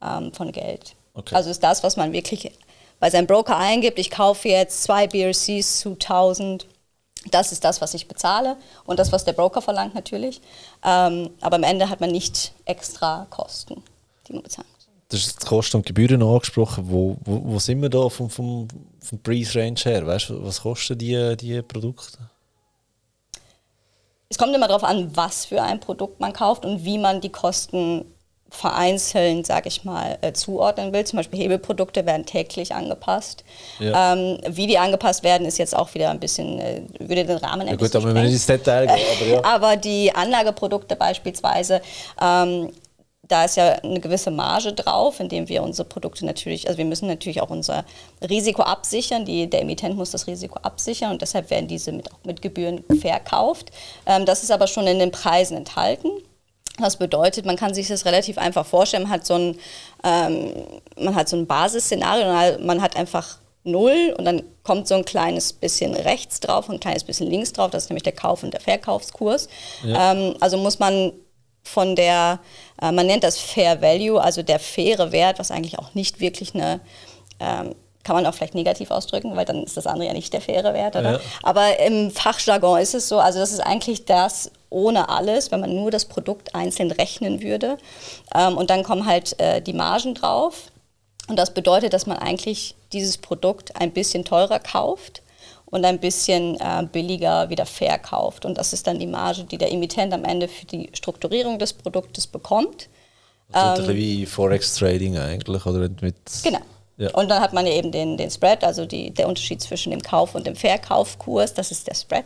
ähm, 0.00 0.32
von 0.32 0.52
Geld. 0.52 0.94
Okay. 1.14 1.34
Also 1.34 1.50
ist 1.50 1.62
das, 1.62 1.82
was 1.82 1.96
man 1.96 2.12
wirklich 2.12 2.52
bei 3.00 3.10
seinem 3.10 3.26
Broker 3.26 3.56
eingibt, 3.56 3.98
ich 3.98 4.10
kaufe 4.10 4.48
jetzt 4.48 4.82
zwei 4.82 5.06
BRCs 5.06 5.80
zu 5.80 5.90
1000. 5.90 6.66
Das 7.30 7.52
ist 7.52 7.64
das, 7.64 7.80
was 7.80 7.94
ich 7.94 8.06
bezahle 8.06 8.56
und 8.84 8.98
das, 8.98 9.10
was 9.10 9.24
der 9.24 9.32
Broker 9.32 9.62
verlangt 9.62 9.94
natürlich. 9.94 10.40
Ähm, 10.84 11.30
aber 11.40 11.56
am 11.56 11.62
Ende 11.62 11.88
hat 11.88 12.00
man 12.00 12.10
nicht 12.10 12.52
extra 12.66 13.26
Kosten, 13.30 13.82
die 14.28 14.34
man 14.34 14.42
bezahlt. 14.42 14.66
Du 15.08 15.16
hast 15.16 15.42
die 15.42 15.46
Kosten 15.46 15.76
und 15.78 15.86
Gebühren 15.86 16.22
angesprochen. 16.22 16.84
Wo, 16.88 17.16
wo, 17.24 17.40
wo 17.44 17.58
sind 17.58 17.80
wir 17.80 17.88
da 17.88 18.08
vom, 18.08 18.28
vom, 18.28 18.68
vom 19.00 19.18
Preisrange 19.22 19.80
her? 19.84 20.06
Weißt 20.06 20.30
du, 20.30 20.44
was 20.44 20.62
kosten 20.62 20.98
die, 20.98 21.36
die 21.36 21.62
Produkte? 21.62 22.18
Es 24.28 24.38
kommt 24.38 24.54
immer 24.54 24.66
darauf 24.66 24.84
an, 24.84 25.14
was 25.14 25.44
für 25.44 25.62
ein 25.62 25.78
Produkt 25.78 26.20
man 26.20 26.32
kauft 26.32 26.64
und 26.64 26.84
wie 26.84 26.98
man 26.98 27.20
die 27.20 27.30
Kosten 27.30 28.04
vereinzelt, 28.54 29.46
sage 29.46 29.68
ich 29.68 29.84
mal, 29.84 30.18
äh, 30.20 30.32
zuordnen 30.32 30.92
will. 30.92 31.04
Zum 31.04 31.18
Beispiel 31.18 31.40
Hebelprodukte 31.40 32.06
werden 32.06 32.26
täglich 32.26 32.74
angepasst. 32.74 33.44
Ja. 33.78 34.14
Ähm, 34.14 34.38
wie 34.48 34.66
die 34.66 34.78
angepasst 34.78 35.22
werden, 35.22 35.46
ist 35.46 35.58
jetzt 35.58 35.76
auch 35.76 35.92
wieder 35.94 36.10
ein 36.10 36.20
bisschen, 36.20 36.58
äh, 36.58 36.82
würde 36.98 37.24
den 37.24 37.38
Rahmen 37.38 37.62
ein 37.62 37.68
ja, 37.68 37.76
gut, 37.76 37.94
aber 37.94 38.14
ins 38.16 38.46
Detail 38.46 38.88
aber, 38.88 39.26
ja. 39.26 39.44
aber 39.44 39.76
die 39.76 40.14
Anlageprodukte 40.14 40.96
beispielsweise, 40.96 41.82
ähm, 42.20 42.70
da 43.28 43.44
ist 43.44 43.56
ja 43.56 43.72
eine 43.82 44.00
gewisse 44.00 44.30
Marge 44.30 44.72
drauf, 44.72 45.20
indem 45.20 45.48
wir 45.48 45.62
unsere 45.62 45.88
Produkte 45.88 46.26
natürlich, 46.26 46.68
also 46.68 46.78
wir 46.78 46.84
müssen 46.84 47.08
natürlich 47.08 47.40
auch 47.40 47.50
unser 47.50 47.84
Risiko 48.28 48.62
absichern. 48.62 49.24
Die, 49.24 49.48
der 49.48 49.62
Emittent 49.62 49.96
muss 49.96 50.10
das 50.10 50.26
Risiko 50.26 50.58
absichern 50.60 51.12
und 51.12 51.22
deshalb 51.22 51.50
werden 51.50 51.66
diese 51.66 51.92
mit, 51.92 52.12
auch 52.12 52.18
mit 52.24 52.42
Gebühren 52.42 52.84
verkauft. 53.00 53.70
Ähm, 54.06 54.26
das 54.26 54.42
ist 54.42 54.50
aber 54.50 54.66
schon 54.66 54.86
in 54.86 54.98
den 54.98 55.10
Preisen 55.10 55.56
enthalten. 55.56 56.10
Das 56.78 56.96
bedeutet, 56.96 57.46
man 57.46 57.56
kann 57.56 57.72
sich 57.72 57.88
das 57.88 58.04
relativ 58.04 58.36
einfach 58.38 58.66
vorstellen. 58.66 59.04
Man 59.04 59.12
hat 59.12 59.26
so 59.26 59.34
ein, 59.34 59.58
ähm, 60.02 60.52
man 60.96 61.14
hat 61.14 61.28
so 61.28 61.36
ein 61.36 61.46
Basisszenario 61.46 62.58
man 62.64 62.82
hat 62.82 62.96
einfach 62.96 63.38
null 63.62 64.14
und 64.18 64.24
dann 64.24 64.42
kommt 64.62 64.88
so 64.88 64.94
ein 64.94 65.04
kleines 65.04 65.52
bisschen 65.52 65.94
rechts 65.94 66.40
drauf 66.40 66.68
und 66.68 66.76
ein 66.76 66.80
kleines 66.80 67.04
bisschen 67.04 67.28
links 67.28 67.52
drauf. 67.52 67.70
Das 67.70 67.84
ist 67.84 67.90
nämlich 67.90 68.02
der 68.02 68.12
Kauf- 68.12 68.42
und 68.42 68.52
der 68.52 68.60
Verkaufskurs. 68.60 69.48
Ja. 69.82 70.12
Ähm, 70.12 70.34
also 70.40 70.56
muss 70.58 70.78
man 70.78 71.12
von 71.62 71.96
der, 71.96 72.40
äh, 72.82 72.92
man 72.92 73.06
nennt 73.06 73.24
das 73.24 73.38
Fair 73.38 73.80
Value, 73.80 74.20
also 74.20 74.42
der 74.42 74.58
faire 74.58 75.12
Wert, 75.12 75.38
was 75.38 75.50
eigentlich 75.50 75.78
auch 75.78 75.94
nicht 75.94 76.20
wirklich 76.20 76.54
eine 76.54 76.80
ähm, 77.40 77.74
kann 78.04 78.16
man 78.16 78.26
auch 78.26 78.34
vielleicht 78.34 78.54
negativ 78.54 78.90
ausdrücken, 78.90 79.34
weil 79.34 79.46
dann 79.46 79.64
ist 79.64 79.78
das 79.78 79.86
andere 79.86 80.08
ja 80.08 80.12
nicht 80.12 80.32
der 80.32 80.42
faire 80.42 80.74
Wert, 80.74 80.94
oder? 80.94 81.12
Ja. 81.12 81.20
Aber 81.42 81.80
im 81.80 82.10
Fachjargon 82.10 82.78
ist 82.78 82.94
es 82.94 83.08
so, 83.08 83.18
also 83.18 83.38
das 83.38 83.50
ist 83.50 83.60
eigentlich 83.60 84.04
das 84.04 84.50
ohne 84.74 85.08
alles, 85.08 85.50
wenn 85.50 85.60
man 85.60 85.74
nur 85.74 85.90
das 85.90 86.04
Produkt 86.04 86.54
einzeln 86.54 86.90
rechnen 86.90 87.40
würde. 87.40 87.78
Ähm, 88.34 88.56
und 88.56 88.70
dann 88.70 88.82
kommen 88.82 89.06
halt 89.06 89.38
äh, 89.40 89.62
die 89.62 89.72
Margen 89.72 90.14
drauf. 90.14 90.70
Und 91.28 91.36
das 91.38 91.54
bedeutet, 91.54 91.94
dass 91.94 92.06
man 92.06 92.18
eigentlich 92.18 92.74
dieses 92.92 93.16
Produkt 93.16 93.80
ein 93.80 93.92
bisschen 93.92 94.24
teurer 94.24 94.58
kauft 94.58 95.22
und 95.66 95.84
ein 95.84 95.98
bisschen 95.98 96.60
äh, 96.60 96.86
billiger 96.90 97.48
wieder 97.48 97.64
verkauft. 97.64 98.44
Und 98.44 98.58
das 98.58 98.72
ist 98.72 98.86
dann 98.86 98.98
die 98.98 99.06
Marge, 99.06 99.44
die 99.44 99.56
der 99.56 99.72
Emittent 99.72 100.12
am 100.12 100.24
Ende 100.24 100.48
für 100.48 100.66
die 100.66 100.90
Strukturierung 100.92 101.58
des 101.58 101.72
Produktes 101.72 102.26
bekommt. 102.26 102.88
Also 103.52 103.90
ähm, 103.90 103.96
wie 103.96 104.26
Forex 104.26 104.74
Trading 104.74 105.16
eigentlich, 105.16 105.64
oder 105.64 105.88
mit 106.00 106.16
genau. 106.42 106.60
Ja. 106.96 107.10
Und 107.12 107.28
dann 107.28 107.40
hat 107.40 107.52
man 107.52 107.66
ja 107.66 107.72
eben 107.72 107.90
den, 107.90 108.16
den 108.16 108.30
Spread, 108.30 108.62
also 108.62 108.86
die, 108.86 109.10
der 109.10 109.26
Unterschied 109.26 109.60
zwischen 109.60 109.90
dem 109.90 110.00
Kauf- 110.00 110.34
und 110.34 110.46
dem 110.46 110.54
Verkaufkurs, 110.54 111.52
das 111.52 111.70
ist 111.72 111.88
der 111.88 111.94
Spread. 111.94 112.24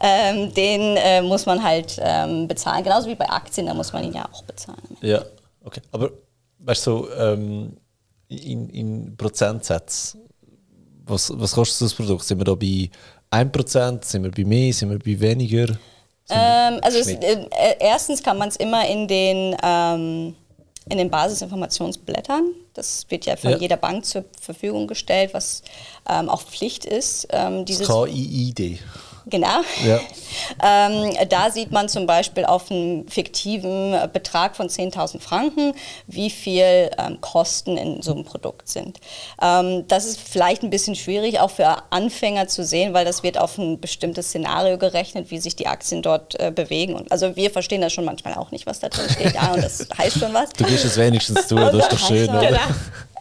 Ähm, 0.00 0.52
den 0.52 0.96
äh, 0.98 1.22
muss 1.22 1.46
man 1.46 1.62
halt 1.62 1.98
ähm, 1.98 2.46
bezahlen, 2.46 2.84
genauso 2.84 3.08
wie 3.08 3.14
bei 3.14 3.28
Aktien, 3.28 3.66
da 3.66 3.74
muss 3.74 3.92
man 3.92 4.04
ihn 4.04 4.12
ja 4.12 4.28
auch 4.30 4.42
bezahlen. 4.44 4.96
Ja, 5.00 5.24
okay. 5.64 5.80
Aber 5.92 6.10
weißt 6.58 6.86
du, 6.86 7.08
ähm, 7.18 7.76
in, 8.28 8.68
in 8.68 9.16
Prozentsätzen, 9.16 10.20
was, 11.04 11.32
was 11.34 11.52
kostet 11.52 11.86
das 11.86 11.94
Produkt? 11.94 12.24
Sind 12.24 12.38
wir 12.38 12.44
da 12.44 12.54
bei 12.54 12.90
1%, 13.30 14.04
sind 14.04 14.24
wir 14.24 14.30
bei 14.30 14.44
mehr, 14.44 14.72
sind 14.72 14.90
wir 14.90 14.98
bei 14.98 15.20
weniger? 15.20 15.74
Ähm, 16.30 16.78
also 16.82 16.98
es, 16.98 17.08
äh, 17.08 17.46
erstens 17.80 18.22
kann 18.22 18.38
man 18.38 18.48
es 18.48 18.56
immer 18.56 18.86
in 18.86 19.08
den 19.08 19.56
ähm, 19.62 20.34
in 20.88 20.98
den 20.98 21.10
Basisinformationsblättern. 21.10 22.54
Das 22.74 23.06
wird 23.08 23.26
ja 23.26 23.36
von 23.36 23.52
ja. 23.52 23.56
jeder 23.58 23.76
Bank 23.76 24.04
zur 24.04 24.24
Verfügung 24.40 24.86
gestellt, 24.86 25.30
was 25.34 25.62
ähm, 26.08 26.28
auch 26.28 26.42
Pflicht 26.42 26.84
ist. 26.84 27.28
Ähm, 27.30 27.64
dieses 27.64 27.86
KIID. 27.86 28.80
Genau. 29.26 29.60
Ja. 29.84 30.00
ähm, 30.62 31.12
da 31.28 31.50
sieht 31.50 31.70
man 31.70 31.88
zum 31.88 32.06
Beispiel 32.06 32.44
auf 32.44 32.70
einem 32.70 33.06
fiktiven 33.08 33.96
Betrag 34.12 34.56
von 34.56 34.68
10.000 34.68 35.20
Franken, 35.20 35.74
wie 36.06 36.30
viel 36.30 36.90
ähm, 36.98 37.20
Kosten 37.20 37.76
in 37.76 38.02
so 38.02 38.12
einem 38.12 38.24
Produkt 38.24 38.68
sind. 38.68 38.98
Ähm, 39.40 39.84
das 39.88 40.04
ist 40.04 40.20
vielleicht 40.20 40.62
ein 40.62 40.70
bisschen 40.70 40.96
schwierig, 40.96 41.40
auch 41.40 41.50
für 41.50 41.82
Anfänger 41.90 42.48
zu 42.48 42.64
sehen, 42.64 42.94
weil 42.94 43.04
das 43.04 43.22
wird 43.22 43.38
auf 43.38 43.58
ein 43.58 43.80
bestimmtes 43.80 44.28
Szenario 44.28 44.78
gerechnet, 44.78 45.30
wie 45.30 45.38
sich 45.38 45.56
die 45.56 45.66
Aktien 45.66 46.02
dort 46.02 46.38
äh, 46.40 46.50
bewegen. 46.50 46.94
Und, 46.94 47.12
also 47.12 47.36
wir 47.36 47.50
verstehen 47.50 47.80
das 47.80 47.92
schon 47.92 48.04
manchmal 48.04 48.34
auch 48.34 48.50
nicht, 48.50 48.66
was 48.66 48.80
da 48.80 48.88
drin 48.88 49.08
steht. 49.10 49.34
Ja, 49.34 49.52
und 49.52 49.62
das 49.62 49.86
heißt 49.96 50.18
schon 50.18 50.34
was. 50.34 50.50
Du 50.50 50.64
gehst 50.64 50.84
es 50.84 50.96
wenigstens 50.96 51.46
durch, 51.46 51.70
das 51.70 51.84
ist 51.84 51.92
doch 51.92 51.98
schön. 52.08 52.28
Oder? 52.28 52.58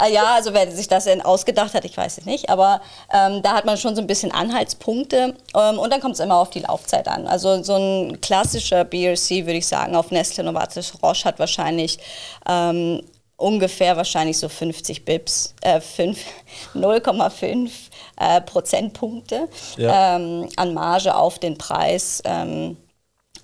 Ah, 0.04 0.08
ja, 0.08 0.34
also 0.34 0.52
wer 0.54 0.72
sich 0.72 0.88
das 0.88 1.04
denn 1.04 1.22
ausgedacht 1.22 1.76
hat, 1.76 1.86
ich 1.86 1.95
weiß 1.95 2.18
es 2.18 2.26
nicht, 2.26 2.49
aber 2.49 2.82
ähm, 3.14 3.43
da 3.43 3.54
hat 3.54 3.66
man 3.66 3.78
schon 3.78 3.95
so 3.95 4.02
ein 4.02 4.08
bisschen 4.08 4.32
Anhaltspunkte 4.32 5.36
ähm, 5.56 5.78
und 5.91 5.95
dann 5.95 6.01
kommt 6.03 6.13
es 6.13 6.21
immer 6.21 6.37
auf 6.37 6.49
die 6.49 6.61
Laufzeit 6.61 7.09
an. 7.09 7.27
Also 7.27 7.61
so 7.63 7.75
ein 7.75 8.21
klassischer 8.21 8.85
BRC, 8.85 9.45
würde 9.45 9.57
ich 9.57 9.67
sagen, 9.67 9.97
auf 9.97 10.09
Nestle 10.09 10.45
Novartis 10.45 10.93
Roche 11.03 11.25
hat 11.25 11.37
wahrscheinlich 11.37 11.99
ähm, 12.47 13.01
ungefähr 13.35 13.97
wahrscheinlich 13.97 14.37
so 14.37 14.47
50 14.47 15.03
Bips, 15.03 15.53
äh, 15.59 15.81
0,5 15.81 17.69
äh, 18.17 18.39
Prozentpunkte 18.39 19.49
ja. 19.75 20.15
ähm, 20.15 20.47
an 20.55 20.73
Marge 20.73 21.13
auf 21.13 21.39
den 21.39 21.57
Preis. 21.57 22.21
Ähm, 22.23 22.77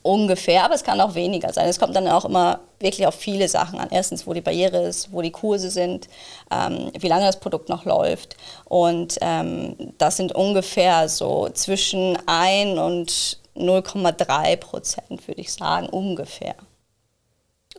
ungefähr, 0.08 0.64
aber 0.64 0.76
es 0.76 0.84
kann 0.84 1.02
auch 1.02 1.16
weniger 1.16 1.52
sein. 1.52 1.68
Es 1.68 1.80
kommt 1.80 1.96
dann 1.96 2.08
auch 2.08 2.26
immer 2.26 2.60
wirklich 2.80 3.06
auf 3.06 3.16
viele 3.16 3.48
Sachen 3.48 3.80
an. 3.80 3.90
Erstens, 3.92 4.26
wo 4.26 4.34
die 4.34 4.42
Barriere 4.42 4.88
ist, 4.88 5.12
wo 5.12 5.22
die 5.22 5.32
Kurse 5.32 5.70
sind, 5.70 6.08
ähm, 6.52 6.92
wie 6.98 7.08
lange 7.08 7.26
das 7.26 7.40
Produkt 7.40 7.70
noch 7.70 7.86
läuft. 7.86 8.38
Und 8.66 9.18
ähm, 9.22 9.76
das 9.98 10.18
sind 10.18 10.34
ungefähr 10.34 11.10
so 11.10 11.50
zwischen 11.54 12.18
1 12.26 12.80
und 12.80 13.40
0,3 13.56 14.56
Prozent, 14.58 15.28
würde 15.28 15.42
ich 15.42 15.52
sagen, 15.52 15.90
ungefähr. 15.90 16.56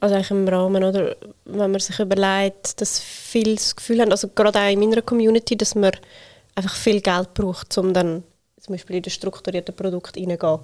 Also 0.01 0.15
eigentlich 0.15 0.31
im 0.31 0.47
Rahmen, 0.47 0.85
oder 0.85 1.17
wenn 1.45 1.71
man 1.71 1.81
sich 1.81 1.99
überlegt, 1.99 2.81
dass 2.81 3.01
viele 3.01 3.55
das 3.55 3.75
Gefühl 3.75 4.01
haben, 4.01 4.11
also 4.11 4.29
gerade 4.29 4.61
auch 4.61 4.71
in 4.71 4.79
meiner 4.79 5.03
Community, 5.03 5.57
dass 5.57 5.75
man 5.75 5.93
einfach 6.55 6.75
viel 6.75 7.01
Geld 7.01 7.35
braucht, 7.35 7.77
um 7.79 7.93
dann 7.93 8.23
zum 8.61 8.75
Beispiel 8.75 8.97
in 8.97 9.03
das 9.03 9.15
strukturierte 9.15 9.73
Produkt 9.73 10.17
reingehen 10.17 10.61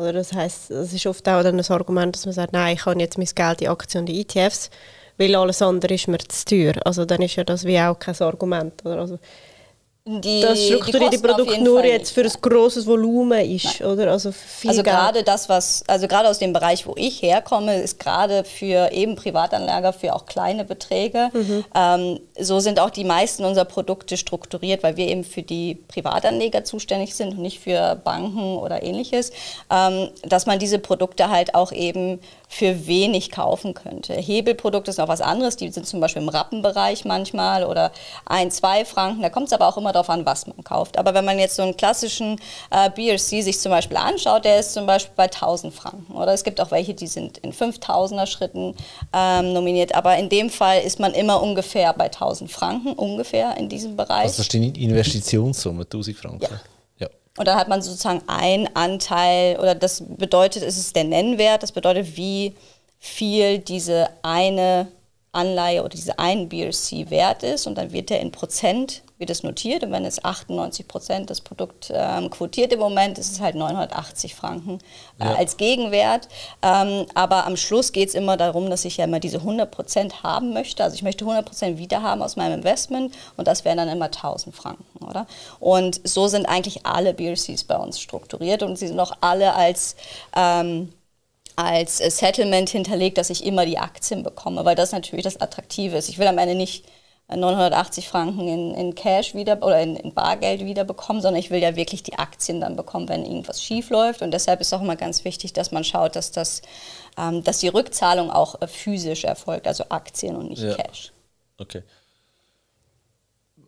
oder 0.00 0.14
das 0.14 0.32
heißt, 0.32 0.70
es 0.70 0.92
ist 0.92 1.06
oft 1.06 1.28
auch 1.28 1.42
dann 1.42 1.58
ein 1.58 1.70
Argument, 1.70 2.14
dass 2.14 2.26
man 2.26 2.32
sagt, 2.32 2.52
nein, 2.52 2.74
ich 2.74 2.86
habe 2.86 2.98
jetzt 2.98 3.18
mein 3.18 3.28
Geld 3.34 3.62
in 3.62 3.68
Aktien 3.68 4.02
und 4.02 4.10
in 4.10 4.20
ETFs, 4.20 4.70
weil 5.18 5.34
alles 5.34 5.62
andere 5.62 5.94
ist 5.94 6.08
mir 6.08 6.18
zu 6.18 6.44
teuer. 6.44 6.74
Also 6.84 7.04
dann 7.04 7.22
ist 7.22 7.36
ja 7.36 7.44
das 7.44 7.64
wie 7.64 7.78
auch 7.78 7.98
kein 7.98 8.18
Argument. 8.20 8.84
Oder? 8.84 9.00
Also, 9.00 9.18
die, 10.06 10.40
das 10.40 10.64
strukturierte 10.64 11.18
Produkt 11.18 11.60
nur 11.60 11.80
Fall 11.80 11.90
jetzt 11.90 12.12
für 12.12 12.22
ein 12.22 12.32
grosses 12.40 12.86
Volumen 12.86 13.38
ist, 13.44 13.80
Nein. 13.80 13.90
oder? 13.90 14.10
Also, 14.10 14.32
also 14.66 14.82
gerade 14.82 15.22
das, 15.22 15.48
was, 15.50 15.84
also 15.86 16.08
gerade 16.08 16.28
aus 16.28 16.38
dem 16.38 16.54
Bereich, 16.54 16.86
wo 16.86 16.94
ich 16.96 17.20
herkomme, 17.20 17.80
ist 17.82 18.00
gerade 18.00 18.44
für 18.44 18.92
eben 18.92 19.14
Privatanleger, 19.14 19.92
für 19.92 20.14
auch 20.14 20.24
kleine 20.24 20.64
Beträge. 20.64 21.28
Mhm. 21.34 21.64
Ähm, 21.74 22.20
so 22.38 22.60
sind 22.60 22.80
auch 22.80 22.88
die 22.88 23.04
meisten 23.04 23.44
unserer 23.44 23.66
Produkte 23.66 24.16
strukturiert, 24.16 24.82
weil 24.82 24.96
wir 24.96 25.06
eben 25.06 25.22
für 25.22 25.42
die 25.42 25.74
Privatanleger 25.74 26.64
zuständig 26.64 27.14
sind 27.14 27.32
und 27.32 27.40
nicht 27.40 27.60
für 27.60 27.94
Banken 27.96 28.56
oder 28.56 28.82
ähnliches, 28.82 29.32
ähm, 29.70 30.08
dass 30.22 30.46
man 30.46 30.58
diese 30.58 30.78
Produkte 30.78 31.28
halt 31.28 31.54
auch 31.54 31.72
eben 31.72 32.20
für 32.52 32.88
wenig 32.88 33.30
kaufen 33.30 33.74
könnte. 33.74 34.12
Hebelprodukte 34.12 34.90
ist 34.90 34.98
noch 34.98 35.06
was 35.06 35.20
anderes, 35.20 35.56
die 35.56 35.70
sind 35.70 35.86
zum 35.86 36.00
Beispiel 36.00 36.20
im 36.20 36.28
Rappenbereich 36.28 37.04
manchmal 37.04 37.64
oder 37.64 37.92
ein, 38.26 38.50
zwei 38.50 38.84
Franken. 38.84 39.22
Da 39.22 39.30
kommt 39.30 39.46
es 39.46 39.52
aber 39.52 39.68
auch 39.68 39.76
immer 39.76 39.92
darauf 39.92 40.10
an, 40.10 40.26
was 40.26 40.48
man 40.48 40.62
kauft. 40.64 40.98
Aber 40.98 41.14
wenn 41.14 41.24
man 41.24 41.38
jetzt 41.38 41.54
so 41.54 41.62
einen 41.62 41.76
klassischen 41.76 42.40
äh, 42.72 42.90
BRC 42.90 43.44
sich 43.44 43.60
zum 43.60 43.70
Beispiel 43.70 43.96
anschaut, 43.96 44.44
der 44.44 44.58
ist 44.58 44.72
zum 44.72 44.84
Beispiel 44.84 45.12
bei 45.14 45.26
1000 45.26 45.72
Franken. 45.72 46.12
Oder 46.12 46.32
es 46.32 46.42
gibt 46.42 46.60
auch 46.60 46.72
welche, 46.72 46.92
die 46.92 47.06
sind 47.06 47.38
in 47.38 47.52
5000er 47.52 48.26
Schritten 48.26 48.74
ähm, 49.12 49.52
nominiert. 49.52 49.94
Aber 49.94 50.18
in 50.18 50.28
dem 50.28 50.50
Fall 50.50 50.80
ist 50.80 50.98
man 50.98 51.14
immer 51.14 51.40
ungefähr 51.40 51.92
bei 51.92 52.06
1000 52.06 52.50
Franken, 52.50 52.94
ungefähr 52.94 53.56
in 53.58 53.68
diesem 53.68 53.94
Bereich. 53.94 54.24
Also 54.24 54.38
das 54.38 54.46
ist 54.46 54.52
die 54.52 54.84
Investitionssumme, 54.84 55.82
1000 55.82 56.16
Franken? 56.16 56.42
Ja. 56.42 56.60
Und 57.40 57.46
dann 57.46 57.56
hat 57.56 57.68
man 57.68 57.80
sozusagen 57.80 58.20
einen 58.26 58.68
Anteil, 58.76 59.58
oder 59.58 59.74
das 59.74 60.02
bedeutet, 60.06 60.62
es 60.62 60.76
ist 60.76 60.94
der 60.94 61.04
Nennwert, 61.04 61.62
das 61.62 61.72
bedeutet, 61.72 62.18
wie 62.18 62.54
viel 62.98 63.60
diese 63.60 64.10
eine 64.20 64.88
Anleihe 65.32 65.80
oder 65.80 65.88
diese 65.88 66.18
ein 66.18 66.50
BRC 66.50 67.08
wert 67.08 67.42
ist. 67.42 67.66
Und 67.66 67.78
dann 67.78 67.94
wird 67.94 68.10
der 68.10 68.20
in 68.20 68.30
Prozent 68.30 69.00
wird 69.20 69.30
es 69.30 69.42
notiert 69.42 69.84
und 69.84 69.92
wenn 69.92 70.04
es 70.04 70.24
98 70.24 70.88
Prozent 70.88 71.30
das 71.30 71.40
Produkt 71.42 71.92
ähm, 71.94 72.30
quotiert 72.30 72.72
im 72.72 72.80
Moment, 72.80 73.18
ist 73.18 73.30
es 73.30 73.40
halt 73.40 73.54
980 73.54 74.34
Franken 74.34 74.78
äh, 75.18 75.24
ja. 75.24 75.34
als 75.34 75.58
Gegenwert. 75.58 76.28
Ähm, 76.62 77.06
aber 77.14 77.46
am 77.46 77.56
Schluss 77.56 77.92
geht 77.92 78.08
es 78.08 78.14
immer 78.14 78.36
darum, 78.36 78.70
dass 78.70 78.84
ich 78.84 78.96
ja 78.96 79.04
immer 79.04 79.20
diese 79.20 79.38
100 79.38 79.70
Prozent 79.70 80.22
haben 80.22 80.52
möchte. 80.54 80.82
Also 80.82 80.94
ich 80.94 81.02
möchte 81.02 81.24
100 81.24 81.44
Prozent 81.44 81.78
wiederhaben 81.78 82.22
aus 82.22 82.36
meinem 82.36 82.54
Investment 82.54 83.14
und 83.36 83.46
das 83.46 83.64
wären 83.64 83.76
dann 83.76 83.88
immer 83.88 84.06
1000 84.06 84.56
Franken, 84.56 85.04
oder? 85.04 85.26
Und 85.60 86.00
so 86.08 86.26
sind 86.26 86.46
eigentlich 86.46 86.86
alle 86.86 87.12
BRCs 87.12 87.64
bei 87.64 87.76
uns 87.76 88.00
strukturiert 88.00 88.62
und 88.62 88.76
sie 88.76 88.88
sind 88.88 88.98
auch 88.98 89.12
alle 89.20 89.54
als 89.54 89.96
ähm, 90.34 90.92
als 91.56 91.98
Settlement 91.98 92.70
hinterlegt, 92.70 93.18
dass 93.18 93.28
ich 93.28 93.44
immer 93.44 93.66
die 93.66 93.76
Aktien 93.76 94.22
bekomme, 94.22 94.64
weil 94.64 94.76
das 94.76 94.92
natürlich 94.92 95.24
das 95.24 95.42
Attraktive 95.42 95.98
ist. 95.98 96.08
Ich 96.08 96.18
will 96.18 96.26
am 96.26 96.38
Ende 96.38 96.54
nicht 96.54 96.86
980 97.34 98.08
Franken 98.08 98.48
in, 98.48 98.74
in 98.74 98.94
Cash 98.94 99.34
wieder 99.34 99.62
oder 99.62 99.80
in, 99.80 99.96
in, 99.96 100.14
Bargeld 100.14 100.64
wieder 100.64 100.84
bekommen, 100.84 101.20
sondern 101.20 101.40
ich 101.40 101.50
will 101.50 101.60
ja 101.60 101.76
wirklich 101.76 102.02
die 102.02 102.18
Aktien 102.18 102.60
dann 102.60 102.76
bekommen, 102.76 103.08
wenn 103.08 103.24
irgendwas 103.24 103.62
schief 103.62 103.90
läuft. 103.90 104.22
Und 104.22 104.32
deshalb 104.32 104.60
ist 104.60 104.72
auch 104.72 104.80
immer 104.80 104.96
ganz 104.96 105.24
wichtig, 105.24 105.52
dass 105.52 105.72
man 105.72 105.84
schaut, 105.84 106.16
dass, 106.16 106.32
das, 106.32 106.62
ähm, 107.16 107.44
dass 107.44 107.58
die 107.58 107.68
Rückzahlung 107.68 108.30
auch 108.30 108.60
äh, 108.60 108.66
physisch 108.66 109.24
erfolgt, 109.24 109.66
also 109.66 109.84
Aktien 109.88 110.36
und 110.36 110.50
nicht 110.50 110.62
ja. 110.62 110.74
Cash. 110.74 111.12
Okay. 111.58 111.82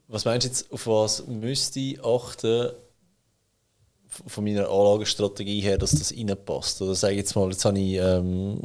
Was 0.08 0.24
meinst 0.24 0.44
du 0.44 0.48
jetzt, 0.48 0.72
auf 0.72 0.86
was 0.86 1.26
müsste 1.26 1.80
ich 1.80 2.04
achten, 2.04 2.72
von 4.26 4.44
meiner 4.44 4.68
Anlagestrategie 4.68 5.60
her, 5.60 5.78
dass 5.78 5.92
das 5.92 6.12
reinpasst? 6.12 6.82
Oder 6.82 6.94
sage 6.94 7.14
ich 7.14 7.20
jetzt 7.20 7.34
mal, 7.34 7.50
jetzt 7.50 7.64
habe 7.64 7.78
ich 7.78 7.94
ähm, 7.94 8.58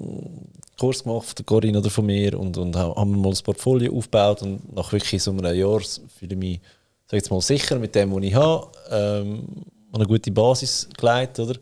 Kurs 0.78 1.04
gemacht 1.04 1.26
von 1.26 1.36
der 1.36 1.46
Corinne 1.46 1.80
oder 1.80 1.90
von 1.90 2.06
mir 2.06 2.40
und, 2.40 2.58
und 2.58 2.76
haben 2.76 3.22
mal 3.22 3.32
das 3.32 3.42
Portfolio 3.42 3.96
aufgebaut 3.96 4.42
und 4.44 4.76
nach 4.76 4.92
wirklich 4.92 5.22
so 5.22 5.32
einem 5.32 5.44
Jahr 5.56 5.80
fühle 5.80 6.34
ich 6.34 6.38
mich 6.38 6.60
sag 7.08 7.18
jetzt 7.18 7.32
mal, 7.32 7.42
sicher 7.42 7.80
mit 7.80 7.96
dem, 7.96 8.14
was 8.14 8.24
ich 8.24 8.36
habe, 8.36 8.70
ähm, 8.92 9.48
eine 9.94 10.06
gute 10.06 10.32
Basis 10.32 10.88
gelegt, 10.98 11.40
oder? 11.40 11.56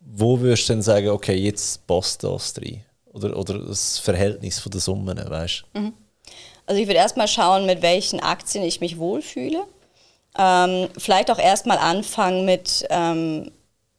Wo 0.00 0.38
würdest 0.38 0.68
du 0.68 0.72
dann 0.72 0.82
sagen, 0.82 1.08
okay, 1.08 1.34
jetzt 1.34 1.86
passt 1.86 2.22
das 2.24 2.54
rein? 2.58 2.84
Oder, 3.12 3.36
oder 3.36 3.58
das 3.58 3.98
Verhältnis 3.98 4.58
von 4.60 4.70
den 4.70 4.80
Summen, 4.80 5.18
weißt 5.18 5.64
mhm. 5.74 5.92
Also 6.66 6.80
ich 6.80 6.86
würde 6.86 6.98
erstmal 6.98 7.28
schauen, 7.28 7.66
mit 7.66 7.82
welchen 7.82 8.20
Aktien 8.20 8.62
ich 8.62 8.80
mich 8.80 8.98
wohlfühle. 8.98 9.64
Ähm, 10.38 10.88
vielleicht 10.98 11.30
auch 11.30 11.38
erstmal 11.38 11.78
anfangen 11.78 12.44
mit 12.44 12.86
ähm, 12.90 13.50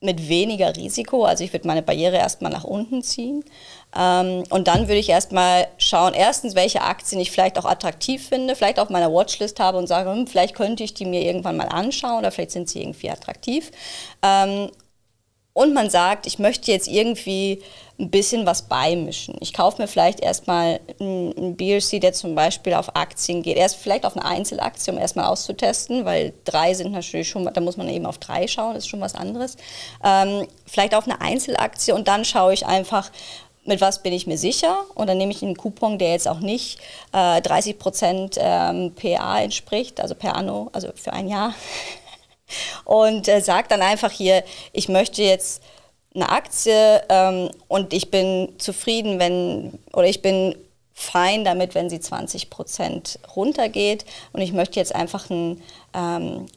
mit 0.02 0.30
weniger 0.30 0.76
Risiko. 0.76 1.26
Also 1.26 1.44
ich 1.44 1.52
würde 1.52 1.68
meine 1.68 1.82
Barriere 1.82 2.16
erstmal 2.18 2.52
nach 2.52 2.64
unten 2.64 3.04
ziehen. 3.04 3.44
Ähm, 3.96 4.44
und 4.50 4.68
dann 4.68 4.88
würde 4.88 5.00
ich 5.00 5.10
erstmal 5.10 5.68
schauen, 5.78 6.14
erstens, 6.14 6.56
welche 6.56 6.82
Aktien 6.82 7.20
ich 7.20 7.32
vielleicht 7.32 7.58
auch 7.58 7.66
attraktiv 7.66 8.28
finde, 8.28 8.56
vielleicht 8.56 8.80
auf 8.80 8.90
meiner 8.90 9.12
Watchlist 9.12 9.60
habe 9.60 9.78
und 9.78 9.88
sage, 9.88 10.12
hm, 10.12 10.28
vielleicht 10.28 10.56
könnte 10.56 10.84
ich 10.84 10.94
die 10.94 11.06
mir 11.06 11.22
irgendwann 11.22 11.58
mal 11.58 11.68
anschauen 11.68 12.20
oder 12.20 12.32
vielleicht 12.32 12.52
sind 12.52 12.70
sie 12.70 12.82
irgendwie 12.82 13.10
attraktiv. 13.10 13.72
Ähm, 14.24 14.70
und 15.60 15.74
man 15.74 15.90
sagt, 15.90 16.26
ich 16.26 16.40
möchte 16.40 16.72
jetzt 16.72 16.88
irgendwie 16.88 17.62
ein 18.00 18.10
bisschen 18.10 18.46
was 18.46 18.62
beimischen. 18.62 19.36
Ich 19.42 19.52
kaufe 19.52 19.82
mir 19.82 19.90
vielleicht 19.90 20.22
erstmal 20.22 20.80
einen 21.02 21.58
BRC, 21.58 22.00
der 22.00 22.14
zum 22.14 22.34
Beispiel 22.34 22.76
auf 22.76 22.96
Aktien 22.96 23.44
geht. 23.44 23.58
Erst 23.58 23.76
vielleicht 23.76 24.06
auf 24.06 24.16
eine 24.16 24.24
Einzelaktie, 24.24 24.94
um 24.94 24.98
erstmal 24.98 25.26
auszutesten, 25.26 26.06
weil 26.06 26.32
drei 26.46 26.74
sind 26.74 26.94
natürlich 26.94 27.28
schon, 27.28 27.44
da 27.54 27.60
muss 27.60 27.76
man 27.76 27.90
eben 27.90 28.06
auf 28.06 28.20
drei 28.20 28.48
schauen, 28.48 28.74
das 28.74 28.86
ist 28.86 28.90
schon 28.90 29.02
was 29.02 29.16
anderes. 29.16 29.58
Ähm, 30.02 30.48
vielleicht 30.66 30.96
auf 30.96 31.04
eine 31.10 31.20
Einzelaktie 31.20 31.94
und 31.94 32.08
dann 32.08 32.24
schaue 32.24 32.54
ich 32.54 32.66
einfach, 32.66 33.12
mit 33.66 33.82
was 33.82 34.02
bin 34.02 34.14
ich 34.14 34.28
mir 34.28 34.38
sicher 34.38 34.86
und 34.96 35.08
dann 35.08 35.18
nehme 35.18 35.34
ich 35.34 35.44
einen 35.44 35.58
Coupon, 35.58 36.00
der 36.00 36.12
jetzt 36.12 36.28
auch 36.28 36.40
nicht 36.40 36.80
äh, 37.12 37.42
30 37.42 37.78
Prozent 37.78 38.38
ähm, 38.40 38.94
PA 38.96 39.42
entspricht, 39.42 40.00
also 40.00 40.16
per 40.16 40.36
anno, 40.36 40.70
also 40.72 40.90
für 40.96 41.12
ein 41.12 41.28
Jahr. 41.28 41.54
Und 42.86 43.28
äh, 43.28 43.42
sage 43.42 43.68
dann 43.70 43.82
einfach 43.82 44.12
hier, 44.12 44.44
ich 44.74 44.90
möchte 44.90 45.22
jetzt 45.24 45.62
eine 46.16 46.30
Aktie 46.30 47.04
ähm, 47.10 47.52
und 47.68 47.94
ich 47.94 48.12
bin 48.12 48.54
zufrieden, 48.58 49.20
wenn, 49.20 49.80
oder 49.94 50.08
ich 50.08 50.22
bin 50.22 50.56
fein 51.00 51.46
damit, 51.46 51.76
wenn 51.76 51.90
sie 51.90 52.02
20 52.02 52.50
Prozent 52.50 53.20
runtergeht. 53.36 54.04
Und 54.34 54.42
ich 54.42 54.52
möchte 54.52 54.80
jetzt 54.80 54.94
einfach 54.94 55.30
ein, 55.30 55.62
ähm, 55.94 56.48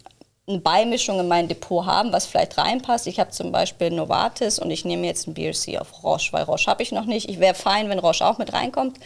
eine 0.49 0.59
Beimischung 0.59 1.21
in 1.21 1.29
mein 1.29 1.47
Depot 1.47 1.87
haben, 1.87 2.13
was 2.13 2.27
vielleicht 2.27 2.59
reinpasst. 2.59 3.07
Ich 3.07 3.21
habe 3.21 3.31
zum 3.31 3.53
Beispiel 3.53 3.91
Novartis 3.91 4.59
und 4.59 4.73
ich 4.73 4.85
nehme 4.85 5.07
jetzt 5.07 5.29
ein 5.29 5.35
BRC 5.35 5.81
auf 5.81 6.03
Roche, 6.03 6.33
weil 6.33 6.43
Roche 6.43 6.67
habe 6.67 6.83
ich 6.83 6.91
noch 6.91 7.05
nicht. 7.05 7.29
Ich 7.29 7.39
wäre 7.39 7.55
fein, 7.55 7.89
wenn 7.89 8.01
Roche 8.01 8.27
auch 8.27 8.39
mit 8.39 8.53
reinkommt, 8.53 8.99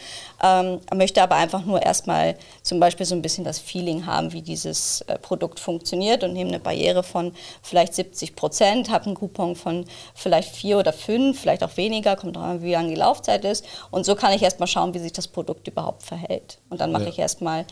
ähm, 0.43 0.80
möchte 0.95 1.22
aber 1.22 1.34
einfach 1.34 1.62
nur 1.66 1.82
erstmal 1.82 2.37
zum 2.62 2.80
Beispiel 2.80 3.05
so 3.05 3.14
ein 3.14 3.20
bisschen 3.20 3.45
das 3.45 3.59
Feeling 3.59 4.07
haben, 4.07 4.32
wie 4.32 4.41
dieses 4.41 5.03
äh, 5.03 5.18
Produkt 5.18 5.61
funktioniert 5.61 6.24
und 6.24 6.32
nehme 6.32 6.49
eine 6.49 6.59
Barriere 6.59 7.03
von 7.03 7.34
vielleicht 7.61 7.93
70 7.93 8.34
Prozent, 8.34 8.89
habe 8.89 9.05
einen 9.05 9.14
Coupon 9.14 9.57
von 9.57 9.84
vielleicht 10.14 10.57
vier 10.57 10.78
oder 10.78 10.95
fünf, 10.95 11.39
vielleicht 11.39 11.62
auch 11.62 11.76
weniger, 11.76 12.16
kommt 12.16 12.37
drauf 12.37 12.45
an, 12.45 12.62
wie 12.62 12.72
lange 12.72 12.89
die 12.89 12.95
Laufzeit 12.95 13.45
ist. 13.45 13.62
Und 13.91 14.07
so 14.07 14.14
kann 14.14 14.32
ich 14.32 14.41
erstmal 14.41 14.68
schauen, 14.68 14.95
wie 14.95 15.01
sich 15.01 15.12
das 15.12 15.28
Produkt 15.28 15.68
überhaupt 15.68 16.03
verhält. 16.03 16.61
Und 16.70 16.80
dann 16.80 16.93
mache 16.93 17.05
ja. 17.05 17.09
ich 17.11 17.18
erstmal 17.18 17.66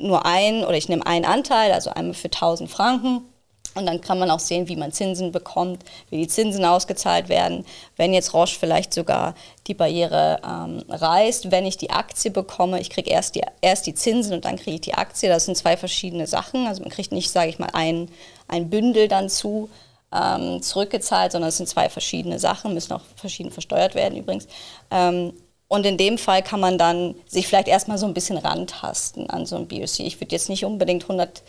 nur 0.00 0.26
ein 0.26 0.64
oder 0.64 0.76
ich 0.76 0.88
nehme 0.88 1.06
einen 1.06 1.24
Anteil, 1.24 1.72
also 1.72 1.90
einmal 1.90 2.14
für 2.14 2.28
1000 2.28 2.70
Franken. 2.70 3.22
Und 3.74 3.86
dann 3.86 4.00
kann 4.00 4.18
man 4.18 4.32
auch 4.32 4.40
sehen, 4.40 4.66
wie 4.68 4.74
man 4.74 4.90
Zinsen 4.90 5.30
bekommt, 5.30 5.84
wie 6.08 6.16
die 6.16 6.26
Zinsen 6.26 6.64
ausgezahlt 6.64 7.28
werden. 7.28 7.64
Wenn 7.96 8.12
jetzt 8.12 8.34
Roche 8.34 8.58
vielleicht 8.58 8.92
sogar 8.92 9.34
die 9.68 9.74
Barriere 9.74 10.40
ähm, 10.44 10.82
reißt, 10.88 11.52
wenn 11.52 11.64
ich 11.64 11.76
die 11.76 11.90
Aktie 11.90 12.32
bekomme, 12.32 12.80
ich 12.80 12.90
kriege 12.90 13.10
erst 13.10 13.36
die, 13.36 13.42
erst 13.60 13.86
die 13.86 13.94
Zinsen 13.94 14.34
und 14.34 14.44
dann 14.44 14.56
kriege 14.56 14.74
ich 14.74 14.80
die 14.80 14.94
Aktie. 14.94 15.28
Das 15.28 15.44
sind 15.44 15.56
zwei 15.56 15.76
verschiedene 15.76 16.26
Sachen. 16.26 16.66
Also 16.66 16.82
man 16.82 16.90
kriegt 16.90 17.12
nicht, 17.12 17.30
sage 17.30 17.48
ich 17.48 17.60
mal, 17.60 17.70
ein, 17.72 18.08
ein 18.48 18.70
Bündel 18.70 19.06
dann 19.06 19.28
zu 19.28 19.70
ähm, 20.12 20.60
zurückgezahlt, 20.60 21.32
sondern 21.32 21.50
es 21.50 21.56
sind 21.56 21.68
zwei 21.68 21.88
verschiedene 21.88 22.40
Sachen, 22.40 22.74
müssen 22.74 22.92
auch 22.94 23.02
verschieden 23.14 23.52
versteuert 23.52 23.94
werden 23.94 24.18
übrigens. 24.18 24.48
Ähm, 24.90 25.32
und 25.72 25.86
in 25.86 25.96
dem 25.96 26.18
Fall 26.18 26.42
kann 26.42 26.58
man 26.58 26.78
dann 26.78 27.14
sich 27.28 27.46
vielleicht 27.46 27.68
erstmal 27.68 27.96
so 27.96 28.04
ein 28.04 28.12
bisschen 28.12 28.36
rantasten 28.36 29.30
an 29.30 29.46
so 29.46 29.54
ein 29.54 29.68
BOC. 29.68 30.00
Ich 30.00 30.20
würde 30.20 30.34
jetzt 30.34 30.48
nicht 30.48 30.64
unbedingt 30.64 31.04
100.000 31.04 31.42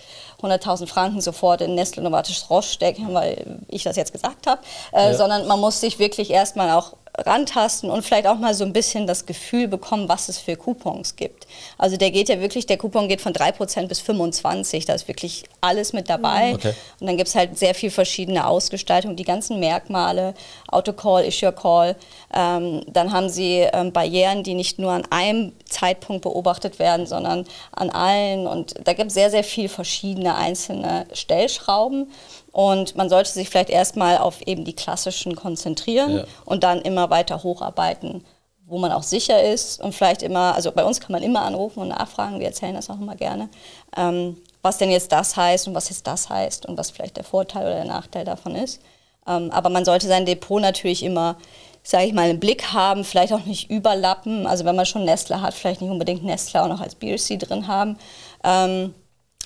100 0.43 0.87
Franken 0.87 1.21
sofort 1.21 1.61
in 1.61 1.73
Nestle 1.73 2.03
Novartis 2.03 2.47
Roche 2.51 2.69
stecken, 2.69 3.15
weil 3.15 3.57
ich 3.67 3.81
das 3.81 3.95
jetzt 3.95 4.13
gesagt 4.13 4.45
habe, 4.45 4.61
äh, 4.93 5.07
ja. 5.07 5.13
sondern 5.15 5.47
man 5.47 5.59
muss 5.59 5.81
sich 5.81 5.97
wirklich 5.97 6.29
erstmal 6.29 6.69
auch 6.69 6.93
rantasten 7.17 7.89
und 7.89 8.03
vielleicht 8.03 8.27
auch 8.27 8.37
mal 8.37 8.53
so 8.53 8.63
ein 8.63 8.73
bisschen 8.73 9.05
das 9.05 9.25
Gefühl 9.25 9.67
bekommen, 9.67 10.07
was 10.07 10.29
es 10.29 10.37
für 10.37 10.55
Coupons 10.55 11.15
gibt. 11.15 11.45
Also 11.77 11.97
der 11.97 12.11
geht 12.11 12.29
ja 12.29 12.39
wirklich, 12.39 12.65
der 12.65 12.77
Coupon 12.77 13.09
geht 13.09 13.21
von 13.21 13.33
3% 13.33 13.87
bis 13.87 14.01
25%, 14.01 14.87
da 14.87 14.93
ist 14.93 15.07
wirklich 15.07 15.43
alles 15.59 15.93
mit 15.93 16.09
dabei. 16.09 16.49
Mhm. 16.49 16.55
Okay. 16.55 16.73
Und 16.99 17.07
dann 17.07 17.17
gibt 17.17 17.27
es 17.27 17.35
halt 17.35 17.57
sehr 17.57 17.75
viel 17.75 17.91
verschiedene 17.91 18.47
Ausgestaltungen, 18.47 19.15
die 19.15 19.23
ganzen 19.23 19.59
Merkmale, 19.59 20.33
Autocall, 20.67 21.25
Issue 21.25 21.51
Call. 21.51 21.95
Ähm, 22.33 22.83
dann 22.87 23.11
haben 23.11 23.29
sie 23.29 23.67
ähm, 23.73 23.91
Barrieren, 23.91 24.43
die 24.43 24.53
nicht 24.53 24.79
nur 24.79 24.91
an 24.91 25.03
einem 25.09 25.51
Zeitpunkt 25.65 26.21
beobachtet 26.21 26.79
werden, 26.79 27.05
sondern 27.05 27.45
an 27.73 27.89
allen. 27.89 28.47
Und 28.47 28.75
da 28.85 28.93
gibt 28.93 29.07
es 29.07 29.13
sehr, 29.13 29.29
sehr 29.29 29.43
viel 29.43 29.67
verschiedene 29.67 30.35
einzelne 30.35 31.05
Stellschrauben. 31.13 32.11
Und 32.51 32.95
man 32.95 33.09
sollte 33.09 33.31
sich 33.31 33.49
vielleicht 33.49 33.69
erstmal 33.69 34.17
auf 34.17 34.41
eben 34.41 34.65
die 34.65 34.73
klassischen 34.73 35.35
konzentrieren 35.35 36.17
ja. 36.17 36.23
und 36.45 36.63
dann 36.63 36.81
immer 36.81 37.09
weiter 37.09 37.43
hocharbeiten, 37.43 38.25
wo 38.65 38.77
man 38.77 38.91
auch 38.91 39.03
sicher 39.03 39.41
ist. 39.41 39.81
Und 39.81 39.95
vielleicht 39.95 40.21
immer, 40.21 40.53
also 40.55 40.71
bei 40.71 40.83
uns 40.83 40.99
kann 40.99 41.13
man 41.13 41.23
immer 41.23 41.43
anrufen 41.43 41.79
und 41.79 41.89
nachfragen, 41.89 42.39
wir 42.39 42.47
erzählen 42.47 42.75
das 42.75 42.89
auch 42.89 42.99
immer 42.99 43.15
gerne, 43.15 43.49
ähm, 43.95 44.37
was 44.61 44.77
denn 44.77 44.91
jetzt 44.91 45.11
das 45.11 45.35
heißt 45.37 45.67
und 45.67 45.75
was 45.75 45.89
jetzt 45.89 46.05
das 46.05 46.29
heißt 46.29 46.65
und 46.65 46.77
was 46.77 46.91
vielleicht 46.91 47.17
der 47.17 47.23
Vorteil 47.23 47.63
oder 47.63 47.75
der 47.75 47.85
Nachteil 47.85 48.25
davon 48.25 48.55
ist. 48.55 48.81
Ähm, 49.27 49.49
aber 49.51 49.69
man 49.69 49.85
sollte 49.85 50.07
sein 50.07 50.25
Depot 50.25 50.61
natürlich 50.61 51.03
immer, 51.03 51.37
sage 51.83 52.05
ich 52.05 52.13
mal, 52.13 52.29
im 52.29 52.39
Blick 52.39 52.73
haben, 52.73 53.05
vielleicht 53.05 53.33
auch 53.33 53.45
nicht 53.45 53.69
überlappen. 53.69 54.45
Also 54.45 54.65
wenn 54.65 54.75
man 54.75 54.85
schon 54.85 55.05
Nestle 55.05 55.41
hat, 55.41 55.53
vielleicht 55.53 55.81
nicht 55.81 55.91
unbedingt 55.91 56.23
Nestle 56.23 56.61
auch 56.61 56.67
noch 56.67 56.81
als 56.81 56.95
BRC 56.95 57.39
drin 57.39 57.67
haben. 57.67 57.97
Ähm, 58.43 58.93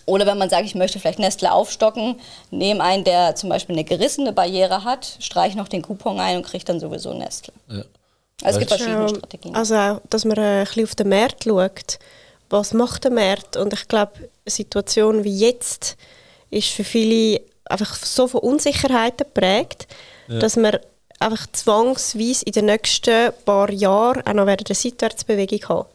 oder 0.06 0.26
wenn 0.26 0.38
man 0.38 0.49
sagt, 0.49 0.66
ich 0.66 0.76
möchte 0.76 0.99
vielleicht 0.99 1.20
Nestle 1.20 1.51
aufstocken, 1.51 2.20
nehme 2.51 2.84
einen, 2.84 3.03
der 3.03 3.36
zum 3.36 3.49
Beispiel 3.49 3.76
eine 3.76 3.84
gerissene 3.84 4.34
Barriere 4.34 4.84
hat, 4.84 5.18
streiche 5.20 5.58
noch 5.58 5.68
den 5.68 5.82
Coupon 5.82 6.20
ein 6.20 6.38
und 6.38 6.45
kriege 6.45 6.64
dann 6.64 6.80
sowieso 6.80 7.14
Nestle. 7.14 7.53
Ja. 7.70 7.84
Also 8.43 8.60
es 8.60 8.68
gibt 8.68 8.70
verschiedene 8.70 9.10
Strategien. 9.10 9.56
Also 9.56 9.76
auch, 9.76 10.01
dass 10.10 10.26
man 10.26 10.38
ein 10.38 10.66
bisschen 10.66 10.84
auf 10.84 10.95
den 10.95 11.10
Markt 11.10 11.45
schaut. 11.45 11.99
Was 12.49 12.74
macht 12.74 13.06
der 13.06 13.12
Markt? 13.12 13.58
Und 13.58 13.74
ich 13.74 13.88
glaube, 13.88 14.14
eine 14.18 14.30
Situation 14.47 15.24
wie 15.24 15.38
jetzt 15.38 15.97
ist 16.49 16.70
für 16.70 16.84
viele 16.84 17.41
einfach 17.66 17.95
so 17.95 18.28
von 18.28 18.41
Unsicherheiten 18.41 19.26
geprägt, 19.26 19.88
ja. 20.28 20.39
dass 20.39 20.56
man 20.56 20.78
einfach 21.20 21.47
zwangsweise 21.51 22.45
in 22.45 22.51
den 22.51 22.66
nächsten 22.66 23.32
paar 23.45 23.72
Jahren 23.72 24.26
auch 24.28 24.34
noch 24.34 24.45
eine 24.47 24.58
Seitwärtsbewegung 24.70 25.70
haben. 25.70 25.89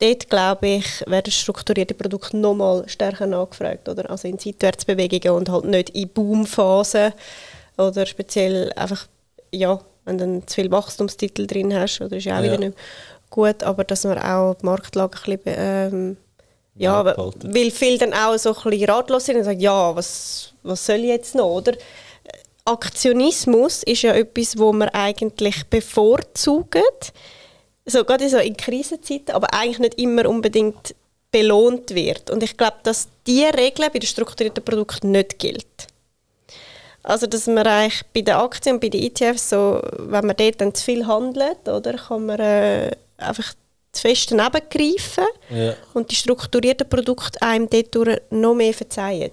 Dort, 0.00 0.28
glaube 0.28 0.66
ich, 0.66 1.04
werden 1.06 1.30
strukturierte 1.30 1.94
Produkte 1.94 2.36
nochmal 2.36 2.88
stärker 2.88 3.26
nachgefragt. 3.26 3.88
Oder? 3.88 4.10
Also 4.10 4.26
in 4.26 4.38
Seitwärtsbewegungen 4.38 5.38
und 5.38 5.48
halt 5.48 5.64
nicht 5.66 5.90
in 5.90 6.08
Boomphasen 6.08 7.12
oder 7.78 8.04
speziell 8.06 8.72
einfach, 8.74 9.06
ja, 9.52 9.80
wenn 10.04 10.18
du 10.18 10.46
zu 10.46 10.54
viel 10.56 10.70
Wachstumstitel 10.70 11.46
drin 11.46 11.74
hast, 11.74 12.00
oder 12.00 12.16
ist 12.16 12.24
ja 12.24 12.38
auch 12.38 12.42
ja. 12.42 12.52
wieder 12.52 12.58
nicht 12.58 12.76
gut, 13.30 13.62
aber 13.62 13.84
dass 13.84 14.04
man 14.04 14.18
auch 14.18 14.54
die 14.54 14.66
Marktlage 14.66 15.18
ein 15.26 15.38
bisschen, 15.38 15.58
ähm, 15.58 16.16
ja, 16.76 17.04
ja 17.04 17.16
weil 17.42 17.70
viele 17.70 17.98
dann 17.98 18.12
auch 18.12 18.36
so 18.36 18.54
ein 18.54 18.70
bisschen 18.70 18.90
ratlos 18.90 19.26
sind 19.26 19.36
und 19.38 19.44
sagen, 19.44 19.60
ja, 19.60 19.94
was, 19.94 20.52
was 20.62 20.84
soll 20.84 20.98
ich 20.98 21.06
jetzt 21.06 21.34
noch, 21.34 21.46
oder? 21.48 21.72
Aktionismus 22.64 23.82
ist 23.82 24.02
ja 24.02 24.14
etwas, 24.14 24.56
wo 24.56 24.72
man 24.72 24.88
eigentlich 24.88 25.64
bevorzugt, 25.66 27.12
so 27.86 28.04
gerade 28.04 28.28
so 28.28 28.38
in 28.38 28.56
Krisenzeiten, 28.56 29.34
aber 29.34 29.52
eigentlich 29.52 29.78
nicht 29.78 29.98
immer 29.98 30.28
unbedingt 30.28 30.94
belohnt 31.30 31.94
wird. 31.94 32.30
Und 32.30 32.42
ich 32.42 32.56
glaube, 32.56 32.76
dass 32.82 33.08
diese 33.26 33.52
Regel 33.54 33.90
bei 33.90 33.98
den 33.98 34.06
strukturierten 34.06 34.64
Produkten 34.64 35.10
nicht 35.10 35.38
gilt. 35.38 35.66
Also, 37.02 37.26
dass 37.26 37.46
man 37.46 37.66
eigentlich 37.66 38.02
bei 38.14 38.22
den 38.22 38.34
Aktien 38.34 38.76
und 38.76 38.80
bei 38.80 38.88
den 38.88 39.02
ETFs, 39.02 39.50
so, 39.50 39.80
wenn 39.98 40.26
man 40.26 40.36
dort 40.36 40.60
dann 40.60 40.74
zu 40.74 40.84
viel 40.84 41.06
handelt, 41.06 41.68
oder, 41.68 41.94
kann 41.94 42.26
man 42.26 42.40
äh, 42.40 42.90
einfach 43.18 43.52
zu 43.92 44.02
fest 44.02 44.30
daneben 44.30 44.66
greifen 44.70 45.26
ja. 45.50 45.74
und 45.92 46.10
die 46.10 46.16
strukturierten 46.16 46.88
Produkte 46.88 47.42
einem 47.42 47.68
dort 47.68 48.22
noch 48.30 48.54
mehr 48.54 48.72
verzeihen. 48.72 49.32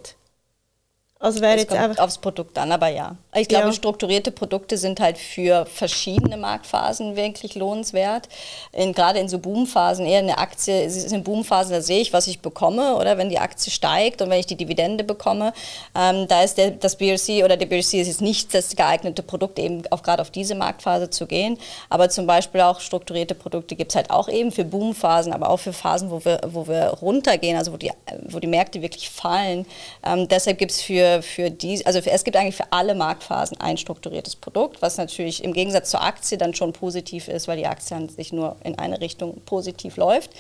Also 1.22 1.40
wäre 1.40 1.56
jetzt 1.56 1.70
kommt 1.70 1.80
einfach 1.80 2.04
aufs 2.04 2.18
Produkt 2.18 2.58
an, 2.58 2.72
aber 2.72 2.88
ja. 2.88 3.16
Ich 3.36 3.48
glaube, 3.48 3.68
ja. 3.68 3.74
strukturierte 3.74 4.32
Produkte 4.32 4.76
sind 4.76 5.00
halt 5.00 5.20
für 5.20 5.68
verschiedene 5.68 6.36
Marktphasen 6.36 7.16
wirklich 7.16 7.54
lohnenswert. 7.54 8.28
In, 8.74 8.92
gerade 8.92 9.20
in 9.20 9.30
so 9.30 9.38
Boomphasen, 9.38 10.08
eher 10.08 10.18
eine 10.20 10.40
Aktie, 10.40 10.84
es 10.84 10.98
ist 10.98 11.14
in 11.14 11.24
Boomphasen, 11.24 11.74
da 11.74 11.82
sehe 11.82 12.02
ich, 12.02 12.12
was 12.12 12.26
ich 12.26 12.40
bekomme, 12.40 12.96
oder 12.96 13.20
wenn 13.20 13.30
die 13.30 13.38
Aktie 13.38 13.72
steigt 13.72 14.24
und 14.24 14.32
wenn 14.32 14.40
ich 14.40 14.48
die 14.48 14.56
Dividende 14.56 15.04
bekomme, 15.04 15.54
ähm, 15.96 16.28
da 16.28 16.42
ist 16.42 16.58
der, 16.58 16.72
das 16.72 16.96
BRC 16.96 17.46
oder 17.46 17.56
der 17.56 17.68
BRC 17.68 17.94
ist 17.94 18.08
jetzt 18.08 18.22
nicht 18.22 18.52
das 18.56 18.76
geeignete 18.76 19.22
Produkt, 19.22 19.60
eben 19.60 19.84
auch 19.92 20.02
gerade 20.02 20.24
auf 20.24 20.32
diese 20.32 20.56
Marktphase 20.56 21.12
zu 21.12 21.28
gehen. 21.28 21.60
Aber 21.90 22.10
zum 22.10 22.26
Beispiel 22.26 22.62
auch 22.62 22.80
strukturierte 22.80 23.36
Produkte 23.36 23.76
gibt 23.76 23.92
es 23.92 23.96
halt 23.96 24.10
auch 24.10 24.28
eben 24.28 24.52
für 24.52 24.66
Boomphasen, 24.66 25.34
aber 25.34 25.52
auch 25.52 25.60
für 25.60 25.74
Phasen, 25.74 26.10
wo 26.10 26.26
wir, 26.26 26.42
wo 26.48 26.68
wir 26.68 26.86
runtergehen, 26.88 27.58
also 27.58 27.74
wo 27.74 27.78
die, 27.78 27.92
wo 28.28 28.40
die 28.40 28.48
Märkte 28.48 28.82
wirklich 28.82 29.12
fallen. 29.12 29.68
Ähm, 30.04 30.28
deshalb 30.28 30.58
gibt 30.58 30.72
es 30.72 30.82
für 30.82 31.11
für, 31.22 31.50
die, 31.50 31.86
also 31.86 32.02
für, 32.02 32.12
es 32.12 32.24
gibt 32.24 32.38
eigentlich 32.38 32.56
für 32.56 32.72
alle 32.72 32.96
Marktphasen 32.96 33.60
ein 33.60 33.78
strukturiertes 33.78 34.36
Produkt, 34.36 34.82
was 34.82 34.98
natürlich 34.98 35.44
im 35.44 35.54
Gegensatz 35.54 35.90
zur 35.92 36.02
Aktie 36.02 36.38
dann 36.38 36.54
schon 36.54 36.74
positiv 36.74 37.28
ist, 37.28 37.48
weil 37.48 37.58
die 37.58 37.68
Aktie 37.68 37.96
an 37.96 38.10
sich 38.10 38.32
nur 38.32 38.56
in 38.64 38.78
eine 38.80 39.02
Richtung 39.02 39.42
positiv 39.46 39.98
läuft. 39.98 40.32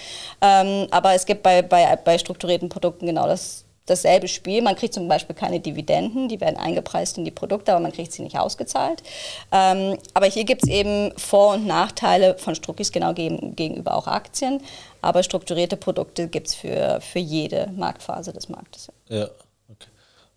Ähm, 0.41 0.87
aber 0.91 1.13
es 1.13 1.25
gibt 1.25 1.43
bei, 1.43 1.61
bei, 1.61 1.95
bei 1.95 2.17
strukturierten 2.17 2.69
Produkten 2.69 3.07
genau 3.07 3.27
das, 3.27 3.65
dasselbe 3.85 4.27
Spiel. 4.27 4.61
Man 4.61 4.75
kriegt 4.75 4.93
zum 4.93 5.07
Beispiel 5.07 5.35
keine 5.35 5.59
Dividenden, 5.59 6.29
die 6.29 6.39
werden 6.39 6.57
eingepreist 6.57 7.17
in 7.17 7.25
die 7.25 7.31
Produkte, 7.31 7.71
aber 7.71 7.81
man 7.81 7.91
kriegt 7.91 8.11
sie 8.11 8.21
nicht 8.21 8.37
ausgezahlt. 8.37 9.03
Ähm, 9.51 9.97
aber 10.13 10.27
hier 10.27 10.43
gibt 10.43 10.63
es 10.63 10.69
eben 10.69 11.11
Vor- 11.17 11.55
und 11.55 11.67
Nachteile 11.67 12.37
von 12.37 12.55
Struckis 12.55 12.91
genau 12.91 13.13
gegenüber 13.13 13.95
auch 13.95 14.07
Aktien. 14.07 14.61
Aber 15.01 15.23
strukturierte 15.23 15.77
Produkte 15.77 16.27
gibt 16.27 16.47
es 16.47 16.55
für, 16.55 17.01
für 17.01 17.19
jede 17.19 17.71
Marktphase 17.75 18.31
des 18.33 18.49
Marktes. 18.49 18.89
Ja. 19.09 19.27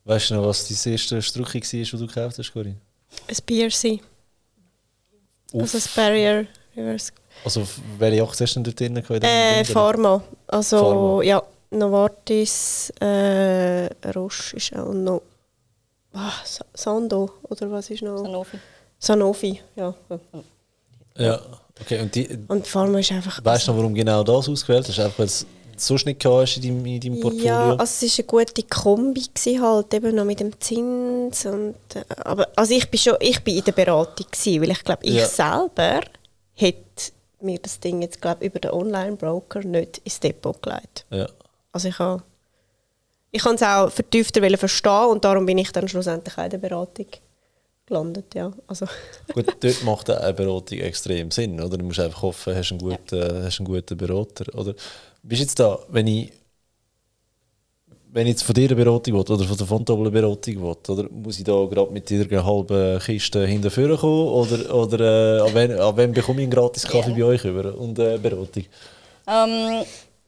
Weißt 0.04 0.30
du 0.30 0.34
noch, 0.34 0.44
was 0.44 0.68
dein 0.68 0.92
erste 0.92 1.22
Strucki 1.22 1.62
war, 1.62 1.70
die 1.70 1.84
du 1.84 2.06
gekauft 2.06 2.38
hast, 2.38 2.52
Corinne? 2.52 2.76
Ein 3.26 3.36
BRC. 3.46 4.00
Uff. 5.52 5.62
Also 5.62 5.78
ein 5.78 5.82
Barrier 5.96 6.46
Reverse. 6.76 7.12
Also 7.44 7.66
welche 7.98 8.22
Aktie 8.22 8.44
hast 8.44 8.56
du 8.56 8.60
denn 8.60 8.94
dort 8.94 9.08
drin? 9.08 9.22
Äh, 9.22 9.64
Pharma. 9.64 10.22
Also 10.46 10.78
Pharma. 10.78 11.22
ja, 11.22 11.42
Novartis, 11.70 12.92
äh, 13.00 13.88
Roche 14.14 14.56
ist 14.56 14.74
auch 14.76 14.92
noch... 14.92 15.22
Ah, 16.12 16.32
Sando, 16.74 17.30
oder 17.42 17.70
was 17.72 17.90
ist 17.90 18.02
noch? 18.02 18.22
Sanofi. 18.22 18.58
Sanofi, 18.98 19.60
ja. 19.74 19.94
Ja, 21.16 21.40
okay. 21.80 22.00
Und, 22.00 22.14
die, 22.14 22.38
und 22.46 22.66
Pharma 22.66 22.98
ist 22.98 23.10
einfach... 23.10 23.44
Weißt 23.44 23.66
du 23.66 23.72
noch, 23.72 23.78
warum 23.78 23.94
genau 23.94 24.22
das 24.22 24.48
ausgewählt 24.48 24.86
hast? 24.88 24.98
Einfach, 25.00 25.18
weil 25.18 25.26
es 25.26 25.46
sonst 25.80 26.06
nicht 26.06 26.24
hast 26.24 26.56
in 26.56 26.62
deinem, 26.62 26.86
in 26.86 27.00
deinem 27.00 27.20
Portfolio? 27.20 27.46
Ja, 27.46 27.76
also 27.76 28.06
es 28.06 28.18
war 28.18 28.38
eine 28.38 28.44
gute 28.44 28.62
Kombi 28.62 29.22
halt, 29.60 29.94
eben 29.94 30.14
noch 30.14 30.24
mit 30.24 30.40
dem 30.40 30.60
Zins 30.60 31.46
und... 31.46 31.74
Äh, 31.94 32.04
aber 32.24 32.48
also 32.56 32.74
ich 32.74 32.90
bin 32.90 33.00
schon, 33.00 33.16
ich 33.20 33.42
bin 33.42 33.56
in 33.56 33.64
der 33.64 33.72
Beratung 33.72 34.26
gewesen, 34.30 34.62
weil 34.62 34.70
ich 34.70 34.84
glaube, 34.84 35.04
ich 35.04 35.14
ja. 35.14 35.26
selber 35.26 36.00
hätte 36.54 37.12
mir 37.40 37.58
das 37.58 37.80
Ding 37.80 38.02
jetzt 38.02 38.20
glaube 38.20 38.46
über 38.46 38.58
den 38.58 38.70
Online-Broker 38.70 39.60
nicht 39.60 39.98
ins 39.98 40.20
Depot 40.20 40.60
gelegt. 40.62 41.04
Ja. 41.10 41.26
Also 41.72 41.88
ich 41.88 41.98
habe 41.98 42.22
ich 43.30 43.44
es 43.44 43.62
auch 43.62 43.90
vertiefter 43.90 44.56
verstehen 44.56 45.06
und 45.10 45.24
darum 45.24 45.44
bin 45.44 45.58
ich 45.58 45.72
dann 45.72 45.88
schlussendlich 45.88 46.38
auch 46.38 46.44
in 46.44 46.50
der 46.50 46.58
Beratung 46.58 47.06
gelandet, 47.86 48.34
ja. 48.34 48.52
Also. 48.66 48.86
Gut, 49.32 49.46
dort 49.60 49.84
macht 49.84 50.10
eine 50.10 50.34
Beratung 50.34 50.78
extrem 50.78 51.30
Sinn, 51.30 51.60
oder? 51.60 51.76
Du 51.76 51.84
musst 51.84 52.00
einfach 52.00 52.22
hoffen, 52.22 52.54
hast 52.54 52.70
einen 52.70 52.80
guten, 52.80 53.16
ja. 53.16 53.42
hast 53.44 53.60
einen 53.60 53.66
guten 53.66 53.96
Berater, 53.96 54.52
oder? 54.58 54.74
Bist 55.22 55.42
jetzt 55.42 55.58
da, 55.58 55.78
wenn 55.88 56.06
ich 56.06 56.32
wenn 58.14 58.28
ich 58.28 58.34
jetzt 58.34 58.44
von 58.44 58.54
dir 58.54 58.68
eine 58.68 58.76
Beratung 58.76 59.14
will, 59.14 59.20
oder 59.22 59.44
von 59.44 59.56
der 59.56 59.66
Fontobel 59.66 60.06
eine 60.06 60.12
Beratung 60.12 60.62
will, 60.62 60.76
oder 60.88 61.10
muss 61.10 61.38
ich 61.38 61.44
da 61.44 61.64
gerade 61.64 61.90
mit 61.90 62.10
einer 62.12 62.46
halben 62.46 63.00
Kiste 63.00 63.44
hinterher 63.44 63.96
kommen 63.96 64.28
oder, 64.28 64.72
oder 64.72 65.00
äh, 65.00 65.40
an, 65.40 65.54
wen, 65.54 65.72
an 65.80 65.96
wen 65.96 66.12
bekomme 66.12 66.40
ich 66.40 66.44
einen 66.44 66.52
gratis 66.52 66.84
Kaffee 66.84 67.10
yeah. 67.10 67.18
bei 67.18 67.24
euch 67.24 67.44
über 67.44 67.76
und 67.76 67.98
äh, 67.98 68.16
Beratung? 68.18 68.66
Um, 69.26 69.34
ähm, 69.34 69.84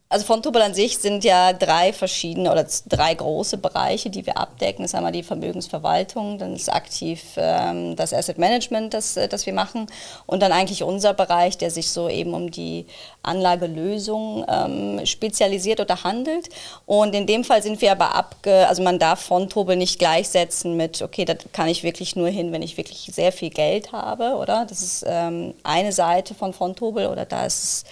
also 0.08 0.24
von 0.24 0.40
Tubel 0.40 0.62
an 0.62 0.72
sich 0.72 0.98
sind 0.98 1.24
ja 1.24 1.52
drei 1.52 1.92
verschiedene 1.92 2.52
oder 2.52 2.64
drei 2.88 3.12
große 3.12 3.58
Bereiche, 3.58 4.08
die 4.08 4.24
wir 4.24 4.38
abdecken. 4.38 4.82
Das 4.82 4.92
ist 4.92 4.94
einmal 4.94 5.10
die 5.10 5.24
Vermögensverwaltung, 5.24 6.38
dann 6.38 6.54
ist 6.54 6.72
aktiv 6.72 7.22
ähm, 7.36 7.96
das 7.96 8.12
Asset 8.14 8.38
Management, 8.38 8.94
das, 8.94 9.16
äh, 9.16 9.26
das 9.26 9.46
wir 9.46 9.52
machen 9.52 9.86
und 10.26 10.42
dann 10.42 10.52
eigentlich 10.52 10.84
unser 10.84 11.12
Bereich, 11.12 11.58
der 11.58 11.72
sich 11.72 11.90
so 11.90 12.08
eben 12.08 12.34
um 12.34 12.52
die 12.52 12.86
Anlagelösung 13.24 14.44
ähm, 14.48 15.04
spezialisiert 15.04 15.80
oder 15.80 16.04
handelt. 16.04 16.50
Und 16.84 17.12
in 17.12 17.26
dem 17.26 17.42
Fall 17.42 17.62
sind 17.62 17.80
wir 17.80 17.90
aber 17.90 18.14
abge, 18.14 18.68
also 18.68 18.84
man 18.84 19.00
darf 19.00 19.20
Fondtobel 19.22 19.74
nicht 19.74 19.98
gleichsetzen 19.98 20.76
mit, 20.76 21.02
okay, 21.02 21.24
da 21.24 21.34
kann 21.52 21.66
ich 21.66 21.82
wirklich 21.82 22.14
nur 22.14 22.28
hin, 22.28 22.52
wenn 22.52 22.62
ich 22.62 22.76
wirklich 22.76 23.10
sehr 23.12 23.32
viel 23.32 23.50
Geld 23.50 23.90
habe, 23.90 24.36
oder? 24.36 24.66
Das 24.68 24.82
ist 24.82 25.04
ähm, 25.04 25.54
eine 25.64 25.90
Seite 25.90 26.34
von 26.34 26.52
Fondtobel 26.52 27.06
oder 27.06 27.24
da 27.24 27.44
ist 27.44 27.64
es, 27.64 27.84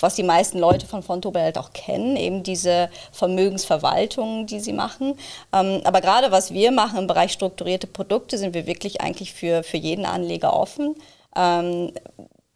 was 0.00 0.14
die 0.14 0.22
meisten 0.22 0.58
Leute 0.58 0.86
von 0.86 1.02
Oktober 1.33 1.33
halt 1.42 1.58
auch 1.58 1.72
kennen, 1.72 2.16
eben 2.16 2.42
diese 2.42 2.90
Vermögensverwaltung, 3.12 4.46
die 4.46 4.60
sie 4.60 4.72
machen. 4.72 5.18
Ähm, 5.52 5.80
aber 5.84 6.00
gerade 6.00 6.30
was 6.30 6.52
wir 6.52 6.70
machen 6.72 6.98
im 6.98 7.06
Bereich 7.06 7.32
strukturierte 7.32 7.86
Produkte, 7.86 8.38
sind 8.38 8.54
wir 8.54 8.66
wirklich 8.66 9.00
eigentlich 9.00 9.32
für, 9.32 9.62
für 9.62 9.76
jeden 9.76 10.06
Anleger 10.06 10.54
offen. 10.54 10.94
Ähm, 11.36 11.92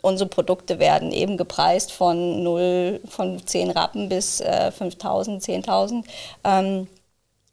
unsere 0.03 0.29
Produkte 0.29 0.79
werden 0.79 1.13
eben 1.13 1.37
gepreist 1.37 1.93
von 1.93 2.43
0, 2.43 3.01
von 3.09 3.45
10 3.45 3.71
Rappen 3.71 4.09
bis 4.09 4.41
äh, 4.41 4.71
5.000, 4.79 5.45
10.000. 5.45 6.05
Ähm, 6.45 6.87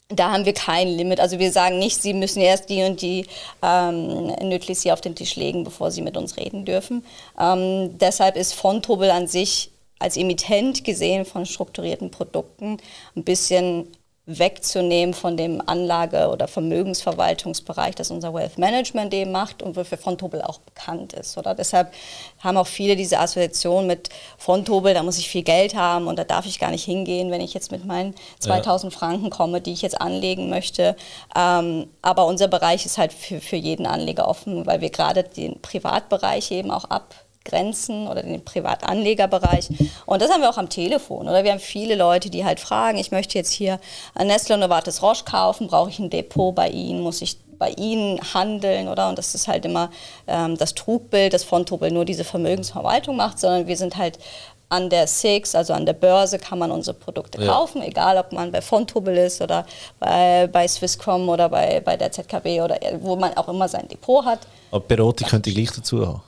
da 0.09 0.31
haben 0.31 0.45
wir 0.45 0.53
kein 0.53 0.87
Limit. 0.87 1.19
Also 1.19 1.39
wir 1.39 1.51
sagen 1.51 1.79
nicht, 1.79 2.01
Sie 2.01 2.13
müssen 2.13 2.39
erst 2.39 2.69
die 2.69 2.83
und 2.83 3.01
die 3.01 3.25
ähm, 3.63 4.27
Nütlis 4.43 4.83
hier 4.83 4.93
auf 4.93 5.01
den 5.01 5.15
Tisch 5.15 5.35
legen, 5.35 5.63
bevor 5.63 5.89
Sie 5.89 6.01
mit 6.01 6.15
uns 6.15 6.37
reden 6.37 6.63
dürfen. 6.63 7.03
Ähm, 7.39 7.97
deshalb 7.97 8.35
ist 8.35 8.53
Fontobel 8.53 9.09
an 9.09 9.27
sich 9.27 9.71
als 9.99 10.17
Emittent 10.17 10.83
gesehen 10.83 11.25
von 11.25 11.45
strukturierten 11.45 12.11
Produkten 12.11 12.77
ein 13.15 13.23
bisschen 13.23 13.87
wegzunehmen 14.27 15.13
von 15.13 15.37
dem 15.37 15.61
Anlage- 15.67 16.29
oder 16.29 16.47
Vermögensverwaltungsbereich, 16.47 17.93
das 17.93 18.09
unser 18.09 18.33
Wealth 18.33 18.57
Management 18.57 19.13
eben 19.13 19.31
macht 19.31 19.61
und 19.61 19.75
wofür 19.75 19.99
Fontobel 19.99 20.41
auch 20.41 20.59
bekannt 20.59 21.13
ist. 21.13 21.37
Oder? 21.37 21.53
Deshalb 21.53 21.93
haben 22.39 22.57
auch 22.57 22.65
viele 22.65 22.95
diese 22.95 23.19
Assoziation 23.19 23.85
mit 23.85 24.09
Fontobel, 24.37 24.95
da 24.95 25.03
muss 25.03 25.19
ich 25.19 25.29
viel 25.29 25.43
Geld 25.43 25.75
haben 25.75 26.07
und 26.07 26.17
da 26.17 26.23
darf 26.23 26.47
ich 26.47 26.59
gar 26.59 26.71
nicht 26.71 26.85
hingehen, 26.85 27.29
wenn 27.29 27.41
ich 27.41 27.53
jetzt 27.53 27.71
mit 27.71 27.85
meinen 27.85 28.15
2000 28.39 28.91
ja. 28.91 28.99
Franken 28.99 29.29
komme, 29.29 29.61
die 29.61 29.73
ich 29.73 29.83
jetzt 29.83 30.01
anlegen 30.01 30.49
möchte. 30.49 30.95
Ähm, 31.37 31.87
aber 32.01 32.25
unser 32.25 32.47
Bereich 32.47 32.85
ist 32.85 32.97
halt 32.97 33.13
für, 33.13 33.39
für 33.39 33.57
jeden 33.57 33.85
Anleger 33.85 34.27
offen, 34.27 34.65
weil 34.65 34.81
wir 34.81 34.89
gerade 34.89 35.23
den 35.23 35.61
Privatbereich 35.61 36.49
eben 36.49 36.71
auch 36.71 36.85
ab 36.85 37.24
Grenzen 37.45 38.07
oder 38.07 38.23
den 38.23 38.43
Privatanlegerbereich. 38.43 39.69
Und 40.05 40.21
das 40.21 40.29
haben 40.29 40.41
wir 40.41 40.49
auch 40.49 40.57
am 40.57 40.69
Telefon. 40.69 41.29
Oder 41.29 41.43
wir 41.43 41.51
haben 41.51 41.59
viele 41.59 41.95
Leute, 41.95 42.29
die 42.29 42.43
halt 42.43 42.59
fragen, 42.59 42.97
ich 42.97 43.11
möchte 43.11 43.37
jetzt 43.37 43.51
hier 43.51 43.79
ein 44.15 44.27
Nestle 44.27 44.57
Novartis 44.57 45.01
Roche 45.01 45.23
kaufen, 45.23 45.67
brauche 45.67 45.89
ich 45.89 45.99
ein 45.99 46.09
Depot 46.09 46.53
bei 46.53 46.69
Ihnen, 46.69 47.01
muss 47.01 47.21
ich 47.21 47.37
bei 47.57 47.69
Ihnen 47.69 48.19
handeln, 48.33 48.89
oder? 48.89 49.07
Und 49.07 49.17
das 49.17 49.33
ist 49.33 49.47
halt 49.47 49.63
immer 49.63 49.89
ähm, 50.27 50.57
das 50.57 50.75
Trugbild, 50.75 51.33
dass 51.33 51.45
Fontobel 51.45 51.91
nur 51.91 52.03
diese 52.03 52.25
Vermögensverwaltung 52.25 53.15
macht, 53.15 53.39
sondern 53.39 53.67
wir 53.67 53.77
sind 53.77 53.95
halt 53.95 54.19
an 54.67 54.89
der 54.89 55.07
SIX, 55.07 55.55
also 55.55 55.73
an 55.73 55.85
der 55.85 55.93
Börse, 55.93 56.39
kann 56.39 56.59
man 56.59 56.71
unsere 56.71 56.97
Produkte 56.97 57.41
ja. 57.41 57.51
kaufen, 57.51 57.81
egal 57.81 58.17
ob 58.17 58.31
man 58.31 58.51
bei 58.51 58.61
Fontobel 58.61 59.15
ist 59.15 59.41
oder 59.41 59.65
bei, 59.99 60.49
bei 60.51 60.67
Swisscom 60.67 61.29
oder 61.29 61.49
bei, 61.49 61.79
bei 61.81 61.95
der 61.95 62.11
ZKB 62.11 62.61
oder 62.61 62.79
wo 62.99 63.15
man 63.15 63.35
auch 63.37 63.47
immer 63.47 63.69
sein 63.69 63.87
Depot 63.87 64.25
hat. 64.25 64.39
Aber 64.71 64.81
Beratung 64.81 65.27
könnte 65.27 65.49
ich 65.49 65.55
gleich 65.55 65.71
dazu 65.71 66.05
haben. 66.05 66.21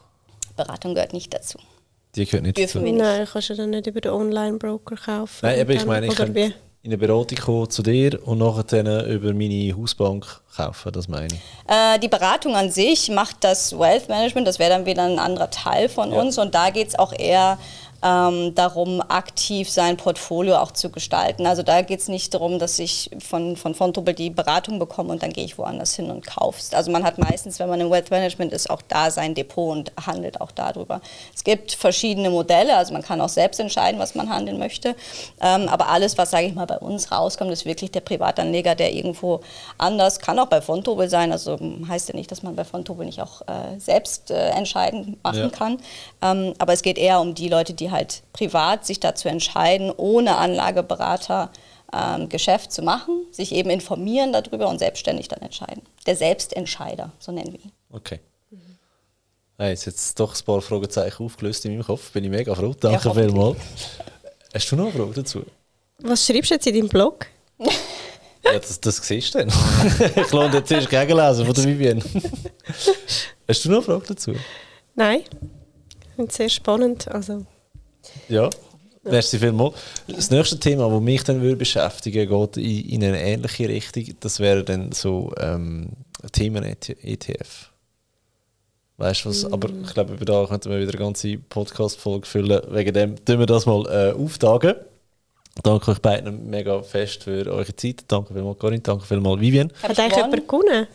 Beratung 0.57 0.95
gehört 0.95 1.13
nicht 1.13 1.33
dazu. 1.33 1.57
Die 2.15 2.25
gehört 2.25 2.43
nicht 2.43 2.57
Dürfen 2.57 2.83
dazu? 2.83 2.95
Nein, 2.95 3.27
kannst 3.31 3.49
du 3.49 3.55
dann 3.55 3.69
nicht 3.69 3.87
über 3.87 4.01
den 4.01 4.11
Online-Broker 4.11 4.95
kaufen. 4.95 5.39
Nein, 5.41 5.61
aber 5.61 5.73
ich 5.73 5.85
meine, 5.85 6.07
ich 6.07 6.15
könnte 6.15 6.53
in 6.83 6.93
eine 6.93 6.97
Beratung 6.99 7.37
kommen 7.37 7.69
zu 7.69 7.83
dir 7.83 8.17
und 8.25 8.37
nachher 8.37 8.63
dann 8.63 9.09
über 9.09 9.33
meine 9.33 9.75
Hausbank 9.75 10.25
kaufen, 10.55 10.91
das 10.93 11.09
meine 11.09 11.27
ich. 11.27 11.39
Äh, 11.67 11.99
die 11.99 12.07
Beratung 12.07 12.55
an 12.55 12.71
sich 12.71 13.09
macht 13.09 13.43
das 13.43 13.77
Wealth 13.77 14.07
Management, 14.07 14.47
das 14.47 14.57
wäre 14.57 14.69
dann 14.69 14.85
wieder 14.85 15.03
ein 15.03 15.19
anderer 15.19 15.49
Teil 15.49 15.89
von 15.89 16.13
ja. 16.13 16.19
uns 16.19 16.37
und 16.37 16.55
da 16.55 16.69
geht 16.69 16.87
es 16.87 16.95
auch 16.97 17.11
eher 17.11 17.57
ähm, 18.03 18.53
darum, 18.53 19.01
aktiv 19.01 19.69
sein 19.69 19.97
Portfolio 19.97 20.57
auch 20.57 20.71
zu 20.71 20.89
gestalten. 20.89 21.47
Also 21.47 21.63
da 21.63 21.81
geht 21.81 21.99
es 21.99 22.07
nicht 22.07 22.33
darum, 22.33 22.59
dass 22.59 22.77
ich 22.79 23.09
von, 23.19 23.57
von 23.57 23.73
Fontobel 23.73 24.13
die 24.13 24.29
Beratung 24.29 24.79
bekomme 24.79 25.11
und 25.11 25.23
dann 25.23 25.31
gehe 25.31 25.45
ich 25.45 25.57
woanders 25.57 25.95
hin 25.95 26.11
und 26.11 26.25
kaufe 26.25 26.59
Also 26.75 26.91
man 26.91 27.03
hat 27.03 27.17
meistens, 27.17 27.59
wenn 27.59 27.69
man 27.69 27.81
im 27.81 27.89
Wealth 27.89 28.11
Management 28.11 28.53
ist, 28.53 28.69
auch 28.69 28.81
da 28.87 29.09
sein 29.09 29.33
Depot 29.33 29.71
und 29.71 29.91
handelt 30.05 30.41
auch 30.41 30.51
darüber. 30.51 31.01
Es 31.35 31.43
gibt 31.43 31.73
verschiedene 31.73 32.29
Modelle, 32.29 32.77
also 32.77 32.93
man 32.93 33.01
kann 33.01 33.19
auch 33.19 33.29
selbst 33.29 33.59
entscheiden, 33.59 33.99
was 33.99 34.13
man 34.15 34.29
handeln 34.29 34.59
möchte. 34.59 34.95
Ähm, 35.41 35.67
aber 35.67 35.89
alles, 35.89 36.17
was, 36.17 36.31
sage 36.31 36.45
ich 36.45 36.53
mal, 36.53 36.67
bei 36.67 36.77
uns 36.77 37.11
rauskommt, 37.11 37.51
ist 37.51 37.65
wirklich 37.65 37.91
der 37.91 38.01
Privatanleger, 38.01 38.75
der 38.75 38.93
irgendwo 38.93 39.41
anders, 39.77 40.19
kann 40.19 40.37
auch 40.39 40.47
bei 40.47 40.61
Fontobel 40.61 41.09
sein, 41.09 41.31
also 41.31 41.57
heißt 41.87 42.09
ja 42.09 42.15
nicht, 42.15 42.31
dass 42.31 42.43
man 42.43 42.55
bei 42.55 42.63
Fontobel 42.63 43.05
nicht 43.05 43.21
auch 43.21 43.41
äh, 43.41 43.79
selbst 43.79 44.31
äh, 44.31 44.49
entscheiden 44.49 45.17
machen 45.23 45.39
ja. 45.39 45.49
kann. 45.49 45.79
Ähm, 46.21 46.53
aber 46.59 46.73
es 46.73 46.81
geht 46.81 46.97
eher 46.97 47.19
um 47.19 47.33
die 47.33 47.49
Leute, 47.49 47.73
die 47.73 47.86
halt 47.91 48.23
privat 48.33 48.85
sich 48.85 48.99
dazu 48.99 49.27
entscheiden, 49.27 49.91
ohne 49.95 50.37
Anlageberater 50.37 51.51
ähm, 51.93 52.29
Geschäft 52.29 52.71
zu 52.71 52.81
machen, 52.81 53.25
sich 53.31 53.53
eben 53.53 53.69
informieren 53.69 54.33
darüber 54.33 54.67
und 54.67 54.79
selbstständig 54.79 55.27
dann 55.27 55.41
entscheiden. 55.41 55.83
Der 56.05 56.15
Selbstentscheider, 56.15 57.11
so 57.19 57.31
nennen 57.31 57.53
wir 57.53 57.59
ihn. 57.59 57.71
Okay. 57.89 58.19
Mhm. 58.49 58.77
Hey, 59.57 59.69
jetzt 59.69 59.85
jetzt 59.85 60.19
doch 60.19 60.35
ein 60.35 60.45
paar 60.45 60.61
Fragezeichen 60.61 61.23
aufgelöst 61.23 61.65
in 61.65 61.73
meinem 61.73 61.85
Kopf. 61.85 62.11
Bin 62.11 62.23
ich 62.23 62.29
mega 62.29 62.53
froh. 62.53 62.75
Danke 62.79 63.07
ja, 63.07 63.13
vielmals. 63.13 63.57
Hast 64.53 64.71
du 64.71 64.75
noch 64.75 64.85
eine 64.85 64.93
Frage 64.93 65.13
dazu? 65.13 65.43
Was 65.99 66.25
schreibst 66.25 66.51
du 66.51 66.55
jetzt 66.55 66.67
in 66.67 66.75
deinem 66.75 66.89
Blog? 66.89 67.27
ja, 67.57 68.59
das, 68.59 68.79
das 68.79 68.97
siehst 68.97 69.33
du 69.33 69.39
dann. 69.39 69.49
ich 70.15 70.31
lohne 70.31 70.57
jetzt 70.57 70.71
erst 70.71 70.89
gegenlesen 70.89 71.45
von 71.45 71.55
der 71.55 71.63
Vivienne. 71.63 72.03
Hast 73.47 73.65
du 73.65 73.69
noch 73.69 73.77
eine 73.77 73.83
Frage 73.83 74.05
dazu? 74.07 74.35
Nein. 74.95 75.21
Ich 75.21 76.15
finde 76.15 76.29
es 76.31 76.37
sehr 76.37 76.49
spannend. 76.49 77.07
Also 77.07 77.45
ja, 78.29 78.49
merci 79.03 79.39
vielmals. 79.39 79.75
Das 80.07 80.31
nächste 80.31 80.59
Thema, 80.59 80.89
das 80.89 81.01
mich 81.01 81.23
dann 81.23 81.41
würde 81.41 81.57
beschäftigen 81.57 82.29
geht 82.29 82.57
in, 82.57 82.89
in 82.89 83.03
eine 83.03 83.21
ähnliche 83.21 83.67
Richtung. 83.69 84.05
Das 84.19 84.39
wäre 84.39 84.63
dann 84.63 84.91
so 84.91 85.33
ähm, 85.39 85.89
Themen 86.31 86.63
ETF. 86.63 87.71
Weißt 88.97 89.25
du 89.25 89.29
was? 89.29 89.43
Mm. 89.43 89.53
Aber 89.53 89.69
ich 89.69 89.93
glaube, 89.93 90.13
über 90.13 90.25
da 90.25 90.45
könnten 90.45 90.71
wir 90.71 90.79
wieder 90.79 90.91
eine 90.91 90.99
ganze 90.99 91.37
Podcast-Folge 91.37 92.25
füllen. 92.25 92.61
Wegen 92.69 92.93
dem 92.93 93.25
tun 93.25 93.39
wir 93.39 93.45
das 93.45 93.65
mal 93.65 93.85
äh, 93.85 94.11
auftagen. 94.13 94.75
Danke 95.63 95.91
euch 95.91 95.99
beiden 95.99 96.49
mega 96.49 96.81
fest 96.83 97.23
für 97.23 97.47
eure 97.47 97.75
Zeit. 97.75 98.03
Danke 98.07 98.33
vielmals, 98.33 98.59
Corinne. 98.59 98.81
Danke 98.81 99.05
vielmals, 99.05 99.41
Vivian. 99.41 99.71
Hat 99.81 99.99
eigentlich 99.99 100.15
jemand 100.15 100.47
gewonnen? 100.47 100.87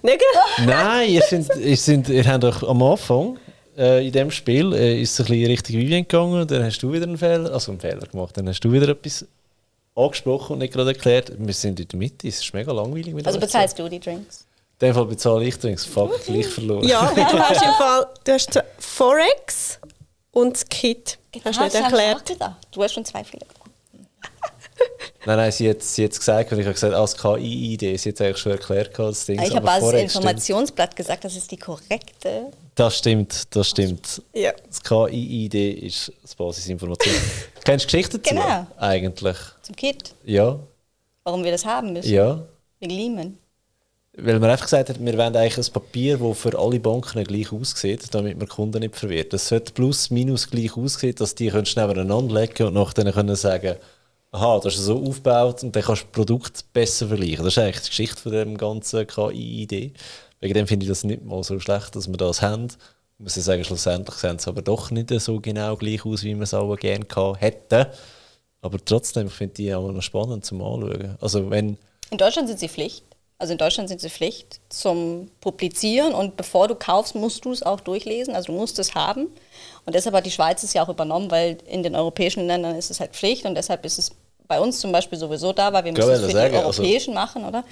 Nein, 0.64 1.10
ihr, 1.10 1.22
sind, 1.22 1.48
ihr, 1.56 1.76
sind, 1.76 2.08
ihr 2.08 2.24
habt 2.26 2.44
euch 2.44 2.62
am 2.62 2.82
Anfang 2.82 3.38
äh, 3.76 4.06
in 4.06 4.12
dem 4.12 4.30
Spiel 4.30 4.72
äh, 4.72 5.00
ist 5.00 5.12
es 5.12 5.20
ein 5.20 5.26
bisschen 5.26 5.46
Richtung 5.46 5.76
Vivien 5.76 6.02
gegangen, 6.02 6.46
dann 6.46 6.64
hast 6.64 6.82
du 6.82 6.92
wieder 6.92 7.04
einen 7.04 7.18
Fehler, 7.18 7.52
also 7.52 7.72
einen 7.72 7.80
Fehler 7.80 8.06
gemacht, 8.06 8.36
dann 8.36 8.48
hast 8.48 8.60
du 8.60 8.72
wieder 8.72 8.88
etwas 8.88 9.26
angesprochen 9.94 10.54
und 10.54 10.58
nicht 10.60 10.72
gerade 10.72 10.90
erklärt. 10.90 11.32
Wir 11.36 11.54
sind 11.54 11.80
in 11.80 11.88
der 11.88 11.98
Mitte, 11.98 12.28
es 12.28 12.40
ist 12.40 12.54
mega 12.54 12.72
langweilig. 12.72 13.14
Mit 13.14 13.26
also 13.26 13.38
bezahlst 13.38 13.78
du 13.78 13.88
die 13.88 14.00
Drinks? 14.00 14.46
In 14.80 14.88
dem 14.88 14.94
Fall 14.94 15.06
bezahle 15.06 15.44
ich 15.44 15.58
Drinks. 15.58 15.84
Fuck, 15.84 16.24
gleich 16.24 16.46
verloren. 16.46 16.86
Ja, 16.88 17.12
du 17.14 17.38
hast 17.38 17.62
im 17.62 17.72
Fall 17.72 18.06
du 18.24 18.32
hast 18.32 18.62
Forex 18.78 19.78
und 20.32 20.54
das 20.54 20.68
Kit. 20.68 21.18
Genau, 21.30 21.44
hast 21.46 21.58
du 21.58 21.64
nicht 21.64 21.74
erklärt. 21.74 22.36
Du 22.72 22.82
hast 22.82 22.92
schon 22.92 23.04
zwei 23.04 23.22
Fehler 23.22 23.46
gemacht. 23.46 23.61
Nein, 25.24 25.36
nein, 25.36 25.52
sie 25.52 25.70
hat, 25.70 25.82
sie 25.82 26.04
hat 26.04 26.10
gesagt, 26.10 26.52
und 26.52 26.58
ich 26.58 26.64
habe 26.64 26.74
gesagt, 26.74 26.94
als 26.94 27.16
KI-ID, 27.16 27.80
sie 28.00 28.08
hat 28.08 28.14
es 28.16 28.20
eigentlich 28.20 28.38
schon 28.38 28.52
erklärt, 28.52 28.98
das 28.98 29.26
Ding. 29.26 29.40
Ich 29.40 29.54
habe 29.54 29.70
als 29.70 29.92
Informationsblatt 29.92 30.96
gesagt, 30.96 31.24
das 31.24 31.36
ist 31.36 31.50
die 31.50 31.56
korrekte. 31.56 32.50
Das 32.74 32.98
stimmt, 32.98 33.54
das 33.54 33.68
stimmt. 33.68 34.22
Ja. 34.34 34.52
Das 34.66 34.82
KI-ID 34.82 35.54
ist 35.84 36.12
das 36.22 36.34
Basisinformation. 36.34 37.14
Kennst 37.64 37.84
du 37.84 37.86
Geschichten 37.86 38.20
dazu? 38.22 38.34
Genau. 38.34 38.66
Eigentlich. 38.78 39.36
Zum 39.62 39.76
Kit. 39.76 40.14
Ja. 40.24 40.58
Warum 41.22 41.44
wir 41.44 41.52
das 41.52 41.64
haben 41.64 41.92
müssen? 41.92 42.10
Ja. 42.10 42.42
Wegen 42.80 42.92
Lehman. 42.92 43.38
Weil 44.14 44.38
man 44.40 44.50
einfach 44.50 44.66
gesagt 44.66 44.90
hat, 44.90 45.02
wir 45.02 45.16
wollen 45.16 45.36
eigentlich 45.36 45.56
ein 45.56 45.72
Papier, 45.72 46.18
das 46.18 46.38
für 46.38 46.58
alle 46.58 46.78
Banken 46.80 47.24
gleich 47.24 47.50
aussieht, 47.50 48.12
damit 48.12 48.36
man 48.36 48.46
Kunden 48.46 48.80
nicht 48.80 48.96
verwirrt. 48.96 49.32
Das 49.32 49.48
sollte 49.48 49.72
plus 49.72 50.10
minus 50.10 50.50
gleich 50.50 50.76
aussehen, 50.76 51.14
dass 51.14 51.34
die 51.34 51.50
nebeneinander 51.50 52.40
legen 52.40 52.66
und 52.66 52.74
nachher 52.74 53.10
können 53.10 53.36
sagen, 53.36 53.76
aha, 54.32 54.60
das 54.60 54.74
ist 54.74 54.84
so 54.84 54.98
aufgebaut 55.06 55.62
und 55.62 55.76
dann 55.76 55.82
kannst 55.82 56.02
du 56.02 56.06
Produkt 56.06 56.64
besser 56.72 57.08
vergleichen. 57.08 57.44
Das 57.44 57.54
ist 57.54 57.58
eigentlich 57.58 57.82
die 57.82 57.90
Geschichte 57.90 58.20
von 58.20 58.32
dem 58.32 58.56
ganzen 58.56 59.06
KI-Idee. 59.06 59.92
Wegen 60.40 60.54
dem 60.54 60.66
finde 60.66 60.84
ich 60.84 60.88
das 60.88 61.04
nicht 61.04 61.22
mal 61.22 61.44
so 61.44 61.60
schlecht, 61.60 61.94
dass 61.94 62.08
wir 62.08 62.16
das 62.16 62.42
haben. 62.42 62.66
Ich 62.66 63.24
muss 63.24 63.36
ja 63.36 63.42
sagen, 63.42 63.62
schlussendlich 63.62 64.16
sehen 64.16 64.36
es 64.36 64.48
aber 64.48 64.62
doch 64.62 64.90
nicht 64.90 65.10
so 65.20 65.38
genau 65.38 65.76
gleich 65.76 66.04
aus, 66.04 66.24
wie 66.24 66.34
wir 66.34 66.42
es 66.42 66.54
auch 66.54 66.74
gerne 66.76 67.06
hätten. 67.38 67.86
Aber 68.62 68.78
trotzdem 68.84 69.28
finde 69.28 69.52
ich 69.52 69.56
die 69.56 69.74
auch 69.74 69.90
noch 69.90 70.02
spannend 70.02 70.44
zum 70.44 70.62
Anschauen. 70.62 71.16
Also 71.20 71.50
wenn 71.50 71.76
In 72.10 72.18
Deutschland 72.18 72.48
sind 72.48 72.58
sie 72.58 72.68
Pflicht. 72.68 73.04
Also 73.38 73.52
in 73.52 73.58
Deutschland 73.58 73.88
sind 73.88 74.00
sie 74.00 74.08
Pflicht 74.08 74.60
zum 74.68 75.28
Publizieren 75.40 76.14
und 76.14 76.36
bevor 76.36 76.68
du 76.68 76.76
kaufst, 76.76 77.16
musst 77.16 77.44
du 77.44 77.50
es 77.50 77.64
auch 77.64 77.80
durchlesen. 77.80 78.34
Also 78.34 78.52
du 78.52 78.58
musst 78.58 78.78
es 78.78 78.94
haben. 78.94 79.26
Und 79.84 79.94
deshalb 79.94 80.14
hat 80.14 80.24
die 80.26 80.30
Schweiz 80.30 80.62
es 80.62 80.74
ja 80.74 80.84
auch 80.84 80.88
übernommen, 80.88 81.30
weil 81.30 81.58
in 81.66 81.82
den 81.82 81.96
europäischen 81.96 82.46
Ländern 82.46 82.76
ist 82.76 82.90
es 82.90 83.00
halt 83.00 83.12
Pflicht 83.12 83.44
und 83.44 83.56
deshalb 83.56 83.84
ist 83.84 83.98
es 83.98 84.12
bei 84.52 84.60
uns 84.60 84.80
zum 84.80 84.92
Beispiel 84.92 85.18
sowieso 85.18 85.54
da, 85.54 85.72
weil 85.72 85.82
wir 85.84 85.92
müssen 85.92 86.10
es 86.10 86.20
für 86.26 86.30
sagen, 86.30 86.52
die 86.52 86.58
also 86.58 86.82
europäischen 86.82 87.16
also 87.16 87.40
machen, 87.40 87.44
oder? 87.46 87.64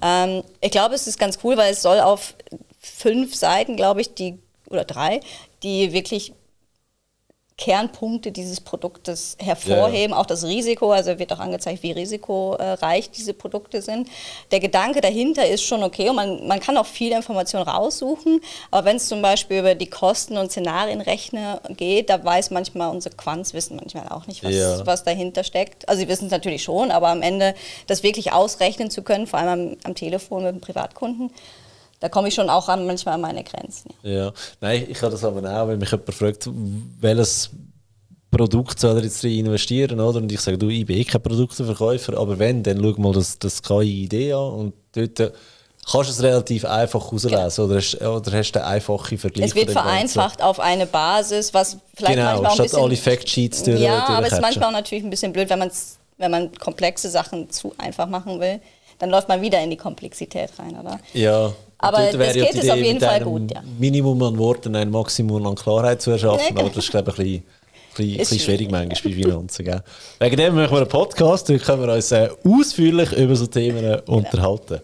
Ähm, 0.00 0.44
ich 0.60 0.70
glaube, 0.70 0.94
es 0.94 1.08
ist 1.08 1.18
ganz 1.18 1.40
cool, 1.42 1.56
weil 1.56 1.72
es 1.72 1.82
soll 1.82 1.98
auf 1.98 2.34
fünf 2.80 3.34
Seiten, 3.34 3.74
glaube 3.74 4.02
ich, 4.02 4.14
die 4.14 4.38
oder 4.70 4.84
drei, 4.84 5.20
die 5.64 5.92
wirklich 5.92 6.32
Kernpunkte 7.58 8.30
dieses 8.30 8.60
Produktes 8.60 9.36
hervorheben, 9.40 10.12
ja. 10.12 10.20
auch 10.20 10.26
das 10.26 10.44
Risiko, 10.44 10.92
also 10.92 11.18
wird 11.18 11.32
auch 11.32 11.40
angezeigt, 11.40 11.82
wie 11.82 11.90
risikoreich 11.90 13.10
diese 13.10 13.34
Produkte 13.34 13.82
sind. 13.82 14.08
Der 14.52 14.60
Gedanke 14.60 15.00
dahinter 15.00 15.44
ist 15.44 15.64
schon 15.64 15.82
okay 15.82 16.08
und 16.08 16.14
man, 16.14 16.46
man 16.46 16.60
kann 16.60 16.76
auch 16.76 16.86
viele 16.86 17.16
Informationen 17.16 17.68
raussuchen, 17.68 18.40
aber 18.70 18.84
wenn 18.86 18.96
es 18.96 19.08
zum 19.08 19.22
Beispiel 19.22 19.58
über 19.58 19.74
die 19.74 19.90
Kosten 19.90 20.38
und 20.38 20.52
Szenarienrechner 20.52 21.60
geht, 21.76 22.10
da 22.10 22.24
weiß 22.24 22.52
manchmal 22.52 22.90
unsere 22.90 23.16
Quants 23.16 23.52
wissen 23.54 23.76
manchmal 23.76 24.08
auch 24.08 24.28
nicht, 24.28 24.44
was, 24.44 24.54
ja. 24.54 24.86
was 24.86 25.02
dahinter 25.02 25.42
steckt. 25.42 25.88
Also 25.88 26.02
sie 26.02 26.08
wissen 26.08 26.26
es 26.26 26.30
natürlich 26.30 26.62
schon, 26.62 26.92
aber 26.92 27.08
am 27.08 27.22
Ende 27.22 27.56
das 27.88 28.04
wirklich 28.04 28.32
ausrechnen 28.32 28.88
zu 28.88 29.02
können, 29.02 29.26
vor 29.26 29.40
allem 29.40 29.70
am, 29.72 29.76
am 29.82 29.94
Telefon 29.96 30.44
mit 30.44 30.54
dem 30.54 30.60
Privatkunden, 30.60 31.32
da 32.00 32.08
komme 32.08 32.28
ich 32.28 32.34
schon 32.34 32.48
auch 32.48 32.68
an, 32.68 32.86
manchmal 32.86 33.14
an 33.14 33.20
meine 33.20 33.44
Grenzen. 33.44 33.92
Ja, 34.02 34.10
ja. 34.10 34.32
nein, 34.60 34.86
ich 34.88 35.00
habe 35.02 35.12
das 35.12 35.24
aber 35.24 35.38
auch, 35.38 35.68
wenn 35.68 35.78
mich 35.78 35.90
jemand 35.90 36.14
fragt, 36.14 36.48
welches 37.00 37.50
Produkt 38.30 38.78
soll 38.78 38.98
er 38.98 39.04
jetzt 39.04 39.22
drin 39.22 39.46
investieren, 39.46 39.98
oder? 40.00 40.18
Und 40.18 40.30
ich 40.30 40.40
sage, 40.40 40.58
du, 40.58 40.68
ich 40.68 40.84
bin 40.84 40.98
eh 40.98 41.04
kein 41.04 41.22
Produkteverkäufer, 41.22 42.16
aber 42.18 42.38
wenn, 42.38 42.62
dann 42.62 42.80
schau 42.80 43.00
mal 43.00 43.12
das, 43.12 43.38
das 43.38 43.62
KI-Idee 43.62 44.32
an 44.32 44.52
und 44.52 44.74
dort 44.92 45.32
kannst 45.90 46.10
du 46.10 46.12
es 46.12 46.22
relativ 46.22 46.64
einfach 46.64 47.02
herauslesen 47.04 47.64
oder, 47.64 47.76
hast, 47.76 48.00
oder 48.00 48.32
hast 48.32 48.52
du 48.52 48.62
einen 48.62 48.72
einfachen 48.74 49.18
Vergleich? 49.18 49.48
Es 49.48 49.54
wird 49.54 49.70
vereinfacht 49.70 50.42
auf 50.42 50.60
eine 50.60 50.86
Basis, 50.86 51.54
was 51.54 51.78
vielleicht 51.94 52.16
genau, 52.16 52.42
manchmal 52.42 52.52
statt 52.52 52.58
ein 52.58 52.64
bisschen, 52.64 52.82
alle 52.82 52.96
Factsheets 52.96 53.62
durch 53.62 53.80
Ja, 53.80 54.06
aber 54.08 54.26
es 54.26 54.34
ist 54.34 54.42
manchmal 54.42 54.68
auch 54.68 54.72
natürlich 54.72 55.04
ein 55.04 55.10
bisschen 55.10 55.32
blöd, 55.32 55.48
wenn, 55.48 55.70
wenn 56.18 56.30
man 56.30 56.52
komplexe 56.54 57.08
Sachen 57.08 57.50
zu 57.50 57.74
einfach 57.78 58.08
machen 58.08 58.38
will, 58.40 58.60
dann 58.98 59.10
läuft 59.10 59.28
man 59.28 59.40
wieder 59.40 59.62
in 59.62 59.70
die 59.70 59.76
Komplexität 59.76 60.50
rein, 60.58 60.78
oder? 60.78 61.00
Ja. 61.14 61.52
Aber 61.78 62.10
das 62.10 62.34
geht 62.34 62.54
es 62.54 62.68
auf 62.68 62.76
jeden 62.76 63.00
Fall 63.00 63.20
gut, 63.20 63.52
ja. 63.52 63.62
Minimum 63.78 64.22
an 64.22 64.38
Worten 64.38 64.74
ein 64.74 64.90
Maximum 64.90 65.46
an 65.46 65.54
Klarheit 65.54 66.02
zu 66.02 66.10
erschaffen, 66.10 66.56
ja, 66.56 66.60
aber 66.60 66.70
das 66.70 66.84
ist, 66.84 66.90
glaube 66.90 67.10
ich, 67.12 67.18
ein 67.18 67.24
bisschen 67.24 67.44
bisschen, 67.98 68.18
bisschen 68.18 68.38
schwierig 68.38 68.70
manchmal 68.70 69.12
bei 69.12 69.22
Finanzen. 69.22 69.64
Gell? 69.64 69.82
Wegen 70.18 70.36
dem 70.36 70.54
machen 70.54 70.70
wir 70.70 70.78
einen 70.78 70.88
Podcast, 70.88 71.48
da 71.48 71.58
können 71.58 71.86
wir 71.86 71.94
uns 71.94 72.12
äh, 72.12 72.28
ausführlich 72.44 73.12
über 73.12 73.36
so 73.36 73.46
Themen 73.46 73.84
äh, 73.84 74.00
genau. 74.04 74.18
unterhalten. 74.18 74.80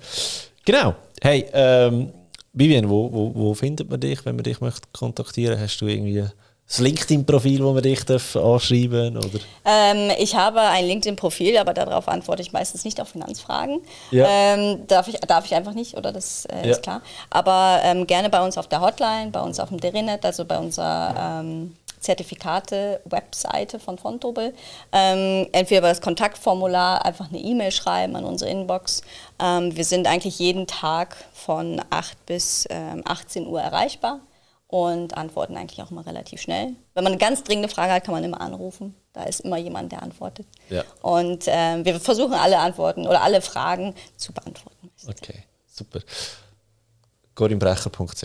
Genau. 0.65 0.95
Hey, 1.23 1.47
ähm, 1.53 2.13
Vivian, 2.53 2.89
wo, 2.89 3.13
wo, 3.13 3.35
wo 3.35 3.55
findet 3.55 3.91
man 3.91 4.01
dich, 4.01 4.25
wenn 4.25 4.37
man 4.37 4.45
dich 4.45 4.61
möchte 4.61 4.83
kontaktieren 4.93 5.61
Hast 5.61 5.81
du 5.81 5.87
irgendwie 5.87 6.25
das 6.67 6.79
LinkedIn-Profil, 6.79 7.63
wo 7.63 7.73
man 7.73 7.83
dich 7.83 8.01
anschreiben 8.09 9.15
darf? 9.15 9.27
Ähm, 9.65 10.11
ich 10.19 10.35
habe 10.35 10.61
ein 10.61 10.87
LinkedIn-Profil, 10.87 11.59
aber 11.59 11.75
darauf 11.75 12.09
antworte 12.09 12.43
ich 12.43 12.53
meistens 12.53 12.85
nicht 12.85 13.01
auf 13.01 13.11
Finanzfragen. 13.11 13.81
Ja. 14.11 14.27
Ähm, 14.29 14.87
darf, 14.87 15.09
ich, 15.09 15.21
darf 15.21 15.45
ich 15.45 15.55
einfach 15.55 15.75
nicht, 15.75 15.97
oder? 15.97 16.11
Das 16.11 16.47
äh, 16.47 16.67
ja. 16.67 16.73
ist 16.73 16.83
klar. 16.83 17.03
Aber 17.31 17.81
ähm, 17.85 18.07
gerne 18.07 18.31
bei 18.31 18.43
uns 18.43 18.57
auf 18.57 18.67
der 18.67 18.81
Hotline, 18.81 19.31
bei 19.31 19.41
uns 19.41 19.61
auf 19.61 19.69
dem 19.69 19.79
Derinet, 19.79 20.25
also 20.25 20.45
bei 20.47 20.59
unserer 20.59 21.41
ähm, 21.43 21.77
Zertifikate-Webseite 22.01 23.79
von 23.79 23.99
Fontobel. 23.99 24.55
Ähm, 24.93 25.47
entweder 25.53 25.81
über 25.81 25.89
das 25.89 26.01
Kontaktformular 26.01 27.05
einfach 27.05 27.29
eine 27.29 27.39
E-Mail 27.39 27.73
schreiben 27.73 28.17
an 28.17 28.25
unsere 28.25 28.51
Inbox. 28.51 29.03
Ähm, 29.39 29.77
wir 29.77 29.85
sind 29.85 30.07
eigentlich 30.07 30.39
jeden 30.39 30.67
Tag 30.67 31.17
von 31.33 31.81
8 31.91 32.27
bis 32.27 32.67
ähm, 32.71 33.03
18 33.07 33.47
Uhr 33.47 33.61
erreichbar 33.61 34.21
und 34.69 35.17
antworten 35.17 35.57
eigentlich 35.57 35.83
auch 35.83 35.91
immer 35.91 36.07
relativ 36.07 36.41
schnell. 36.41 36.75
Wenn 36.95 37.05
man 37.05 37.13
eine 37.13 37.21
ganz 37.21 37.45
dringende 37.45 37.69
Frage 37.69 37.93
hat, 37.93 38.05
kann 38.05 38.15
man 38.15 38.25
immer 38.25 38.41
anrufen. 38.41 38.95
Da 39.13 39.25
ist 39.25 39.41
immer 39.41 39.57
jemand, 39.57 39.93
der 39.93 40.03
antwortet. 40.03 40.47
Ja. 40.71 40.85
Und 41.03 41.45
ähm, 41.47 41.85
wir 41.85 42.01
versuchen 42.01 42.35
alle 42.35 42.59
Antworten 42.59 43.07
oder 43.07 43.23
alle 43.23 43.41
Fragen 43.41 43.95
zu 44.17 44.33
beantworten. 44.33 44.91
Okay, 45.07 45.45
super. 45.67 46.01
corinbrecher.ch 47.35 48.25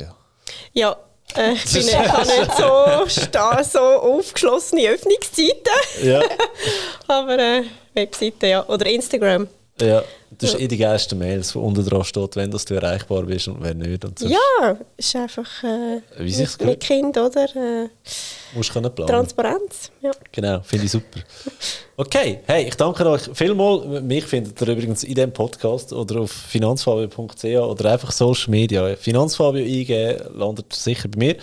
Ja, 0.73 0.95
äh, 1.35 1.51
ich 1.53 1.63
bin 1.65 1.85
nicht 1.85 2.57
so, 2.57 3.07
stehe, 3.07 3.63
so 3.63 3.79
aufgeschlossene 3.79 4.89
Öffnungszeiten. 4.89 5.71
Ja. 6.01 6.21
Aber 7.07 7.37
äh, 7.37 7.63
Webseite, 7.93 8.47
ja. 8.47 8.65
Oder 8.67 8.87
Instagram. 8.87 9.47
Ja, 9.81 10.03
das 10.31 10.53
ist 10.53 10.59
eh 10.59 10.67
die 10.67 10.77
geilste 10.77 11.15
Mails, 11.15 11.55
wo 11.55 11.61
unten 11.61 11.83
dran 11.85 12.03
steht, 12.03 12.35
wenn 12.35 12.51
du 12.51 12.57
erreichbar 12.75 13.23
bist 13.23 13.47
und 13.47 13.63
wenn 13.63 13.79
nicht. 13.79 14.05
Und 14.05 14.19
ja, 14.21 14.77
ist 14.95 15.15
einfach 15.15 15.63
äh, 15.63 16.01
Wie 16.19 16.31
sich's 16.31 16.59
mit 16.59 16.79
Kind, 16.81 17.17
oder? 17.17 17.45
Äh, 17.55 17.89
Musst 18.53 18.71
können 18.71 18.93
planen. 18.93 19.09
Transparenz, 19.09 19.91
ja. 20.01 20.11
Genau, 20.31 20.61
finde 20.61 20.85
ich 20.85 20.91
super. 20.91 21.19
Okay, 21.97 22.39
hey, 22.45 22.67
ich 22.67 22.75
danke 22.75 23.05
euch 23.07 23.29
vielmals. 23.33 24.03
Mich 24.03 24.25
findet 24.25 24.61
ihr 24.61 24.67
übrigens 24.67 25.03
in 25.03 25.15
diesem 25.15 25.33
Podcast 25.33 25.91
oder 25.93 26.21
auf 26.21 26.31
finanzfabio.ch 26.31 27.43
oder 27.43 27.91
einfach 27.91 28.11
Social 28.11 28.51
Media. 28.51 28.95
Finanzfabio 28.95 29.63
eingeben, 29.63 30.37
landet 30.37 30.71
sicher 30.73 31.09
bei 31.09 31.17
mir. 31.17 31.35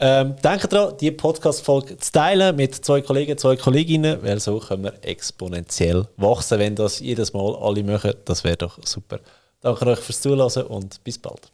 Ähm, 0.00 0.36
denkt 0.42 0.72
daran, 0.72 0.96
die 0.98 1.10
Podcast-Folge 1.10 1.98
zu 1.98 2.12
teilen 2.12 2.56
mit 2.56 2.74
zwei 2.74 3.02
Kollegen, 3.02 3.36
zwei 3.38 3.56
Kolleginnen, 3.56 4.22
weil 4.22 4.40
so 4.40 4.58
können 4.58 4.84
wir 4.84 4.94
exponentiell 5.02 6.08
wachsen. 6.16 6.58
Wenn 6.58 6.74
das 6.74 7.00
jedes 7.00 7.32
Mal 7.32 7.54
alle 7.56 7.84
machen, 7.84 8.14
das 8.24 8.42
wäre 8.42 8.56
doch 8.56 8.78
super. 8.84 9.20
Danke 9.60 9.86
euch 9.86 9.98
fürs 9.98 10.20
Zuhören 10.20 10.66
und 10.66 11.04
bis 11.04 11.18
bald. 11.18 11.52